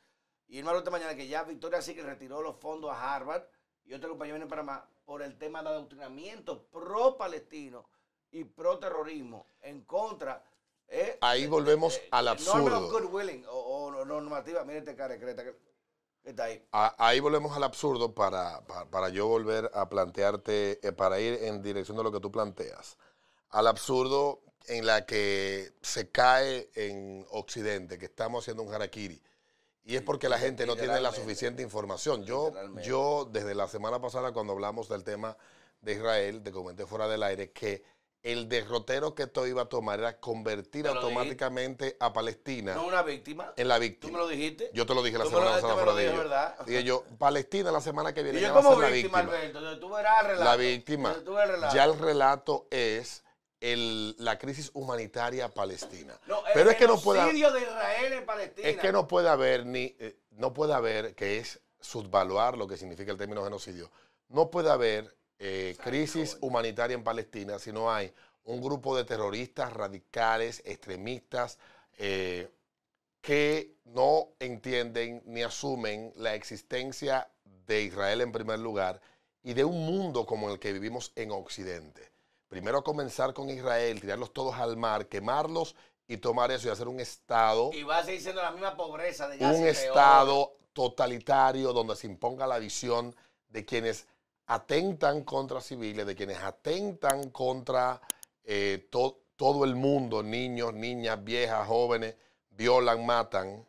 Y 0.48 0.60
el 0.60 0.66
malo 0.66 0.80
esta 0.80 0.92
mañana 0.92 1.16
que 1.16 1.28
ya 1.28 1.44
Victoria 1.44 1.82
sí 1.82 1.96
que 1.96 2.04
retiró 2.04 2.42
los 2.42 2.58
fondos 2.58 2.92
a 2.92 3.16
Harvard 3.16 3.44
y 3.86 3.94
otra 3.94 4.10
compañía 4.10 4.34
viene 4.36 4.48
para 4.50 4.62
más 4.64 4.84
por 5.06 5.22
el 5.24 5.38
tema 5.38 5.64
de 5.64 5.70
adoctrinamiento 5.70 6.66
pro-palestino 6.68 7.88
y 8.32 8.44
pro-terrorismo 8.44 9.48
en 9.62 9.86
contra. 9.86 10.44
eh, 10.88 11.18
Ahí 11.22 11.48
volvemos 11.48 11.96
eh, 11.98 12.08
al 12.12 12.26
norma 12.26 12.42
of 12.42 12.48
absurdo. 12.84 12.92
good 12.92 13.14
willing 13.14 13.46
o, 13.48 13.58
o 13.98 14.06
normativa. 14.06 14.64
Mire 14.66 14.80
este 14.80 14.96
cara, 14.96 15.18
está 16.26 16.46
ahí. 16.46 16.64
A- 16.72 16.96
Ahí 17.08 17.20
volvemos 17.20 17.56
al 17.56 17.64
absurdo 17.64 18.14
para, 18.14 18.62
para, 18.68 18.86
para 18.86 19.10
yo 19.10 19.28
volver 19.28 19.70
a 19.74 19.88
plantearte, 19.90 20.80
eh, 20.88 20.92
para 20.92 21.20
ir 21.20 21.40
en 21.44 21.62
dirección 21.62 21.98
de 21.98 22.04
lo 22.04 22.12
que 22.12 22.20
tú 22.20 22.32
planteas. 22.32 22.98
Al 23.50 23.68
absurdo 23.68 24.42
en 24.68 24.86
la 24.86 25.06
que 25.06 25.74
se 25.82 26.10
cae 26.10 26.70
en 26.76 27.26
Occidente, 27.30 27.98
que 27.98 28.06
estamos 28.06 28.44
haciendo 28.44 28.64
un 28.64 28.74
harakiri. 28.74 29.22
Y 29.84 29.96
es 29.96 30.02
porque 30.02 30.28
la 30.30 30.40
gente 30.40 30.66
no 30.66 30.76
tiene 30.76 31.00
la 31.00 31.10
suficiente 31.22 31.62
información. 31.62 32.24
Yo, 32.26 32.52
yo, 32.82 33.30
desde 33.32 33.54
la 33.54 33.68
semana 33.68 34.02
pasada, 34.02 34.32
cuando 34.34 34.54
hablamos 34.54 34.90
del 34.90 35.04
tema 35.04 35.38
de 35.82 35.94
Israel, 35.94 36.42
te 36.42 36.52
comenté 36.52 36.88
fuera 36.88 37.08
del 37.08 37.22
aire 37.22 37.52
que 37.52 37.84
el 38.26 38.50
derrotero 38.50 39.14
que 39.14 39.24
esto 39.24 39.46
iba 39.46 39.62
a 39.62 39.66
tomar 39.70 40.00
era 40.00 40.20
convertir 40.20 40.88
automáticamente 40.88 41.96
a 42.00 42.12
Palestina 42.12 42.74
No 42.74 42.88
una 42.88 43.04
víctima. 43.04 43.54
en 43.56 43.68
la 43.68 43.76
Tú 43.76 43.82
víctima. 43.82 44.14
me 44.14 44.18
lo 44.18 44.28
dijiste. 44.28 44.72
Yo 44.74 44.86
te 44.88 44.96
lo 44.96 45.04
dije 45.04 45.18
la 45.20 45.26
Tú 45.26 45.30
semana 45.30 45.52
pasada 45.52 45.74
tú 45.74 45.80
fuera 45.80 45.94
de 45.94 46.04
dijiste, 46.10 46.26
ello. 46.26 46.66
Dije 46.66 46.84
yo, 46.84 47.04
Palestina 47.20 47.72
la 47.72 47.82
semana 47.82 48.14
que 48.14 48.24
viene 48.24 48.40
Y 48.40 48.42
ya 48.42 48.48
yo 48.50 48.54
va 48.56 48.60
a 48.60 48.64
como 48.64 48.76
ser 48.82 48.90
la 48.90 48.96
víctima, 48.96 49.22
víctima. 49.22 49.38
Alberto, 49.38 49.58
entonces 49.60 49.80
tú 49.80 49.90
verás 49.96 50.20
el 50.22 50.26
relato. 50.28 50.44
La 50.44 50.56
víctima. 50.56 51.10
Entonces 51.10 51.24
tú 51.26 51.40
el 51.40 51.50
relato. 51.50 51.76
Ya 51.76 51.84
el 51.86 52.00
relato 52.00 52.68
es 52.72 53.24
el- 53.62 54.16
la 54.18 54.38
crisis 54.40 54.72
humanitaria 54.74 55.50
palestina. 55.50 56.20
No, 56.26 56.40
Pero 56.54 56.72
es 56.72 56.78
que 56.78 56.88
no 56.88 57.00
puede 57.00 57.20
genocidio 57.20 57.52
de 57.52 57.62
Israel 57.62 58.14
en 58.14 58.26
Palestina. 58.26 58.68
es 58.70 58.78
que 58.78 58.92
no 58.92 59.08
puede 59.08 59.30
haber 59.30 59.66
ni 59.68 59.96
eh, 60.00 60.18
no 60.32 60.52
puede 60.52 60.74
haber 60.74 61.14
que 61.16 61.38
es 61.38 61.60
subvaluar 61.80 62.58
lo 62.58 62.68
que 62.68 62.76
significa 62.78 63.12
el 63.12 63.18
término 63.20 63.44
genocidio. 63.44 63.92
No 64.30 64.50
puede 64.50 64.72
haber 64.72 65.16
eh, 65.40 65.76
crisis 65.84 66.38
humanitaria 66.42 66.96
en 66.96 67.04
Palestina 67.04 67.60
si 67.60 67.72
no 67.72 67.92
hay 67.92 68.14
un 68.46 68.62
grupo 68.62 68.96
de 68.96 69.04
terroristas 69.04 69.74
radicales, 69.74 70.62
extremistas, 70.66 71.58
eh, 71.98 72.50
que 73.22 73.76
no 73.86 74.30
entienden 74.40 75.24
ni 75.26 75.42
asumen 75.42 76.14
la 76.16 76.36
existencia 76.36 77.28
de 77.66 77.82
Israel 77.82 78.22
en 78.22 78.32
primer 78.32 78.60
lugar 78.60 79.02
y 79.42 79.54
de 79.54 79.66
un 79.66 79.86
mundo 79.86 80.26
como 80.26 80.52
el 80.52 80.60
que 80.60 80.74
vivimos 80.74 81.12
en 81.16 81.32
Occidente. 81.32 82.12
Primero 82.48 82.84
comenzar 82.84 83.34
con 83.34 83.50
Israel, 83.50 84.00
tirarlos 84.00 84.32
todos 84.32 84.56
al 84.56 84.78
mar, 84.78 85.08
quemarlos 85.08 85.76
y 86.08 86.18
tomar 86.18 86.52
eso 86.52 86.68
y 86.68 86.72
hacer 86.72 86.88
un 86.88 87.00
Estado 87.00 87.72
Y 87.74 87.82
va 87.82 87.98
a 87.98 88.04
seguir 88.04 88.22
siendo 88.22 88.44
la 88.44 88.52
misma 88.52 88.78
pobreza 88.78 89.28
de 89.28 89.40
ya 89.40 89.48
un 89.48 89.54
peor. 89.56 89.68
Estado 89.68 90.58
totalitario 90.74 91.74
donde 91.74 91.96
se 91.96 92.06
imponga 92.06 92.46
la 92.46 92.60
visión 92.60 93.16
de 93.50 93.66
quienes 93.66 94.06
atentan 94.48 95.24
contra 95.24 95.62
civiles, 95.62 96.06
de 96.06 96.16
quienes 96.16 96.38
atentan 96.40 97.30
contra 97.32 98.00
eh, 98.44 98.88
to- 98.92 99.20
todo 99.36 99.66
el 99.66 99.76
mundo, 99.76 100.22
niños, 100.24 100.74
niñas, 100.74 101.24
viejas, 101.24 101.68
jóvenes, 101.68 102.16
violan, 102.52 103.06
matan, 103.06 103.66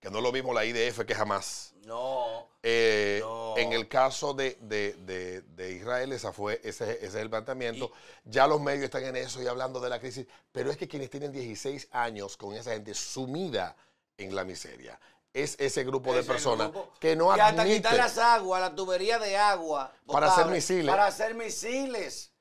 que 0.00 0.10
no 0.10 0.18
es 0.18 0.24
lo 0.24 0.32
mismo 0.32 0.52
la 0.52 0.64
IDF 0.64 1.04
que 1.04 1.14
jamás. 1.14 1.72
No. 1.84 2.48
Eh, 2.62 3.20
No. 3.22 3.56
En 3.56 3.72
el 3.72 3.88
caso 3.88 4.32
de, 4.34 4.56
de- 4.60 4.94
de- 4.94 5.40
de 5.42 5.72
Israel, 5.72 6.12
esa 6.12 6.32
fue, 6.32 6.60
ese, 6.64 6.92
ese 6.92 7.06
es 7.06 7.14
el 7.14 7.30
planteamiento. 7.30 7.90
ya 8.24 8.46
los 8.46 8.60
medios 8.60 8.84
están 8.84 9.04
en 9.04 9.16
eso 9.16 9.42
y 9.42 9.46
hablando 9.46 9.80
de 9.80 9.88
la 9.88 9.98
crisis, 9.98 10.26
pero 10.52 10.70
es 10.70 10.76
que 10.76 10.88
quienes 10.88 11.10
tienen 11.10 11.32
16 11.32 11.88
años 11.92 12.36
con 12.36 12.54
esa 12.54 12.72
gente 12.72 12.92
sumida 12.94 13.76
en 14.18 14.34
la 14.34 14.44
miseria, 14.44 14.98
es 15.32 15.56
ese 15.58 15.84
grupo 15.84 16.12
de 16.12 16.22
personas 16.22 16.70
que 16.98 17.14
no 17.14 17.32
que 17.34 17.40
hasta 17.40 17.62
admite 17.62 17.76
quitar 17.78 17.94
las 17.94 18.18
aguas, 18.18 18.60
la 18.60 18.74
tubería 18.74 19.18
de 19.18 19.36
agua. 19.36 19.92
Para 20.06 20.28
hacer 20.28 20.46
misiles. 20.46 20.90
Para 20.90 21.06
hacer 21.06 21.34
misiles. 21.34 22.32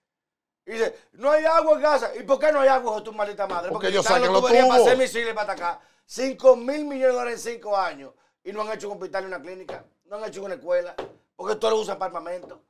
Y 0.65 0.71
dice, 0.73 0.95
no 1.13 1.31
hay 1.31 1.45
agua 1.45 1.73
en 1.73 1.81
casa. 1.81 2.15
¿Y 2.15 2.23
por 2.23 2.39
qué 2.39 2.51
no 2.51 2.61
hay 2.61 2.67
agua, 2.67 2.91
hijo 2.91 3.03
tu 3.03 3.13
maldita 3.13 3.47
madre? 3.47 3.69
Porque 3.69 3.73
Porque, 3.73 3.87
ellos 3.89 4.05
sacan 4.05 4.31
los 4.31 4.41
tubería 4.41 4.67
para 4.67 4.81
hacer 4.83 4.97
misiles 4.97 5.33
para 5.33 5.53
atacar. 5.53 5.79
5 6.05 6.55
mil 6.55 6.85
millones 6.85 7.07
de 7.07 7.13
dólares 7.19 7.45
en 7.45 7.53
5 7.55 7.77
años. 7.77 8.13
Y 8.43 8.51
no 8.51 8.61
han 8.61 8.71
hecho 8.71 8.87
un 8.89 8.93
hospital 8.97 9.23
ni 9.23 9.27
una 9.27 9.41
clínica. 9.41 9.85
No 10.05 10.17
han 10.17 10.25
hecho 10.25 10.43
una 10.43 10.55
escuela. 10.55 10.95
Porque 11.35 11.55
todo 11.55 11.71
lo 11.71 11.77
usan 11.77 11.97
para 11.97 12.07
armamento. 12.07 12.61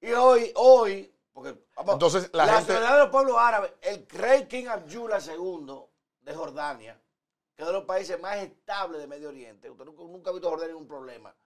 Y 0.00 0.12
hoy, 0.12 0.52
hoy, 0.56 1.12
porque 1.32 1.54
Entonces, 1.86 2.30
la 2.32 2.46
la, 2.46 2.54
gente- 2.54 2.72
sociedad 2.72 2.94
de 2.94 2.98
los 3.00 3.10
pueblos 3.10 3.36
árabes, 3.38 3.72
el 3.82 4.06
rey 4.08 4.46
King 4.46 4.66
Abdullah 4.66 5.18
II 5.20 5.74
de 6.22 6.34
Jordania, 6.34 7.00
que 7.60 7.64
es 7.64 7.66
de 7.66 7.72
los 7.74 7.84
países 7.84 8.18
más 8.18 8.38
estables 8.38 9.02
de 9.02 9.06
Medio 9.06 9.28
Oriente, 9.28 9.68
usted 9.68 9.84
nunca, 9.84 10.02
nunca 10.02 10.30
ha 10.30 10.32
visto 10.32 10.48
Jordania 10.48 10.72
ningún 10.72 10.88
problema. 10.88 11.36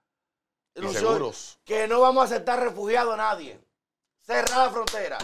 Y 0.76 0.88
seguros. 0.90 1.58
Que 1.64 1.88
no 1.88 2.02
vamos 2.02 2.22
a 2.22 2.26
aceptar 2.26 2.60
refugiados 2.60 3.14
a 3.14 3.16
nadie. 3.16 3.58
Cerrar 4.20 4.58
la 4.58 4.70
frontera. 4.70 5.18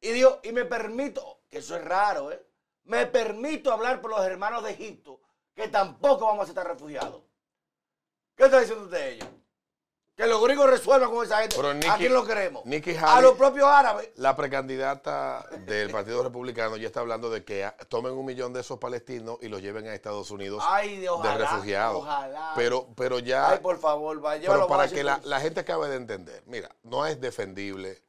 Y 0.00 0.10
digo, 0.10 0.40
y 0.42 0.50
me 0.50 0.64
permito, 0.64 1.42
que 1.48 1.58
eso 1.58 1.76
es 1.76 1.84
raro, 1.84 2.32
¿eh? 2.32 2.44
Me 2.82 3.06
permito 3.06 3.72
hablar 3.72 4.00
por 4.00 4.10
los 4.10 4.26
hermanos 4.26 4.64
de 4.64 4.72
Egipto, 4.72 5.20
que 5.54 5.68
tampoco 5.68 6.26
vamos 6.26 6.40
a 6.40 6.42
aceptar 6.42 6.66
refugiados. 6.66 7.22
¿Qué 8.34 8.46
está 8.46 8.58
diciendo 8.58 8.86
usted 8.86 8.98
de 8.98 9.12
ellos? 9.12 9.28
Que 10.18 10.26
los 10.26 10.42
gringos 10.42 10.68
resuelvan 10.68 11.12
con 11.12 11.24
esa 11.24 11.38
gente. 11.38 11.54
Pero 11.54 11.68
¿A 11.92 11.96
quién 11.96 12.12
lo 12.12 12.26
queremos? 12.26 12.64
Nikki 12.66 12.90
a 12.96 13.02
Haley- 13.18 13.22
los 13.22 13.34
propios 13.38 13.68
árabes. 13.68 14.10
La 14.16 14.34
precandidata 14.34 15.46
del 15.60 15.90
Partido 15.92 16.24
Republicano 16.24 16.76
ya 16.76 16.88
está 16.88 16.98
hablando 16.98 17.30
de 17.30 17.44
que 17.44 17.64
a- 17.64 17.76
tomen 17.88 18.14
un 18.14 18.26
millón 18.26 18.52
de 18.52 18.62
esos 18.62 18.78
palestinos 18.80 19.38
y 19.42 19.46
los 19.48 19.62
lleven 19.62 19.86
a 19.86 19.94
Estados 19.94 20.32
Unidos 20.32 20.64
Ay, 20.66 20.98
de 20.98 21.08
ojalá. 21.08 21.32
de 21.34 21.38
refugiados. 21.38 21.98
Ojalá. 21.98 22.52
Pero, 22.56 22.88
pero 22.96 23.20
ya... 23.20 23.48
Ay, 23.48 23.58
por 23.60 23.78
favor, 23.78 24.16
va, 24.24 24.36
llévalo 24.36 24.62
Pero 24.66 24.74
a 24.74 24.76
para 24.76 24.90
que 24.90 25.04
la, 25.04 25.20
la 25.22 25.38
gente 25.40 25.60
acabe 25.60 25.88
de 25.88 25.94
entender, 25.94 26.42
mira, 26.46 26.68
no 26.82 27.06
es 27.06 27.20
defendible 27.20 28.02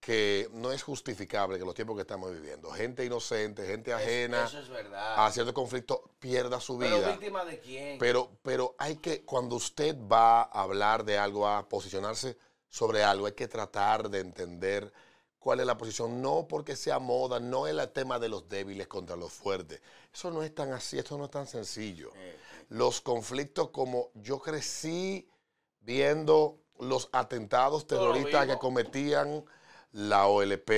que 0.00 0.48
no 0.52 0.70
es 0.70 0.82
justificable 0.82 1.58
que 1.58 1.64
los 1.64 1.74
tiempos 1.74 1.96
que 1.96 2.02
estamos 2.02 2.32
viviendo, 2.32 2.70
gente 2.70 3.04
inocente, 3.04 3.66
gente 3.66 3.92
ajena 3.92 4.44
Eso 4.44 4.60
es 4.60 4.68
verdad. 4.68 5.26
a 5.26 5.30
cierto 5.32 5.52
conflicto 5.52 6.10
pierda 6.20 6.60
su 6.60 6.78
Pero 6.78 6.96
vida. 6.98 7.10
víctima 7.10 7.44
de 7.44 7.58
quién? 7.58 7.98
Pero, 7.98 8.30
pero 8.42 8.74
hay 8.78 8.96
que, 8.96 9.24
cuando 9.24 9.56
usted 9.56 9.96
va 10.10 10.42
a 10.42 10.62
hablar 10.62 11.04
de 11.04 11.18
algo, 11.18 11.48
a 11.48 11.68
posicionarse 11.68 12.36
sobre 12.68 13.02
algo, 13.02 13.26
hay 13.26 13.32
que 13.32 13.48
tratar 13.48 14.08
de 14.08 14.20
entender 14.20 14.92
cuál 15.40 15.60
es 15.60 15.66
la 15.66 15.76
posición. 15.76 16.22
No 16.22 16.46
porque 16.48 16.76
sea 16.76 16.98
moda, 17.00 17.40
no 17.40 17.66
es 17.66 17.76
el 17.76 17.88
tema 17.90 18.18
de 18.20 18.28
los 18.28 18.48
débiles 18.48 18.86
contra 18.86 19.16
los 19.16 19.32
fuertes. 19.32 19.80
Eso 20.14 20.30
no 20.30 20.42
es 20.44 20.54
tan 20.54 20.72
así, 20.72 20.96
esto 20.98 21.18
no 21.18 21.24
es 21.24 21.30
tan 21.30 21.46
sencillo. 21.46 22.12
Eh, 22.14 22.36
Los 22.68 23.00
conflictos 23.00 23.70
como 23.70 24.10
yo 24.14 24.38
crecí 24.38 25.28
viendo 25.80 26.60
los 26.78 27.08
atentados 27.12 27.86
terroristas 27.86 28.46
que 28.46 28.58
cometían 28.58 29.44
la 29.92 30.26
OLP 30.26 30.70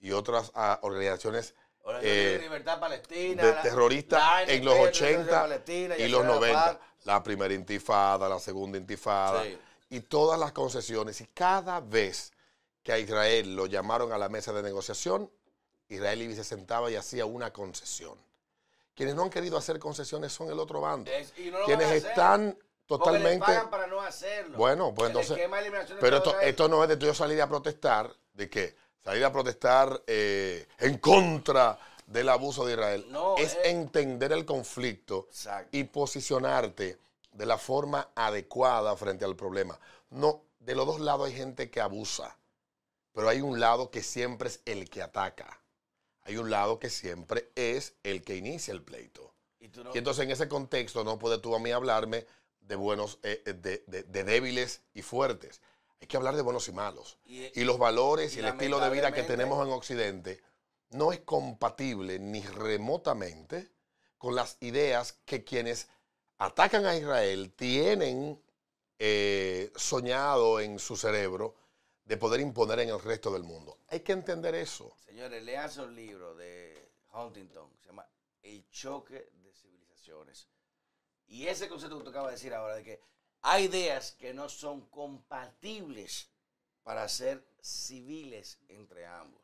y 0.00 0.12
otras 0.12 0.50
ah, 0.54 0.78
organizaciones 0.82 1.54
Organización 1.82 2.14
de 2.24 2.34
eh, 2.34 2.38
Libertad 2.40 2.80
Palestina. 2.80 3.42
de 3.42 3.52
terroristas 3.54 4.20
la 4.20 4.42
en 4.52 4.64
los 4.64 4.74
la 4.74 4.80
Organización 4.82 5.20
80 5.22 5.40
Palestina, 5.40 5.96
y 5.96 6.08
los 6.08 6.24
90. 6.24 6.62
Arafat. 6.62 6.82
La 7.04 7.22
primera 7.22 7.54
intifada, 7.54 8.28
la 8.28 8.38
segunda 8.38 8.76
intifada 8.76 9.42
Sí. 9.44 9.58
y 9.90 10.00
todas 10.00 10.38
las 10.38 10.52
concesiones. 10.52 11.20
Y 11.22 11.26
cada 11.28 11.80
vez 11.80 12.32
que 12.82 12.92
a 12.92 12.98
Israel 12.98 13.56
lo 13.56 13.66
llamaron 13.66 14.12
a 14.12 14.18
la 14.18 14.28
mesa 14.28 14.52
de 14.52 14.62
negociación, 14.62 15.30
Israel 15.88 16.34
se 16.34 16.44
sentaba 16.44 16.90
y 16.90 16.96
hacía 16.96 17.24
una 17.24 17.52
concesión. 17.52 18.18
Quienes 18.94 19.14
no 19.14 19.22
han 19.22 19.30
querido 19.30 19.56
hacer 19.56 19.78
concesiones 19.78 20.32
son 20.32 20.50
el 20.50 20.58
otro 20.58 20.80
bando. 20.82 21.10
Es- 21.10 21.32
no 21.50 21.64
Quienes 21.64 21.88
van 21.88 22.58
porque 22.88 23.10
les 23.10 23.20
totalmente... 23.22 23.46
pagan 23.46 23.70
para 23.70 23.86
no 23.86 24.00
hacerlo. 24.00 24.56
Bueno, 24.58 24.94
pues 24.94 25.10
entonces... 25.10 25.38
Pero 26.00 26.16
esto, 26.16 26.40
esto 26.40 26.68
no 26.68 26.82
es 26.82 26.88
de 26.88 26.96
tú 26.96 27.12
salir 27.14 27.40
a 27.42 27.48
protestar, 27.48 28.10
de 28.32 28.48
que 28.48 28.74
salir 29.04 29.24
a 29.24 29.30
protestar 29.32 30.02
eh, 30.06 30.66
en 30.78 30.98
contra 30.98 31.78
del 32.06 32.28
abuso 32.30 32.64
de 32.64 32.72
Israel. 32.72 33.06
No, 33.10 33.36
es 33.36 33.54
es- 33.54 33.66
entender 33.66 34.32
el 34.32 34.44
conflicto 34.46 35.26
Exacto. 35.28 35.68
y 35.76 35.84
posicionarte 35.84 36.98
de 37.32 37.46
la 37.46 37.58
forma 37.58 38.08
adecuada 38.14 38.96
frente 38.96 39.24
al 39.24 39.36
problema. 39.36 39.78
No, 40.10 40.42
de 40.58 40.74
los 40.74 40.86
dos 40.86 41.00
lados 41.00 41.28
hay 41.28 41.34
gente 41.34 41.70
que 41.70 41.80
abusa, 41.82 42.38
pero 43.12 43.28
hay 43.28 43.42
un 43.42 43.60
lado 43.60 43.90
que 43.90 44.02
siempre 44.02 44.48
es 44.48 44.60
el 44.64 44.88
que 44.88 45.02
ataca. 45.02 45.60
Hay 46.22 46.36
un 46.38 46.50
lado 46.50 46.78
que 46.78 46.90
siempre 46.90 47.50
es 47.54 47.94
el 48.02 48.22
que 48.22 48.36
inicia 48.36 48.72
el 48.72 48.82
pleito. 48.82 49.32
Y 49.60 49.68
no- 49.68 49.90
Y 49.94 49.98
entonces 49.98 50.24
en 50.24 50.30
ese 50.30 50.48
contexto 50.48 51.04
no 51.04 51.18
puedes 51.18 51.40
tú 51.42 51.54
a 51.54 51.58
mí 51.58 51.70
hablarme 51.70 52.26
de 52.68 52.76
buenos, 52.76 53.18
eh, 53.22 53.42
eh, 53.46 53.52
de, 53.54 53.82
de- 53.86 54.02
de 54.04 54.24
débiles 54.24 54.82
y 54.94 55.02
fuertes. 55.02 55.60
Hay 56.00 56.06
que 56.06 56.16
hablar 56.16 56.36
de 56.36 56.42
buenos 56.42 56.68
y 56.68 56.72
malos. 56.72 57.18
Y- 57.24 57.50
Y 57.60 57.64
los 57.64 57.78
valores 57.78 58.34
y, 58.34 58.36
y 58.36 58.38
el 58.40 58.46
estilo 58.48 58.78
de 58.78 58.90
vida 58.90 59.12
que 59.12 59.22
tenemos 59.24 59.66
en 59.66 59.72
Occidente 59.72 60.40
no 60.90 61.12
es 61.12 61.20
compatible 61.20 62.18
ni 62.18 62.42
remotamente 62.42 63.70
con 64.18 64.34
las 64.34 64.56
ideas 64.60 65.18
que 65.24 65.44
quienes 65.44 65.88
atacan 66.38 66.86
a 66.86 66.96
Israel 66.96 67.52
tienen 67.56 68.40
eh, 68.98 69.72
soñado 69.76 70.60
en 70.60 70.78
su 70.78 70.96
cerebro 70.96 71.54
de 72.04 72.16
poder 72.16 72.40
imponer 72.40 72.80
en 72.80 72.88
el 72.90 73.00
resto 73.00 73.30
del 73.30 73.42
mundo. 73.44 73.78
Hay 73.88 74.00
que 74.00 74.12
entender 74.12 74.54
eso. 74.54 74.92
Señores, 75.04 75.42
lean 75.42 75.70
su 75.70 75.86
libro 75.88 76.34
de 76.34 76.90
Huntington, 77.12 77.70
se 77.80 77.86
llama 77.86 78.06
El 78.42 78.68
choque 78.70 79.30
de 79.42 79.52
civilizaciones. 79.52 80.48
Y 81.28 81.46
ese 81.46 81.68
concepto 81.68 81.98
que 81.98 82.04
tú 82.04 82.10
acabas 82.10 82.30
de 82.30 82.36
decir 82.36 82.54
ahora, 82.54 82.74
de 82.74 82.82
que 82.82 83.00
hay 83.42 83.64
ideas 83.64 84.12
que 84.12 84.34
no 84.34 84.48
son 84.48 84.88
compatibles 84.88 86.30
para 86.82 87.08
ser 87.08 87.46
civiles 87.60 88.58
entre 88.68 89.06
ambos. 89.06 89.42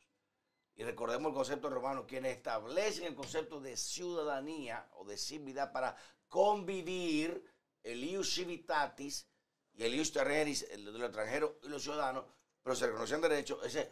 Y 0.76 0.82
recordemos 0.82 1.30
el 1.30 1.34
concepto 1.34 1.70
romano, 1.70 2.06
quienes 2.06 2.36
establecen 2.36 3.04
el 3.04 3.14
concepto 3.14 3.60
de 3.60 3.76
ciudadanía 3.76 4.88
o 4.94 5.04
de 5.04 5.16
civilidad 5.16 5.72
para 5.72 5.96
convivir, 6.28 7.44
el 7.84 8.02
ius 8.02 8.34
civitatis 8.34 9.28
y 9.74 9.84
el 9.84 9.94
ius 9.94 10.10
terrenis, 10.10 10.66
el 10.70 10.86
de 10.86 10.92
los 10.92 11.02
extranjeros 11.02 11.52
y 11.62 11.68
los 11.68 11.82
ciudadanos, 11.82 12.24
pero 12.62 12.74
se 12.74 12.86
reconocen 12.86 13.20
derechos, 13.20 13.64
ese 13.64 13.90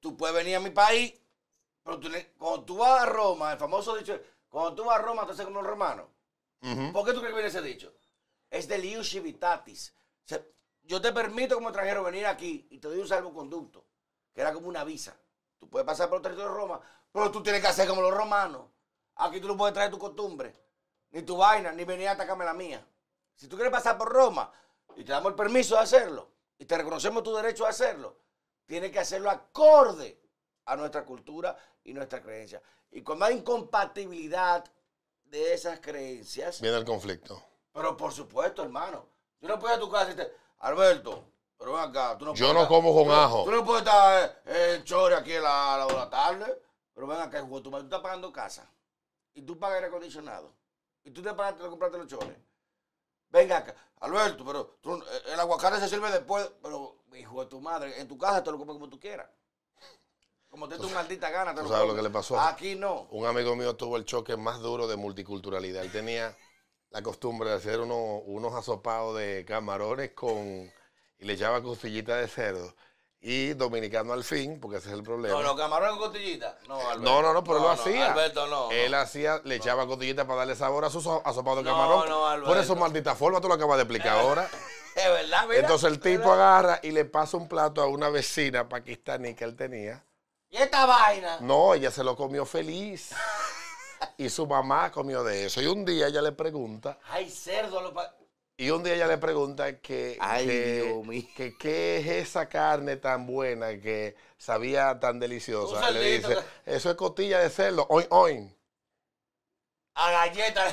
tú 0.00 0.16
puedes 0.16 0.34
venir 0.34 0.56
a 0.56 0.60
mi 0.60 0.70
país, 0.70 1.14
pero 1.82 2.00
tú 2.00 2.10
cuando 2.36 2.64
tú 2.64 2.76
vas 2.78 3.02
a 3.02 3.06
Roma, 3.06 3.52
el 3.52 3.58
famoso 3.58 3.96
dicho, 3.96 4.20
cuando 4.48 4.74
tú 4.74 4.84
vas 4.84 4.98
a 4.98 5.02
Roma, 5.02 5.24
tú 5.24 5.32
haces 5.32 5.44
como 5.46 5.60
un 5.60 5.66
Ujú. 6.62 6.92
¿Por 6.92 7.04
qué 7.04 7.12
tú 7.12 7.20
crees 7.20 7.34
que 7.34 7.40
viene 7.40 7.48
ese 7.48 7.62
dicho? 7.62 7.94
Es 8.50 8.66
del 8.68 8.84
ius 8.84 9.10
civitatis. 9.10 9.94
Yo 10.82 11.02
te 11.02 11.12
permito 11.12 11.54
como 11.54 11.68
extranjero 11.68 12.02
venir 12.02 12.26
aquí 12.26 12.66
y 12.70 12.78
te 12.78 12.88
doy 12.88 12.98
un 12.98 13.06
salvoconducto, 13.06 13.84
que 14.32 14.40
era 14.40 14.54
como 14.54 14.68
una 14.68 14.84
visa. 14.84 15.14
Tú 15.58 15.68
puedes 15.68 15.84
pasar 15.84 16.08
por 16.08 16.16
el 16.16 16.22
territorio 16.22 16.50
de 16.50 16.56
Roma, 16.56 16.80
pero 17.12 17.30
tú 17.30 17.42
tienes 17.42 17.60
que 17.60 17.68
hacer 17.68 17.86
como 17.86 18.00
los 18.00 18.14
romanos. 18.14 18.66
Aquí 19.16 19.38
tú 19.38 19.48
no 19.48 19.56
puedes 19.56 19.74
traer 19.74 19.90
tu 19.90 19.98
costumbre, 19.98 20.54
ni 21.10 21.22
tu 21.22 21.36
vaina, 21.36 21.72
ni 21.72 21.84
venir 21.84 22.08
a 22.08 22.12
atacarme 22.12 22.44
la 22.44 22.54
mía. 22.54 22.86
Si 23.34 23.48
tú 23.48 23.56
quieres 23.56 23.72
pasar 23.72 23.98
por 23.98 24.08
Roma 24.08 24.50
y 24.96 25.04
te 25.04 25.12
damos 25.12 25.30
el 25.30 25.36
permiso 25.36 25.74
de 25.74 25.82
hacerlo, 25.82 26.30
y 26.58 26.64
te 26.64 26.76
reconocemos 26.76 27.22
tu 27.22 27.34
derecho 27.34 27.66
a 27.66 27.68
hacerlo, 27.68 28.16
tienes 28.64 28.90
que 28.90 28.98
hacerlo 28.98 29.30
acorde 29.30 30.20
a 30.64 30.74
nuestra 30.74 31.04
cultura 31.04 31.56
y 31.84 31.92
nuestra 31.92 32.22
creencia. 32.22 32.62
Y 32.90 33.02
cuando 33.02 33.26
hay 33.26 33.36
incompatibilidad 33.36 34.64
de 35.30 35.52
esas 35.54 35.80
creencias, 35.80 36.60
Viene 36.60 36.76
el 36.78 36.84
conflicto. 36.84 37.42
pero 37.72 37.96
por 37.96 38.12
supuesto, 38.12 38.62
hermano, 38.62 39.06
yo 39.40 39.48
no 39.48 39.58
puedo 39.58 39.74
ir 39.74 39.78
a 39.78 39.80
tu 39.84 39.90
casa 39.90 40.10
y 40.10 40.14
decirte, 40.14 40.36
Alberto, 40.60 41.24
pero 41.56 41.72
ven 41.72 41.82
acá, 41.82 42.16
tú 42.18 42.24
no 42.24 42.34
Yo 42.34 42.46
no 42.52 42.60
estar- 42.62 42.68
como 42.68 42.94
con 42.94 43.04
tú- 43.04 43.12
ajo. 43.12 43.44
Tú 43.44 43.50
no 43.50 43.64
puedes 43.64 43.82
estar 43.84 44.42
eh, 44.46 44.74
en 44.76 44.84
chore 44.84 45.14
aquí 45.14 45.34
a 45.34 45.40
la, 45.40 45.86
de 45.88 45.92
la 45.94 46.10
tarde, 46.10 46.62
pero 46.94 47.06
ven 47.06 47.20
acá, 47.20 47.40
tú, 47.46 47.60
tú 47.60 47.76
estás 47.76 48.00
pagando 48.00 48.32
casa 48.32 48.70
y 49.34 49.42
tú 49.42 49.58
pagas 49.58 49.76
aire 49.76 49.88
acondicionado 49.88 50.52
y 51.04 51.10
tú 51.10 51.22
te 51.22 51.32
pagaste 51.34 51.62
de 51.62 51.68
comprarte 51.68 51.98
los 51.98 52.06
chores. 52.08 52.36
Venga 53.30 53.58
acá, 53.58 53.74
Alberto, 54.00 54.44
pero 54.44 54.78
tú- 54.80 54.96
eh, 54.96 55.22
el 55.32 55.40
aguacate 55.40 55.78
se 55.80 55.88
sirve 55.88 56.10
después, 56.10 56.50
pero 56.62 56.96
hijo 57.14 57.40
de 57.44 57.50
tu 57.50 57.60
madre, 57.60 58.00
en 58.00 58.08
tu 58.08 58.16
casa 58.16 58.42
te 58.42 58.50
lo 58.50 58.58
comes 58.58 58.74
como 58.74 58.88
tú 58.88 58.98
quieras. 58.98 59.28
Como 60.58 60.68
te 60.68 60.76
tu 60.76 60.90
maldita 60.90 61.30
gana, 61.30 61.54
te 61.54 61.60
tú 61.60 61.68
lo 61.68 61.72
sabes 61.72 61.86
lo 61.88 61.94
que 61.94 62.02
le 62.02 62.10
pasó. 62.10 62.40
Aquí 62.40 62.74
no. 62.74 63.06
Un 63.12 63.26
amigo 63.26 63.54
mío 63.54 63.76
tuvo 63.76 63.96
el 63.96 64.04
choque 64.04 64.36
más 64.36 64.58
duro 64.58 64.88
de 64.88 64.96
multiculturalidad. 64.96 65.84
Él 65.84 65.92
tenía 65.92 66.36
la 66.90 67.00
costumbre 67.00 67.50
de 67.50 67.54
hacer 67.56 67.78
uno- 67.78 68.16
unos 68.26 68.52
asopados 68.54 69.16
de 69.16 69.44
camarones 69.46 70.10
con 70.14 70.36
y 71.20 71.24
le 71.24 71.32
echaba 71.34 71.62
costillitas 71.62 72.20
de 72.20 72.26
cerdo. 72.26 72.74
y 73.20 73.52
dominicano 73.54 74.12
al 74.12 74.22
fin, 74.22 74.60
porque 74.60 74.76
ese 74.78 74.88
es 74.90 74.94
el 74.94 75.02
problema. 75.02 75.34
No, 75.36 75.42
los 75.42 75.56
camarones 75.56 75.96
con 75.98 76.08
costillita. 76.08 76.56
No, 76.68 76.76
Alberto. 76.78 76.98
No, 77.00 77.20
no, 77.22 77.32
no, 77.32 77.42
pero 77.44 77.56
él 77.58 77.62
lo 77.64 77.70
hacía. 77.70 78.12
Alberto, 78.12 78.46
no. 78.46 78.70
Él 78.70 78.92
no. 78.92 78.98
hacía, 78.98 79.40
le 79.44 79.56
echaba 79.56 79.86
cotillita 79.88 80.24
para 80.24 80.38
darle 80.40 80.54
sabor 80.54 80.84
a 80.84 80.90
su 80.90 81.00
so- 81.00 81.20
asopado 81.24 81.56
de 81.56 81.62
No, 81.64 81.70
camarón. 81.70 82.08
no, 82.08 82.26
Alberto. 82.28 82.48
Por 82.48 82.58
eso, 82.58 82.76
maldita 82.76 83.14
forma, 83.16 83.40
tú 83.40 83.48
lo 83.48 83.54
acabas 83.54 83.76
de 83.78 83.82
explicar 83.84 84.18
ahora. 84.18 84.48
Es 84.94 85.04
verdad, 85.08 85.46
mira. 85.48 85.60
Entonces 85.60 85.90
el 85.90 85.98
tipo 86.00 86.30
¿verdad? 86.30 86.58
agarra 86.58 86.80
y 86.82 86.90
le 86.92 87.04
pasa 87.04 87.36
un 87.36 87.46
plato 87.48 87.80
a 87.82 87.86
una 87.86 88.08
vecina 88.08 88.68
pakistaní 88.68 89.34
que 89.34 89.44
él 89.44 89.54
tenía. 89.56 90.04
¿Y 90.50 90.56
esta 90.56 90.86
vaina? 90.86 91.38
No, 91.40 91.74
ella 91.74 91.90
se 91.90 92.02
lo 92.04 92.16
comió 92.16 92.44
feliz. 92.46 93.10
Y 94.16 94.28
su 94.30 94.46
mamá 94.46 94.90
comió 94.92 95.22
de 95.24 95.46
eso. 95.46 95.60
Y 95.60 95.66
un 95.66 95.84
día 95.84 96.06
ella 96.08 96.22
le 96.22 96.30
pregunta, 96.32 96.98
Ay, 97.10 97.28
cerdo. 97.30 97.80
Lo 97.80 97.92
pa- 97.92 98.14
y 98.56 98.70
un 98.70 98.82
día 98.82 98.94
ella 98.94 99.06
le 99.08 99.18
pregunta 99.18 99.78
que, 99.80 100.16
Ay, 100.20 100.46
que, 100.46 100.82
Dios 100.82 101.06
mío. 101.06 101.24
que 101.36 101.56
qué 101.56 101.98
es 101.98 102.28
esa 102.28 102.48
carne 102.48 102.96
tan 102.96 103.26
buena 103.26 103.80
que 103.80 104.16
sabía 104.36 104.98
tan 105.00 105.18
deliciosa. 105.20 105.90
Le 105.90 106.18
dice, 106.18 106.36
eso 106.64 106.90
es 106.90 106.96
costilla 106.96 107.38
de 107.40 107.50
cerdo, 107.50 107.86
oin, 107.90 108.06
oin. 108.10 108.56
A 109.94 110.10
galleta. 110.10 110.64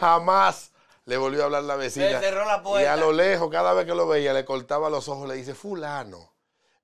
Jamás 0.00 0.72
le 1.04 1.16
volvió 1.16 1.42
a 1.42 1.44
hablar 1.46 1.64
la 1.64 1.76
vecina. 1.76 2.06
Le 2.08 2.20
cerró 2.20 2.44
la 2.46 2.62
puerta. 2.62 2.82
Y 2.82 2.86
a 2.86 2.96
lo 2.96 3.12
lejos, 3.12 3.50
cada 3.50 3.72
vez 3.74 3.86
que 3.86 3.94
lo 3.94 4.06
veía, 4.06 4.32
le 4.32 4.44
cortaba 4.44 4.90
los 4.90 5.08
ojos, 5.08 5.28
le 5.28 5.34
dice, 5.34 5.54
fulano, 5.54 6.32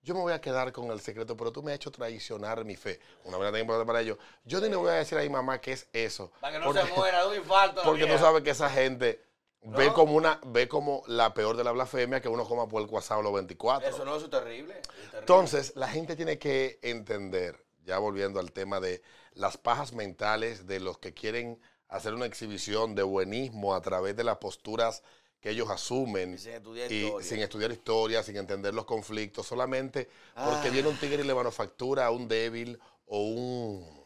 yo 0.05 0.15
me 0.15 0.21
voy 0.21 0.35
a 0.35 0.41
quedar 0.41 0.71
con 0.71 0.91
el 0.91 1.01
secreto, 1.01 1.35
pero 1.37 1.51
tú 1.51 1.63
me 1.63 1.73
has 1.73 1.77
hecho 1.77 1.91
traicionar 1.91 2.65
mi 2.65 2.77
fe. 2.77 3.01
Una 3.25 3.39
verdad 3.39 3.53
tan 3.53 3.63
importante 3.63 3.87
para 3.87 4.01
ellos. 4.03 4.19
Yo 4.45 4.61
ni 4.61 4.69
le 4.69 4.77
voy 4.77 4.91
a 4.91 4.95
decir 4.95 5.17
a 5.17 5.23
mi 5.23 5.31
mamá 5.31 5.61
qué 5.61 5.73
es 5.73 5.89
eso. 5.95 6.31
Para 6.41 6.53
que 6.53 6.59
no 6.59 6.67
porque, 6.67 6.83
se 6.83 6.93
muera 6.93 7.23
de 7.23 7.29
un 7.29 7.37
infarto. 7.37 7.83
Porque 7.85 8.07
tú 8.07 8.19
sabes 8.19 8.43
que 8.43 8.51
esa 8.51 8.69
gente 8.69 9.25
ve 9.63 9.93
como 9.95 10.15
una, 10.15 10.41
ve 10.45 10.69
como 10.69 11.03
la 11.07 11.33
peor 11.33 11.57
de 11.57 11.65
la 11.65 11.73
blasfemia 11.73 12.21
que 12.21 12.29
uno 12.29 12.45
coma 12.45 12.69
puerco 12.69 12.99
asado 12.99 13.23
los 13.23 13.33
24. 13.33 13.89
Eso 13.89 14.05
no, 14.05 14.17
eso 14.17 14.27
es 14.27 14.31
terrible. 14.31 14.75
es 14.75 14.83
terrible. 14.83 15.19
Entonces, 15.21 15.73
la 15.75 15.89
gente 15.89 16.17
tiene 16.17 16.39
que 16.39 16.79
entender, 16.83 17.65
ya 17.85 17.99
volviendo 17.99 18.41
al 18.41 18.53
tema 18.53 18.81
de 18.81 19.03
las 19.33 19.57
pajas 19.57 19.95
mentales 19.95 20.67
de 20.67 20.81
los 20.81 20.99
que 20.99 21.15
quieren 21.15 21.59
hacer 21.89 22.13
una 22.13 22.27
exhibición 22.27 22.95
de 22.95 23.05
buenismo 23.05 23.75
a 23.75 23.81
través 23.81 24.17
de 24.17 24.25
las 24.25 24.37
posturas 24.37 25.03
que 25.45 25.51
ellos 25.51 25.69
asumen 25.69 26.33
Y 26.33 26.39
sin 26.39 26.53
estudiar 26.55 26.91
y 26.91 27.05
historia. 27.05 27.27
sin 27.29 27.41
estudiar 27.41 27.71
historia, 27.71 28.23
sin 28.23 28.37
entender 28.39 28.73
los 28.73 28.87
conflictos, 28.87 29.47
solamente 29.47 30.09
porque 30.35 30.69
Ah. 30.69 30.71
viene 30.73 30.89
un 30.89 30.97
tigre 30.97 31.23
y 31.23 31.27
le 31.27 31.35
manufactura 31.35 32.07
a 32.07 32.11
un 32.11 32.27
débil 32.27 32.81
o 33.05 33.19
un 33.25 34.05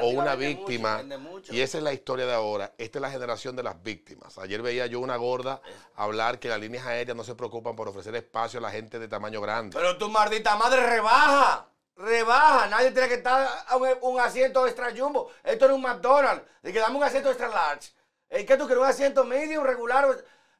o 0.00 0.08
una 0.08 0.34
víctima. 0.34 1.00
mucho. 1.20 1.52
y 1.54 1.60
esa 1.60 1.78
es 1.78 1.84
la 1.84 1.92
historia 1.92 2.26
de 2.26 2.32
ahora. 2.34 2.72
Esta 2.76 2.98
es 2.98 3.02
la 3.02 3.10
generación 3.12 3.54
de 3.54 3.62
las 3.62 3.80
víctimas. 3.80 4.36
Ayer 4.38 4.62
veía 4.62 4.86
yo 4.86 4.98
una 4.98 5.14
gorda 5.14 5.62
hablar 5.94 6.40
que 6.40 6.48
las 6.48 6.58
líneas 6.58 6.84
aéreas 6.86 7.16
no 7.16 7.22
se 7.22 7.36
preocupan 7.36 7.76
por 7.76 7.86
ofrecer 7.86 8.16
espacio 8.16 8.58
a 8.58 8.62
la 8.62 8.72
gente 8.72 8.98
de 8.98 9.06
tamaño 9.06 9.40
grande. 9.40 9.76
Pero 9.78 9.96
tu 9.96 10.08
maldita 10.08 10.56
madre 10.56 10.84
rebaja. 10.84 11.68
Rebaja. 11.94 12.66
Nadie 12.66 12.90
tiene 12.90 13.06
que 13.06 13.14
estar 13.14 13.46
a 13.68 13.76
un, 13.76 13.88
un 14.00 14.18
asiento 14.18 14.66
extra 14.66 14.90
jumbo. 14.96 15.30
Esto 15.44 15.68
no 15.68 15.74
es 15.74 15.76
un 15.76 15.82
McDonald's. 15.82 16.42
De 16.62 16.72
que 16.72 16.80
dame 16.80 16.96
un 16.96 17.04
asiento 17.04 17.28
extra 17.28 17.46
large. 17.48 17.92
¿Es 18.28 18.44
que 18.44 18.56
tú 18.56 18.64
quieres 18.66 18.82
un 18.82 18.88
asiento 18.88 19.22
medium, 19.24 19.62
regular? 19.64 20.06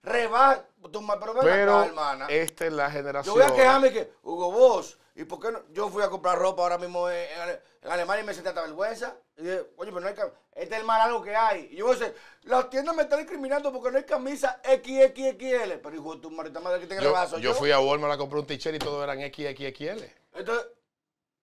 Ma- 0.03 1.19
pero 1.21 1.35
ven 1.35 1.43
Pero 1.45 1.77
acá, 1.79 1.87
hermana. 1.89 2.27
esta 2.29 2.67
es 2.67 2.73
la 2.73 2.87
Yo 2.89 2.93
generación. 2.93 3.35
voy 3.35 3.45
a 3.45 3.55
quejarme 3.55 3.93
que, 3.93 4.13
Hugo 4.23 4.51
Boss, 4.51 4.99
¿y 5.15 5.25
por 5.25 5.41
qué 5.41 5.53
no? 5.53 5.63
Yo 5.73 5.89
fui 5.91 6.03
a 6.03 6.09
comprar 6.09 6.39
ropa 6.39 6.63
ahora 6.63 6.79
mismo 6.79 7.09
en, 7.11 7.31
en 7.33 7.41
Ale- 7.41 7.63
en 7.83 7.91
Alemania 7.91 8.23
y 8.23 8.27
me 8.27 8.35
sentí 8.35 8.49
hasta 8.49 8.63
vergüenza. 8.63 9.15
Y 9.37 9.43
dije, 9.43 9.59
oye, 9.77 9.91
pero 9.91 10.01
no 10.01 10.09
hay 10.09 10.15
camisa. 10.15 10.37
Este 10.53 10.75
es 10.75 10.81
el 10.81 10.87
mal 10.87 11.01
algo 11.03 11.23
que 11.23 11.35
hay. 11.37 11.69
Y 11.73 11.77
yo 11.77 11.87
voy 11.87 11.97
a 11.97 11.99
decir, 11.99 12.17
las 12.43 12.71
tiendas 12.71 12.95
me 12.97 13.03
están 13.03 13.19
discriminando 13.21 13.73
porque 13.73 13.91
no 13.91 13.99
hay 13.99 14.05
camisa 14.05 14.61
XXXL. 14.65 15.79
Pero 15.83 15.95
hijo 15.95 16.15
de 16.15 16.21
tu 16.23 16.31
maldita 16.31 16.61
madre, 16.61 16.81
que 16.81 16.87
tenga 16.87 17.03
Yo, 17.03 17.09
rebazo. 17.11 17.39
yo 17.39 17.55
fui 17.55 17.71
a 17.71 17.79
Walmart 17.81 18.15
a 18.15 18.19
comprar 18.19 18.41
un 18.41 18.47
t-shirt 18.47 18.77
y 18.77 18.79
todos 18.79 19.03
eran 19.05 19.19
XXXL. 19.21 20.05
Entonces, 20.35 20.67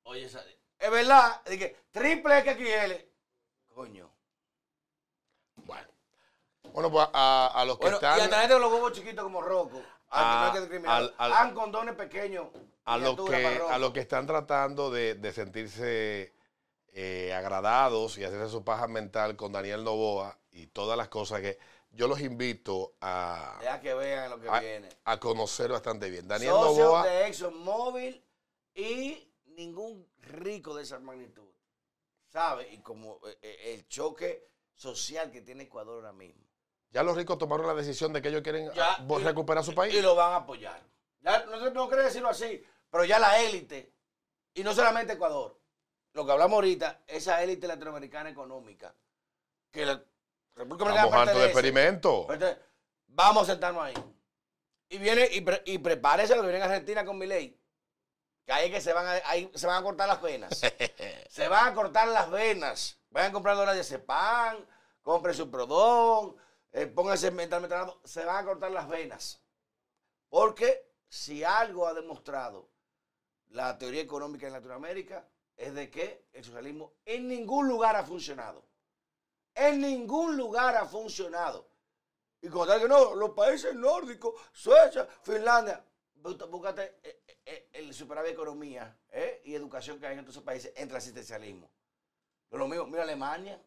oye, 0.04 0.26
esa- 0.26 0.44
es 0.80 0.92
verdad, 0.92 1.42
que 1.44 1.76
triple 1.92 2.42
XXL. 2.42 3.06
Coño. 3.74 4.10
Bueno. 6.78 6.92
Pues 6.92 7.08
a, 7.14 7.52
a 7.56 7.66
los 7.66 7.78
que 7.78 7.86
Bueno, 7.90 7.98
y 8.02 8.06
están. 8.06 8.30
la 8.30 8.40
gente 8.42 8.54
con 8.54 8.62
los 8.62 8.72
huevos 8.72 8.92
chiquitos 8.94 9.24
como 9.24 9.42
Rocco. 9.42 9.78
Que 9.78 10.20
no 10.20 10.52
hay 10.54 10.70
que 10.70 11.14
al- 11.18 11.54
condones 11.54 11.96
pequeños. 11.96 12.48
a 12.86 12.98
los 12.98 13.16
que, 13.30 13.46
a 13.70 13.78
los 13.80 13.92
que 13.92 14.00
están 14.00 14.26
tratando 14.28 14.90
de, 14.92 15.16
de 15.16 15.34
sentirse 15.34 16.34
eh, 16.94 17.34
agradados 17.34 18.18
y 18.18 18.24
hacerse 18.24 18.50
su 18.50 18.64
paja 18.64 18.88
mental 18.88 19.36
con 19.36 19.52
Daniel 19.52 19.84
Novoa 19.84 20.38
y 20.52 20.68
todas 20.68 20.98
las 20.98 21.10
cosas 21.10 21.42
que 21.42 21.58
yo 21.92 22.08
los 22.08 22.20
invito 22.22 22.94
a, 23.02 23.58
Deja 23.60 23.82
que 23.82 23.94
vean 23.96 24.30
lo 24.30 24.40
que 24.40 24.48
a, 24.50 24.60
viene. 24.60 24.88
a 25.04 25.20
conocer 25.20 25.72
bastante 25.72 26.10
bien. 26.10 26.28
Daniel 26.28 26.52
Socios 26.52 26.78
Novoa, 26.78 27.06
de 27.08 27.28
ExxonMobil 27.28 28.24
y 28.76 29.34
ningún 29.48 30.08
rico 30.22 30.76
de 30.76 30.84
esa 30.84 31.00
magnitud. 31.00 31.50
¿Sabe? 32.30 32.72
Y 32.72 32.78
como 32.80 33.20
eh, 33.28 33.38
eh, 33.42 33.74
el 33.74 33.88
choque 33.88 34.48
social 34.74 35.32
que 35.32 35.42
tiene 35.42 35.64
Ecuador 35.64 35.96
ahora 35.96 36.14
mismo. 36.14 36.47
Ya 36.92 37.04
los 37.04 37.16
ricos 37.16 37.38
tomaron 37.38 37.68
la 37.68 37.74
decisión 37.74 38.14
de 38.14 38.22
que 38.22 38.30
ellos 38.30 38.42
quieren 38.42 38.72
Ya, 38.74 38.94
ah, 38.94 39.06
y- 39.08 39.24
recuperar 39.24 39.64
su 39.64 39.74
país. 39.76 39.94
Y 39.94 40.02
lo 40.02 40.16
van 40.16 40.34
a 40.34 40.36
apoyar. 40.38 40.82
Ya, 41.22 41.46
no, 41.46 41.70
no 41.72 41.88
quiero 41.88 42.04
decirlo 42.04 42.30
así, 42.30 42.64
pero 42.90 43.04
ya 43.06 43.20
la 43.20 43.40
élite, 43.42 43.94
y 44.54 44.64
no 44.64 44.74
solamente 44.74 45.14
Ecuador, 45.14 45.60
lo 46.14 46.26
que 46.26 46.32
hablamos 46.32 46.56
ahorita, 46.56 47.02
esa 47.08 47.44
élite 47.44 47.68
latinoamericana 47.68 48.30
económica, 48.30 48.94
que 49.72 49.86
la 49.86 50.02
República 50.56 50.86
Dominicana 50.86 51.22
Estamos 51.24 51.42
de 51.42 51.46
experimento. 51.46 52.28
Vamos 53.08 53.44
a 53.44 53.52
sentarnos 53.52 53.84
ahí. 53.84 53.94
Y 54.90 54.98
viene, 54.98 55.28
y, 55.32 55.42
pre- 55.42 55.62
y 55.66 55.78
prepárese 55.80 56.36
lo 56.36 56.42
que 56.42 56.48
viene 56.48 56.64
en 56.64 56.72
Argentina 56.72 57.06
con 57.06 57.18
mi 57.18 57.26
ley. 57.28 57.60
Que 58.46 58.54
ahí 58.54 58.68
es 58.68 58.72
que 58.72 58.82
se 58.82 58.94
van 58.94 59.06
a, 59.06 59.12
ahí 59.26 59.52
se 59.54 59.68
van 59.68 59.78
a 59.78 59.84
cortar 59.84 60.08
las 60.08 60.22
venas. 60.22 60.58
se 61.30 61.48
van 61.48 61.68
a 61.68 61.74
cortar 61.74 62.08
las 62.08 62.32
venas. 62.32 62.98
Vayan 63.10 63.32
a 63.32 63.34
comprar 63.34 63.56
dólares 63.58 63.90
de 63.90 64.00
pan, 64.00 64.66
compren 65.02 65.36
su 65.36 65.52
prodón, 65.52 66.36
eh, 66.78 66.88
pónganse 66.88 67.32
mentalmente 67.32 67.76
hablando, 67.76 68.00
se 68.04 68.24
van 68.24 68.38
a 68.44 68.46
cortar 68.46 68.72
las 68.72 68.88
venas. 68.88 69.42
Porque 70.30 70.92
si 71.10 71.44
algo 71.44 71.88
ha 71.88 71.94
demostrado 71.94 72.70
la 73.50 73.78
teoría 73.78 74.02
económica 74.02 74.48
en 74.48 74.54
Latinoamérica 74.54 75.28
es 75.56 75.74
de 75.74 75.90
que 75.90 76.28
el 76.34 76.44
socialismo 76.44 76.94
en 77.06 77.28
ningún 77.28 77.68
lugar 77.68 77.96
ha 77.96 78.04
funcionado. 78.04 78.64
En 79.56 79.82
ningún 79.82 80.38
lugar 80.38 80.76
ha 80.76 80.86
funcionado. 80.86 81.68
Y 82.42 82.50
como 82.50 82.68
tal 82.68 82.80
que 82.82 82.88
no, 82.88 83.16
los 83.16 83.32
países 83.32 83.74
nórdicos, 83.74 84.36
Suecia, 84.52 85.08
Finlandia, 85.24 85.84
bú- 86.22 86.48
búscate 86.50 87.00
eh, 87.02 87.24
eh, 87.44 87.70
el 87.74 87.92
superávit 87.94 88.34
economía 88.34 88.96
eh, 89.10 89.42
y 89.46 89.56
educación 89.56 90.00
que 90.00 90.06
hay 90.06 90.14
en 90.14 90.20
otros 90.20 90.44
países 90.44 90.72
entre 90.76 90.98
asistencialismo. 90.98 91.72
Pero 92.50 92.60
lo 92.60 92.68
mismo, 92.68 92.86
mira 92.86 93.02
Alemania. 93.02 93.60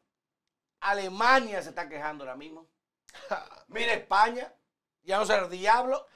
Alemania 0.81 1.61
se 1.63 1.71
está 1.71 1.89
quejando 1.89 2.23
ahora 2.23 2.37
mismo. 2.37 2.69
Mira 3.69 3.95
España, 3.95 4.53
ya 5.03 5.19
no 5.19 5.27
será 5.27 5.45
el 5.45 5.51
diablo. 5.51 6.07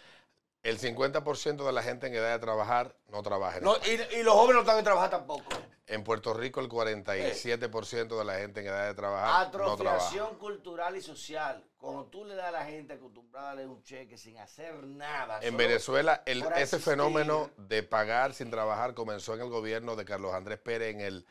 El 0.63 0.79
50% 0.81 1.67
de 1.67 1.73
la 1.73 1.83
gente 1.83 2.07
en 2.07 2.15
edad 2.15 2.33
de 2.33 2.39
trabajar 2.39 2.97
no 3.09 3.23
trabaja. 3.23 3.59
En, 3.59 3.65
No, 3.65 3.77
y, 3.77 4.17
y 4.19 4.23
los 4.23 4.33
jóvenes 4.35 4.55
no 4.55 4.61
están 4.61 4.79
en 4.79 4.85
trabajar 4.85 5.11
tampoco. 5.11 5.45
En 5.87 6.03
Puerto 6.03 6.33
Rico 6.33 6.61
el 6.61 6.69
47% 6.71 8.19
de 8.19 8.25
la 8.25 8.35
gente 8.39 8.61
en 8.61 8.67
edad 8.69 8.87
de 8.87 8.95
trabajar 8.95 9.47
no 9.53 9.77
trabaja. 9.77 9.97
Atrofiación 9.97 10.39
cultural 10.39 10.97
y 10.97 11.03
social. 11.03 11.63
Cuando 11.77 12.07
tú 12.07 12.25
le 12.25 12.35
das 12.35 12.47
a 12.47 12.51
la 12.53 12.65
gente 12.65 12.95
acostumbrada 12.95 13.51
a 13.51 13.55
darle 13.55 13.67
un 13.67 13.83
cheque 13.83 14.17
sin 14.17 14.39
hacer 14.39 14.83
nada. 14.85 15.41
En 15.43 15.57
Venezuela, 15.59 16.23
el- 16.25 16.41
ese 16.43 16.61
existir. 16.63 16.81
fenómeno 16.81 17.51
de 17.59 17.83
pagar 17.83 18.33
sin 18.33 18.51
trabajar 18.51 18.95
comenzó 18.95 19.35
en 19.35 19.43
el 19.43 19.51
gobierno 19.51 19.97
de 19.97 20.07
Carlos 20.07 20.33
Andrés 20.33 20.59
Pérez 20.59 20.95
en 20.95 21.01
el, 21.03 21.27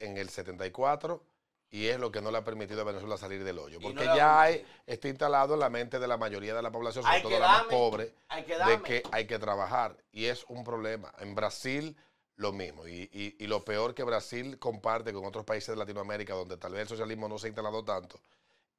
en 0.00 0.16
el 0.18 0.28
74 0.30 1.22
y 1.70 1.86
es 1.88 1.98
lo 1.98 2.10
que 2.12 2.20
no 2.22 2.30
le 2.30 2.38
ha 2.38 2.44
permitido 2.44 2.80
a 2.80 2.84
Venezuela 2.84 3.16
salir 3.16 3.42
del 3.44 3.58
hoyo. 3.58 3.78
Y 3.80 3.82
Porque 3.82 4.04
no 4.04 4.16
ya 4.16 4.40
hay, 4.40 4.64
está 4.86 5.08
instalado 5.08 5.54
en 5.54 5.60
la 5.60 5.68
mente 5.68 5.98
de 5.98 6.06
la 6.08 6.16
mayoría 6.16 6.54
de 6.54 6.62
la 6.62 6.70
población, 6.70 7.02
sobre 7.04 7.16
Hay 7.16 7.22
todo 7.22 7.32
la 7.38 7.46
más 7.46 7.56
darme, 7.58 7.70
pobre, 7.72 8.14
que 8.46 8.56
de 8.58 8.82
que 8.82 9.02
hay 9.12 9.26
que 9.26 9.38
trabajar. 9.38 9.96
Y 10.12 10.26
es 10.26 10.44
un 10.48 10.62
problema. 10.64 11.12
En 11.18 11.34
Brasil, 11.34 11.96
lo 12.36 12.52
mismo. 12.52 12.86
Y, 12.86 13.10
y- 13.12 13.36
y 13.38 13.46
lo 13.46 13.64
peor 13.64 13.94
que 13.94 14.04
Brasil 14.04 14.58
comparte 14.58 15.12
con 15.12 15.24
otros 15.24 15.44
países 15.44 15.68
de 15.68 15.76
Latinoamérica, 15.76 16.34
donde 16.34 16.56
tal 16.56 16.72
vez 16.72 16.82
el 16.82 16.88
socialismo 16.88 17.28
no 17.28 17.38
se 17.38 17.46
ha 17.46 17.48
instalado 17.48 17.84
tanto, 17.84 18.20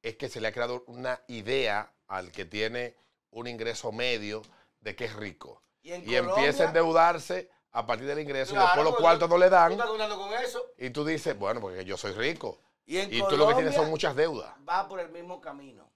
es 0.02 0.16
que 0.16 0.28
se 0.28 0.40
le 0.40 0.48
ha 0.48 0.52
creado 0.52 0.84
una 0.86 1.20
idea 1.28 1.92
al 2.06 2.32
que 2.32 2.44
tiene 2.46 2.94
un 3.30 3.46
ingreso 3.48 3.92
medio 3.92 4.42
de 4.80 4.96
que 4.96 5.04
es 5.06 5.14
rico. 5.14 5.62
Y 5.82 5.92
en 5.92 6.08
Y 6.08 6.14
empieza 6.16 6.64
a 6.64 6.66
endeudarse 6.68 7.50
a 7.72 7.84
partir 7.86 8.06
del 8.06 8.20
ingreso 8.20 8.52
y 8.52 8.54
Claro, 8.54 8.66
después 8.68 8.84
los 8.86 8.96
cuartos 8.96 9.28
no 9.28 9.36
le 9.38 9.46
Tú 9.46 9.52
dan. 9.52 9.72
estás 9.72 9.86
contando 9.88 10.16
con 10.18 10.32
eso. 10.32 10.64
Y 10.78 10.90
tú 10.90 11.04
dices, 11.04 11.38
bueno, 11.38 11.60
porque 11.60 11.84
yo 11.84 11.96
soy 11.96 12.12
rico. 12.12 12.60
Y 12.88 12.96
en 12.98 13.12
Y 13.12 13.20
Colombia 13.20 13.28
tú 13.28 13.36
lo 13.36 13.48
que 13.48 13.54
tienes 13.54 13.74
son 13.74 13.90
muchas 13.90 14.16
deudas. 14.16 14.50
va 14.66 14.88
por 14.88 14.98
el 14.98 15.10
mismo 15.10 15.40
camino. 15.42 15.90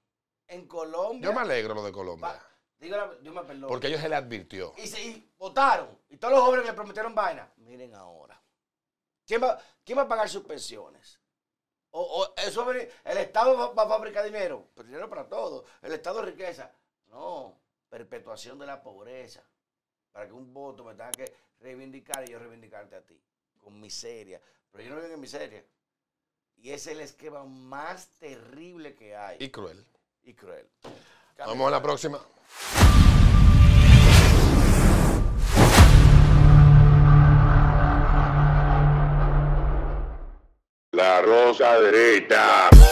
En 0.46 0.66
Colombia. 0.68 1.22
Yo 1.26 1.32
me 1.34 1.40
alegro 1.40 1.74
lo 1.74 1.82
de 1.82 1.90
Colombia. 1.90 2.28
va- 2.28 2.46
dígale, 2.78 3.18
Dios 3.20 3.34
me 3.34 3.42
perdone. 3.44 3.68
Porque 3.68 3.86
ellos 3.86 4.00
se 4.00 4.08
le 4.10 4.14
advirtió. 4.16 4.74
Y, 4.76 4.86
se, 4.86 5.02
y 5.02 5.32
votaron. 5.38 5.98
Y 6.10 6.18
todos 6.18 6.34
los 6.34 6.42
jóvenes 6.44 6.66
le 6.66 6.74
prometieron 6.74 7.14
vaina. 7.14 7.50
Miren 7.56 7.94
ahora. 7.94 8.38
¿Quién 9.26 9.42
va, 9.42 9.58
quién 9.82 9.96
va 9.96 10.02
a 10.02 10.08
pagar 10.08 10.28
sus 10.28 10.42
pensiones? 10.44 11.18
O, 11.92 12.00
o 12.02 12.34
eso 12.36 12.64
va 12.66 12.74
el 12.76 13.18
Estado 13.18 13.56
va, 13.56 13.72
va 13.72 13.82
a 13.84 13.88
fabricar 13.88 14.24
dinero. 14.26 14.68
Pero 14.74 14.86
dinero 14.88 15.08
para 15.08 15.26
todos. 15.26 15.64
El 15.80 15.92
Estado 15.92 16.20
es 16.20 16.26
riqueza. 16.26 16.70
No. 17.08 17.58
Perpetuación 17.88 18.58
de 18.58 18.66
la 18.66 18.82
pobreza. 18.82 19.42
para 20.12 20.26
que 20.26 20.32
un 20.34 20.52
voto 20.52 20.84
me 20.84 20.92
tenga 20.94 21.10
que 21.12 21.34
reivindicar 21.60 22.22
y 22.28 22.32
yo 22.32 22.38
reivindicarte 22.38 22.96
a 22.96 23.00
ti. 23.00 23.18
Con 23.58 23.80
miseria. 23.80 24.38
Pero 24.70 24.84
yo 24.84 24.94
no 24.94 25.00
vivo 25.00 25.14
en 25.14 25.20
miseria. 25.20 25.64
Y 26.62 26.70
ese 26.70 26.92
es 26.92 26.96
el 26.96 27.02
esquema 27.02 27.42
más 27.42 28.06
terrible 28.20 28.94
que 28.94 29.16
hay. 29.16 29.36
Y 29.40 29.48
cruel. 29.48 29.84
Y, 30.22 30.32
cruel. 30.32 30.64
Vamos 31.36 31.66
a 31.66 31.70
la 31.72 31.82
próxima. 31.82 32.20
La 40.92 41.20
rosa 41.22 41.80
derecha. 41.80 42.70
Rosa 42.70 42.78
derecha. 42.78 42.91